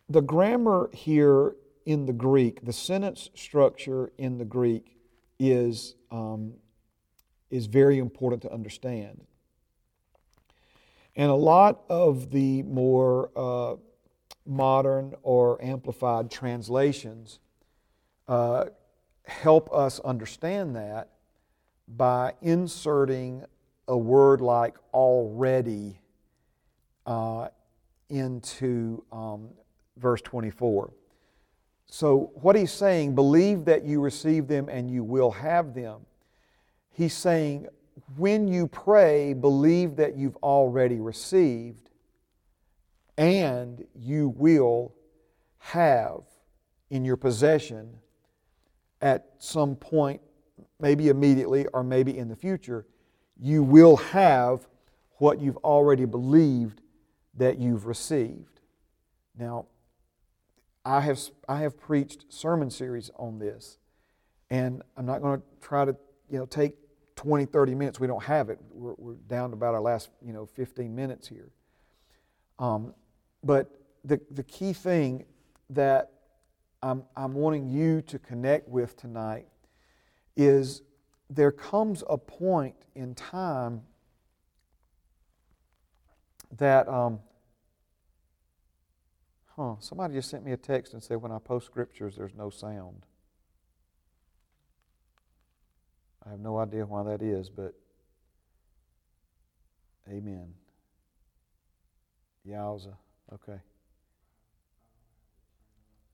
[0.09, 1.55] the grammar here
[1.85, 4.97] in the Greek, the sentence structure in the Greek
[5.39, 6.53] is um,
[7.49, 9.25] is very important to understand.
[11.15, 13.75] And a lot of the more uh,
[14.45, 17.39] modern or amplified translations
[18.27, 18.65] uh,
[19.25, 21.09] help us understand that
[21.97, 23.43] by inserting
[23.87, 25.99] a word like already
[27.05, 27.47] uh,
[28.09, 29.49] into um,
[29.97, 30.91] verse 24.
[31.87, 36.05] So, what he's saying, believe that you receive them and you will have them
[36.99, 37.65] he's saying,
[38.17, 41.89] when you pray, believe that you've already received
[43.17, 44.93] and you will
[45.59, 46.23] have
[46.89, 47.89] in your possession
[49.01, 50.19] at some point,
[50.79, 52.85] maybe immediately or maybe in the future,
[53.37, 54.67] you will have
[55.17, 56.81] what you've already believed
[57.35, 58.59] that you've received.
[59.37, 59.67] Now,
[60.85, 63.77] I have, I have preached sermon series on this,
[64.49, 65.95] and I'm not going to try to
[66.29, 66.75] you know, take
[67.15, 67.99] 20, 30 minutes.
[67.99, 68.59] We don't have it.
[68.71, 71.49] We're, we're down to about our last you know, 15 minutes here.
[72.57, 72.93] Um,
[73.43, 73.69] but
[74.05, 75.25] the, the key thing
[75.69, 76.11] that
[76.81, 79.47] I'm, I'm wanting you to connect with tonight
[80.39, 80.81] is
[81.29, 83.81] there comes a point in time
[86.57, 87.19] that, um,
[89.57, 92.49] huh, somebody just sent me a text and said when I post scriptures, there's no
[92.49, 93.05] sound.
[96.25, 97.73] I have no idea why that is, but
[100.09, 100.53] amen.
[102.47, 102.95] Yowza.
[103.33, 103.59] Okay.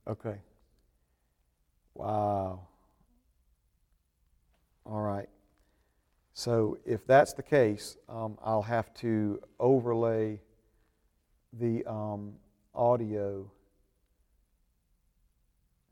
[0.07, 0.37] Okay.
[1.93, 2.67] Wow.
[4.85, 5.29] All right.
[6.33, 10.41] So if that's the case, um, I'll have to overlay
[11.53, 12.33] the um,
[12.73, 13.49] audio.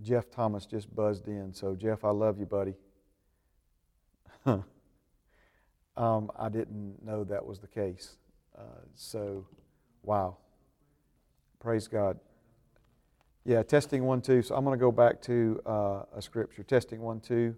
[0.02, 1.54] Jeff Thomas just buzzed in.
[1.54, 2.74] So, Jeff, I love you, buddy.
[4.46, 4.64] um,
[6.38, 8.18] I didn't know that was the case.
[8.58, 9.48] Uh, so,
[10.04, 10.38] wow.
[11.60, 12.20] Praise God.
[13.46, 14.42] Yeah, testing one, two.
[14.42, 16.64] So I'm going to go back to uh, a scripture.
[16.64, 17.56] Testing one, two.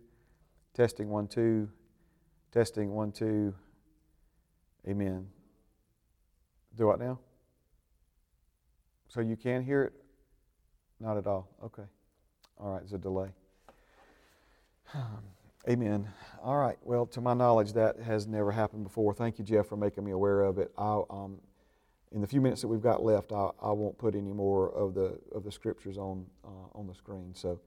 [0.76, 1.70] Testing one, two.
[2.52, 3.56] Testing one, two.
[4.88, 5.28] Amen.
[6.76, 7.18] Do what now?
[9.08, 9.94] So you can hear it?
[11.00, 11.48] Not at all.
[11.64, 11.86] Okay.
[12.60, 13.30] All right, there's a delay.
[15.70, 16.10] Amen.
[16.44, 16.78] All right.
[16.84, 19.14] Well, to my knowledge, that has never happened before.
[19.14, 20.72] Thank you, Jeff, for making me aware of it.
[20.78, 21.38] I'll, um,
[22.12, 24.94] in the few minutes that we've got left, I, I won't put any more of
[24.94, 27.32] the of the scriptures on uh, on the screen.
[27.34, 27.60] So,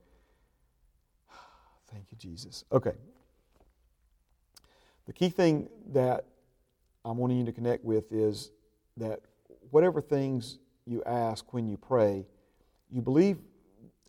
[1.91, 2.63] thank you, Jesus.
[2.71, 2.93] Okay.
[5.07, 6.25] The key thing that
[7.03, 8.51] I'm wanting you to connect with is
[8.97, 9.21] that
[9.71, 12.25] whatever things you ask when you pray,
[12.91, 13.37] you believe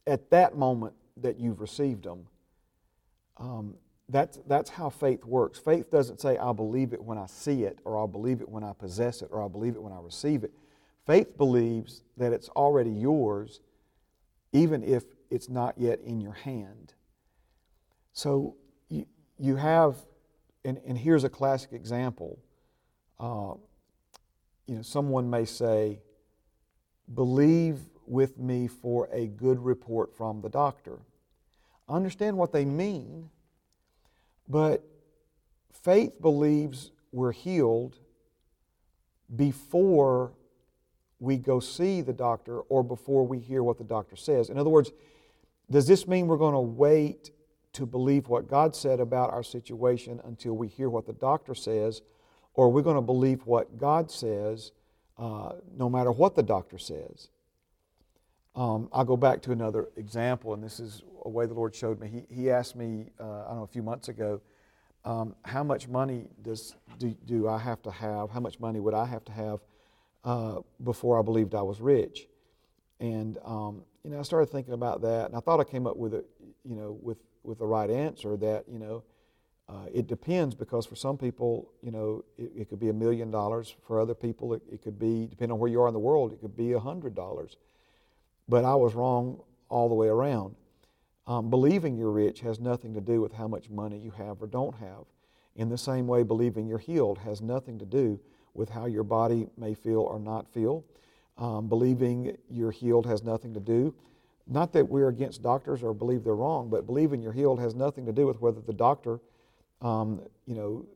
[0.06, 2.26] at that moment that you've received them.
[3.36, 3.74] Um,
[4.08, 5.58] that's, that's how faith works.
[5.58, 8.64] Faith doesn't say, I'll believe it when I see it, or I'll believe it when
[8.64, 10.52] I possess it, or I'll believe it when I receive it.
[11.06, 13.60] Faith believes that it's already yours,
[14.52, 16.94] even if it's not yet in your hand.
[18.12, 18.56] So
[18.88, 19.06] you,
[19.38, 19.96] you have,
[20.64, 22.38] and, and here's a classic example.
[23.18, 23.54] Uh,
[24.66, 26.00] you know, someone may say,
[27.14, 30.98] believe with me for a good report from the doctor.
[31.88, 33.30] Understand what they mean
[34.50, 34.84] but
[35.72, 37.96] faith believes we're healed
[39.34, 40.32] before
[41.20, 44.50] we go see the doctor or before we hear what the doctor says.
[44.50, 44.90] In other words,
[45.70, 47.30] does this mean we're going to wait
[47.72, 52.02] to believe what God said about our situation until we hear what the doctor says,
[52.54, 54.72] or we're we going to believe what God says
[55.18, 57.28] uh, no matter what the doctor says?
[58.56, 62.00] Um, I'll go back to another example, and this is a way the Lord showed
[62.00, 62.08] me.
[62.08, 64.40] He, he asked me, uh, I don't know, a few months ago,
[65.04, 68.30] um, how much money does, do, do I have to have?
[68.30, 69.60] How much money would I have to have
[70.24, 72.26] uh, before I believed I was rich?
[72.98, 75.96] And um, you know, I started thinking about that, and I thought I came up
[75.96, 76.24] with a,
[76.64, 79.02] you know, with with the right answer that you know,
[79.68, 83.30] uh, it depends because for some people, you know, it, it could be a million
[83.30, 83.74] dollars.
[83.86, 86.32] For other people, it, it could be depending on where you are in the world,
[86.32, 87.56] it could be a hundred dollars.
[88.48, 90.56] But I was wrong all the way around.
[91.26, 94.48] Um, believing you're rich has nothing to do with how much money you have or
[94.48, 95.04] don't have.
[95.54, 98.18] In the same way, believing you're healed has nothing to do
[98.54, 100.84] with how your body may feel or not feel.
[101.38, 103.94] Um, believing you're healed has nothing to do.
[104.52, 108.04] Not that we're against doctors or believe they're wrong, but believing you're healed has nothing
[108.06, 109.20] to do with whether the doctor,
[109.80, 110.86] um, you know,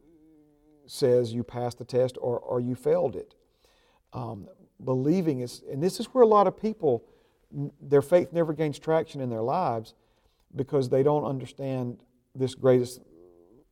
[0.87, 3.37] says you passed the test or, or you failed it.
[4.13, 4.49] Um,
[4.85, 7.05] believing is, and this is where a lot of people,
[7.81, 9.95] their faith never gains traction in their lives
[10.57, 11.99] because they don't understand
[12.35, 13.03] this greatest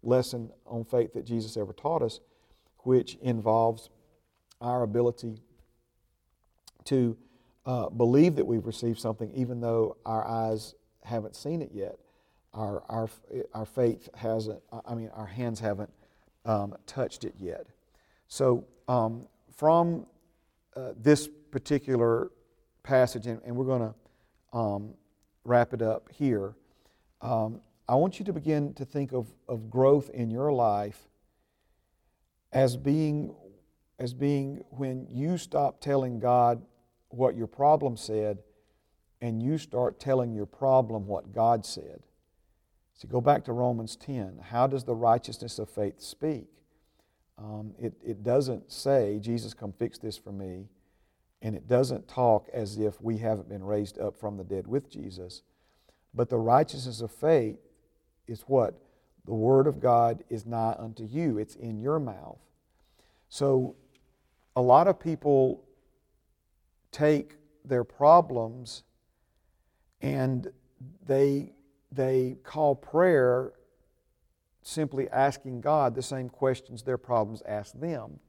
[0.05, 2.21] lesson on faith that Jesus ever taught us,
[2.79, 3.91] which involves
[4.61, 5.43] our ability
[6.85, 7.17] to
[7.65, 10.75] uh, believe that we've received something even though our eyes
[11.05, 11.97] haven't seen it yet.
[12.55, 13.09] Our, our,
[13.55, 15.91] our faith hasn't, I mean, our hands haven't
[16.45, 17.67] um, touched it yet.
[18.29, 19.27] So, um,
[19.57, 20.07] from
[20.77, 22.31] uh, this particular
[22.83, 24.95] passage, and, and we're going to um,
[25.45, 26.55] wrap it up here,
[27.21, 31.09] um, I want you to begin to think of, of growth in your life
[32.53, 33.35] as being,
[33.99, 36.63] as being when you stop telling God
[37.15, 38.39] what your problem said
[39.21, 42.03] and you start telling your problem what God said.
[42.95, 44.41] So go back to Romans 10.
[44.51, 46.49] How does the righteousness of faith speak?
[47.39, 50.67] Um, it, it doesn't say, Jesus, come fix this for me.
[51.41, 54.91] And it doesn't talk as if we haven't been raised up from the dead with
[54.91, 55.43] Jesus.
[56.15, 57.57] But the righteousness of faith
[58.27, 58.81] is what?
[59.25, 62.39] The Word of God is nigh unto you, it's in your mouth.
[63.29, 63.77] So
[64.55, 65.65] a lot of people
[66.93, 68.85] take their problems
[70.01, 70.49] and
[71.07, 71.53] they,
[71.91, 73.53] they call prayer
[74.63, 78.21] simply asking God the same questions their problems ask them.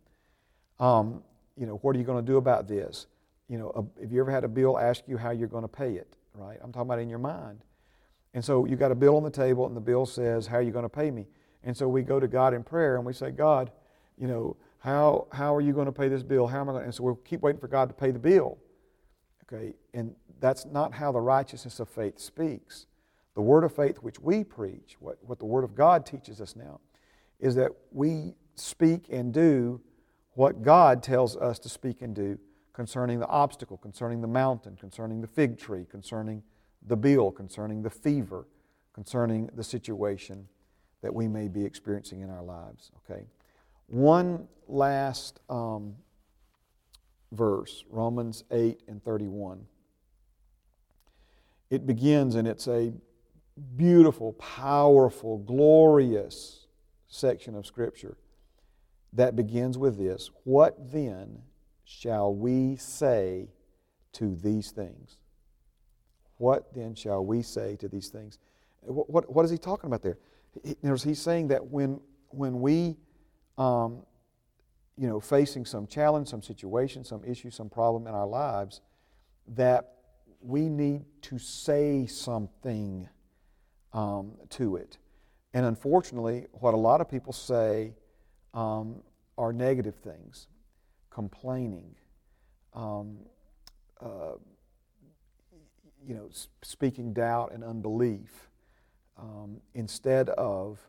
[0.79, 1.23] Um,
[1.55, 3.07] you know, what are you going to do about this?
[3.47, 5.93] You know, have you ever had a bill ask you how you're going to pay
[5.93, 6.57] it, right?
[6.63, 7.59] I'm talking about in your mind.
[8.33, 10.61] And so you got a bill on the table, and the bill says, How are
[10.61, 11.27] you going to pay me?
[11.63, 13.71] And so we go to God in prayer and we say, God,
[14.17, 16.45] you know, how, how are you going to pay this bill?
[16.45, 16.85] How am I going to?
[16.87, 18.57] And so we'll keep waiting for God to pay the bill.
[19.43, 22.85] Okay, and that's not how the righteousness of faith speaks.
[23.33, 26.57] The word of faith which we preach, what, what the word of God teaches us
[26.57, 26.81] now,
[27.39, 29.79] is that we speak and do
[30.33, 32.37] what God tells us to speak and do
[32.73, 36.43] concerning the obstacle, concerning the mountain, concerning the fig tree, concerning
[36.85, 38.47] the bill, concerning the fever,
[38.93, 40.45] concerning the situation
[41.01, 42.91] that we may be experiencing in our lives.
[43.09, 43.27] Okay?
[43.87, 45.95] One last um,
[47.31, 49.65] verse, Romans 8 and 31.
[51.69, 52.93] It begins, and it's a
[53.75, 56.67] beautiful, powerful, glorious
[57.07, 58.17] section of Scripture
[59.13, 61.43] that begins with this What then
[61.85, 63.49] shall we say
[64.13, 65.17] to these things?
[66.37, 68.39] What then shall we say to these things?
[68.81, 70.17] What, what, what is he talking about there?
[70.63, 71.99] He, he's saying that when,
[72.29, 72.97] when we,
[73.57, 74.03] um,
[74.97, 78.81] you know, facing some challenge, some situation, some issue, some problem in our lives,
[79.47, 79.93] that
[80.41, 83.09] we need to say something
[83.93, 84.97] um, to it.
[85.53, 87.93] And unfortunately, what a lot of people say
[88.53, 89.01] um,
[89.37, 90.47] are negative things
[91.09, 91.95] complaining,
[92.73, 93.17] um,
[94.01, 94.33] uh,
[96.05, 96.27] you know,
[96.63, 98.49] speaking doubt and unbelief,
[99.17, 100.79] um, instead of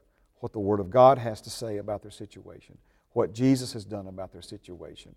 [0.45, 2.77] what the Word of God has to say about their situation,
[3.15, 5.15] what Jesus has done about their situation,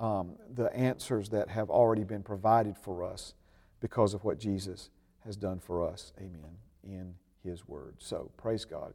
[0.00, 3.34] um, the answers that have already been provided for us
[3.80, 4.88] because of what Jesus
[5.26, 6.14] has done for us.
[6.16, 6.56] Amen.
[6.84, 7.12] In
[7.44, 7.96] His Word.
[7.98, 8.94] So, praise God.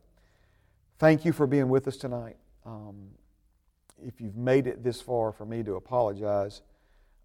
[0.98, 2.38] Thank you for being with us tonight.
[2.66, 3.10] Um,
[4.04, 6.64] if you've made it this far for me to apologize,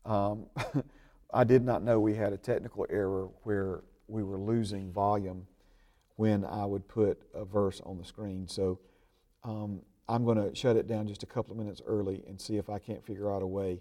[0.04, 0.44] um,
[1.32, 5.46] I did not know we had a technical error where we were losing volume
[6.22, 8.46] when I would put a verse on the screen.
[8.46, 8.78] So
[9.42, 12.58] um, I'm going to shut it down just a couple of minutes early and see
[12.58, 13.80] if I can't figure out a way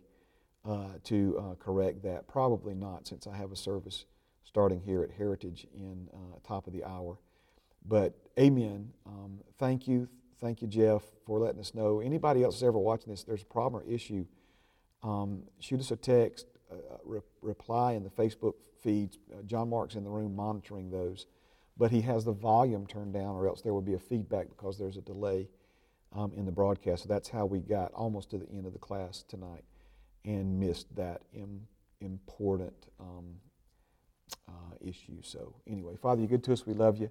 [0.68, 2.28] uh, to uh, correct that.
[2.28, 4.06] Probably not, since I have a service
[4.44, 7.20] starting here at Heritage in uh, top of the hour.
[7.88, 8.90] But amen.
[9.06, 10.10] Um, thank you.
[10.40, 12.00] Thank you, Jeff, for letting us know.
[12.00, 14.26] Anybody else ever watching this, there's a problem or issue,
[15.04, 19.20] um, shoot us a text, uh, re- reply in the Facebook feeds.
[19.32, 21.28] Uh, John Mark's in the room monitoring those.
[21.82, 24.78] But he has the volume turned down, or else there would be a feedback because
[24.78, 25.50] there's a delay
[26.14, 27.02] um, in the broadcast.
[27.02, 29.64] So that's how we got almost to the end of the class tonight
[30.24, 31.66] and missed that Im-
[32.00, 33.34] important um,
[34.48, 35.24] uh, issue.
[35.24, 36.68] So, anyway, Father, you're good to us.
[36.68, 37.10] We love you.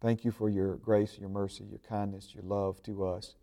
[0.00, 3.36] Thank you for your grace, your mercy, your kindness, your love to us.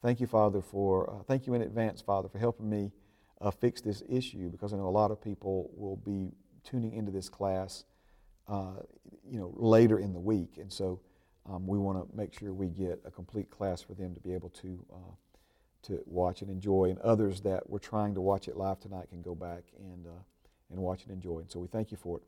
[0.00, 2.92] Thank you, Father, for, uh, thank you in advance, Father, for helping me
[3.40, 6.30] uh, fix this issue because I know a lot of people will be
[6.62, 7.82] tuning into this class,
[8.48, 8.82] uh,
[9.28, 10.58] you know, later in the week.
[10.58, 11.00] And so
[11.46, 14.32] um, we want to make sure we get a complete class for them to be
[14.34, 15.14] able to, uh,
[15.82, 16.90] to watch and enjoy.
[16.90, 20.22] And others that were trying to watch it live tonight can go back and, uh,
[20.70, 21.38] and watch and enjoy.
[21.38, 22.22] And so we thank you for it.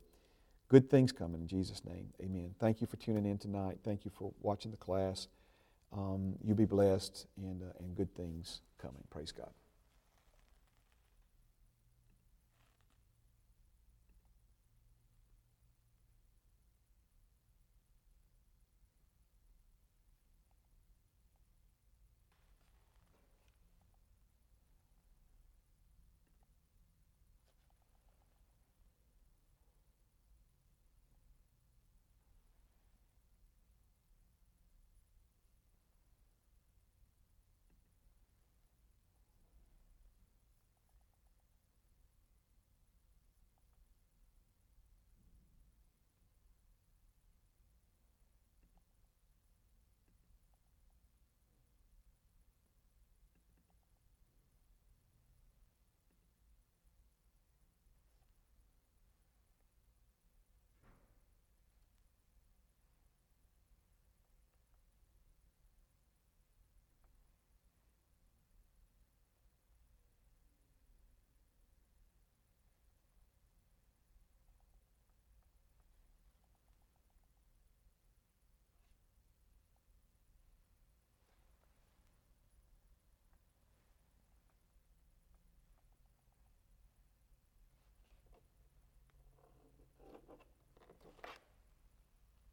[0.68, 2.08] Good things coming in Jesus' name.
[2.22, 2.54] Amen.
[2.60, 3.78] Thank you for tuning in tonight.
[3.84, 5.26] Thank you for watching the class.
[5.92, 9.02] Um, you be blessed and, uh, and good things coming.
[9.10, 9.50] Praise God.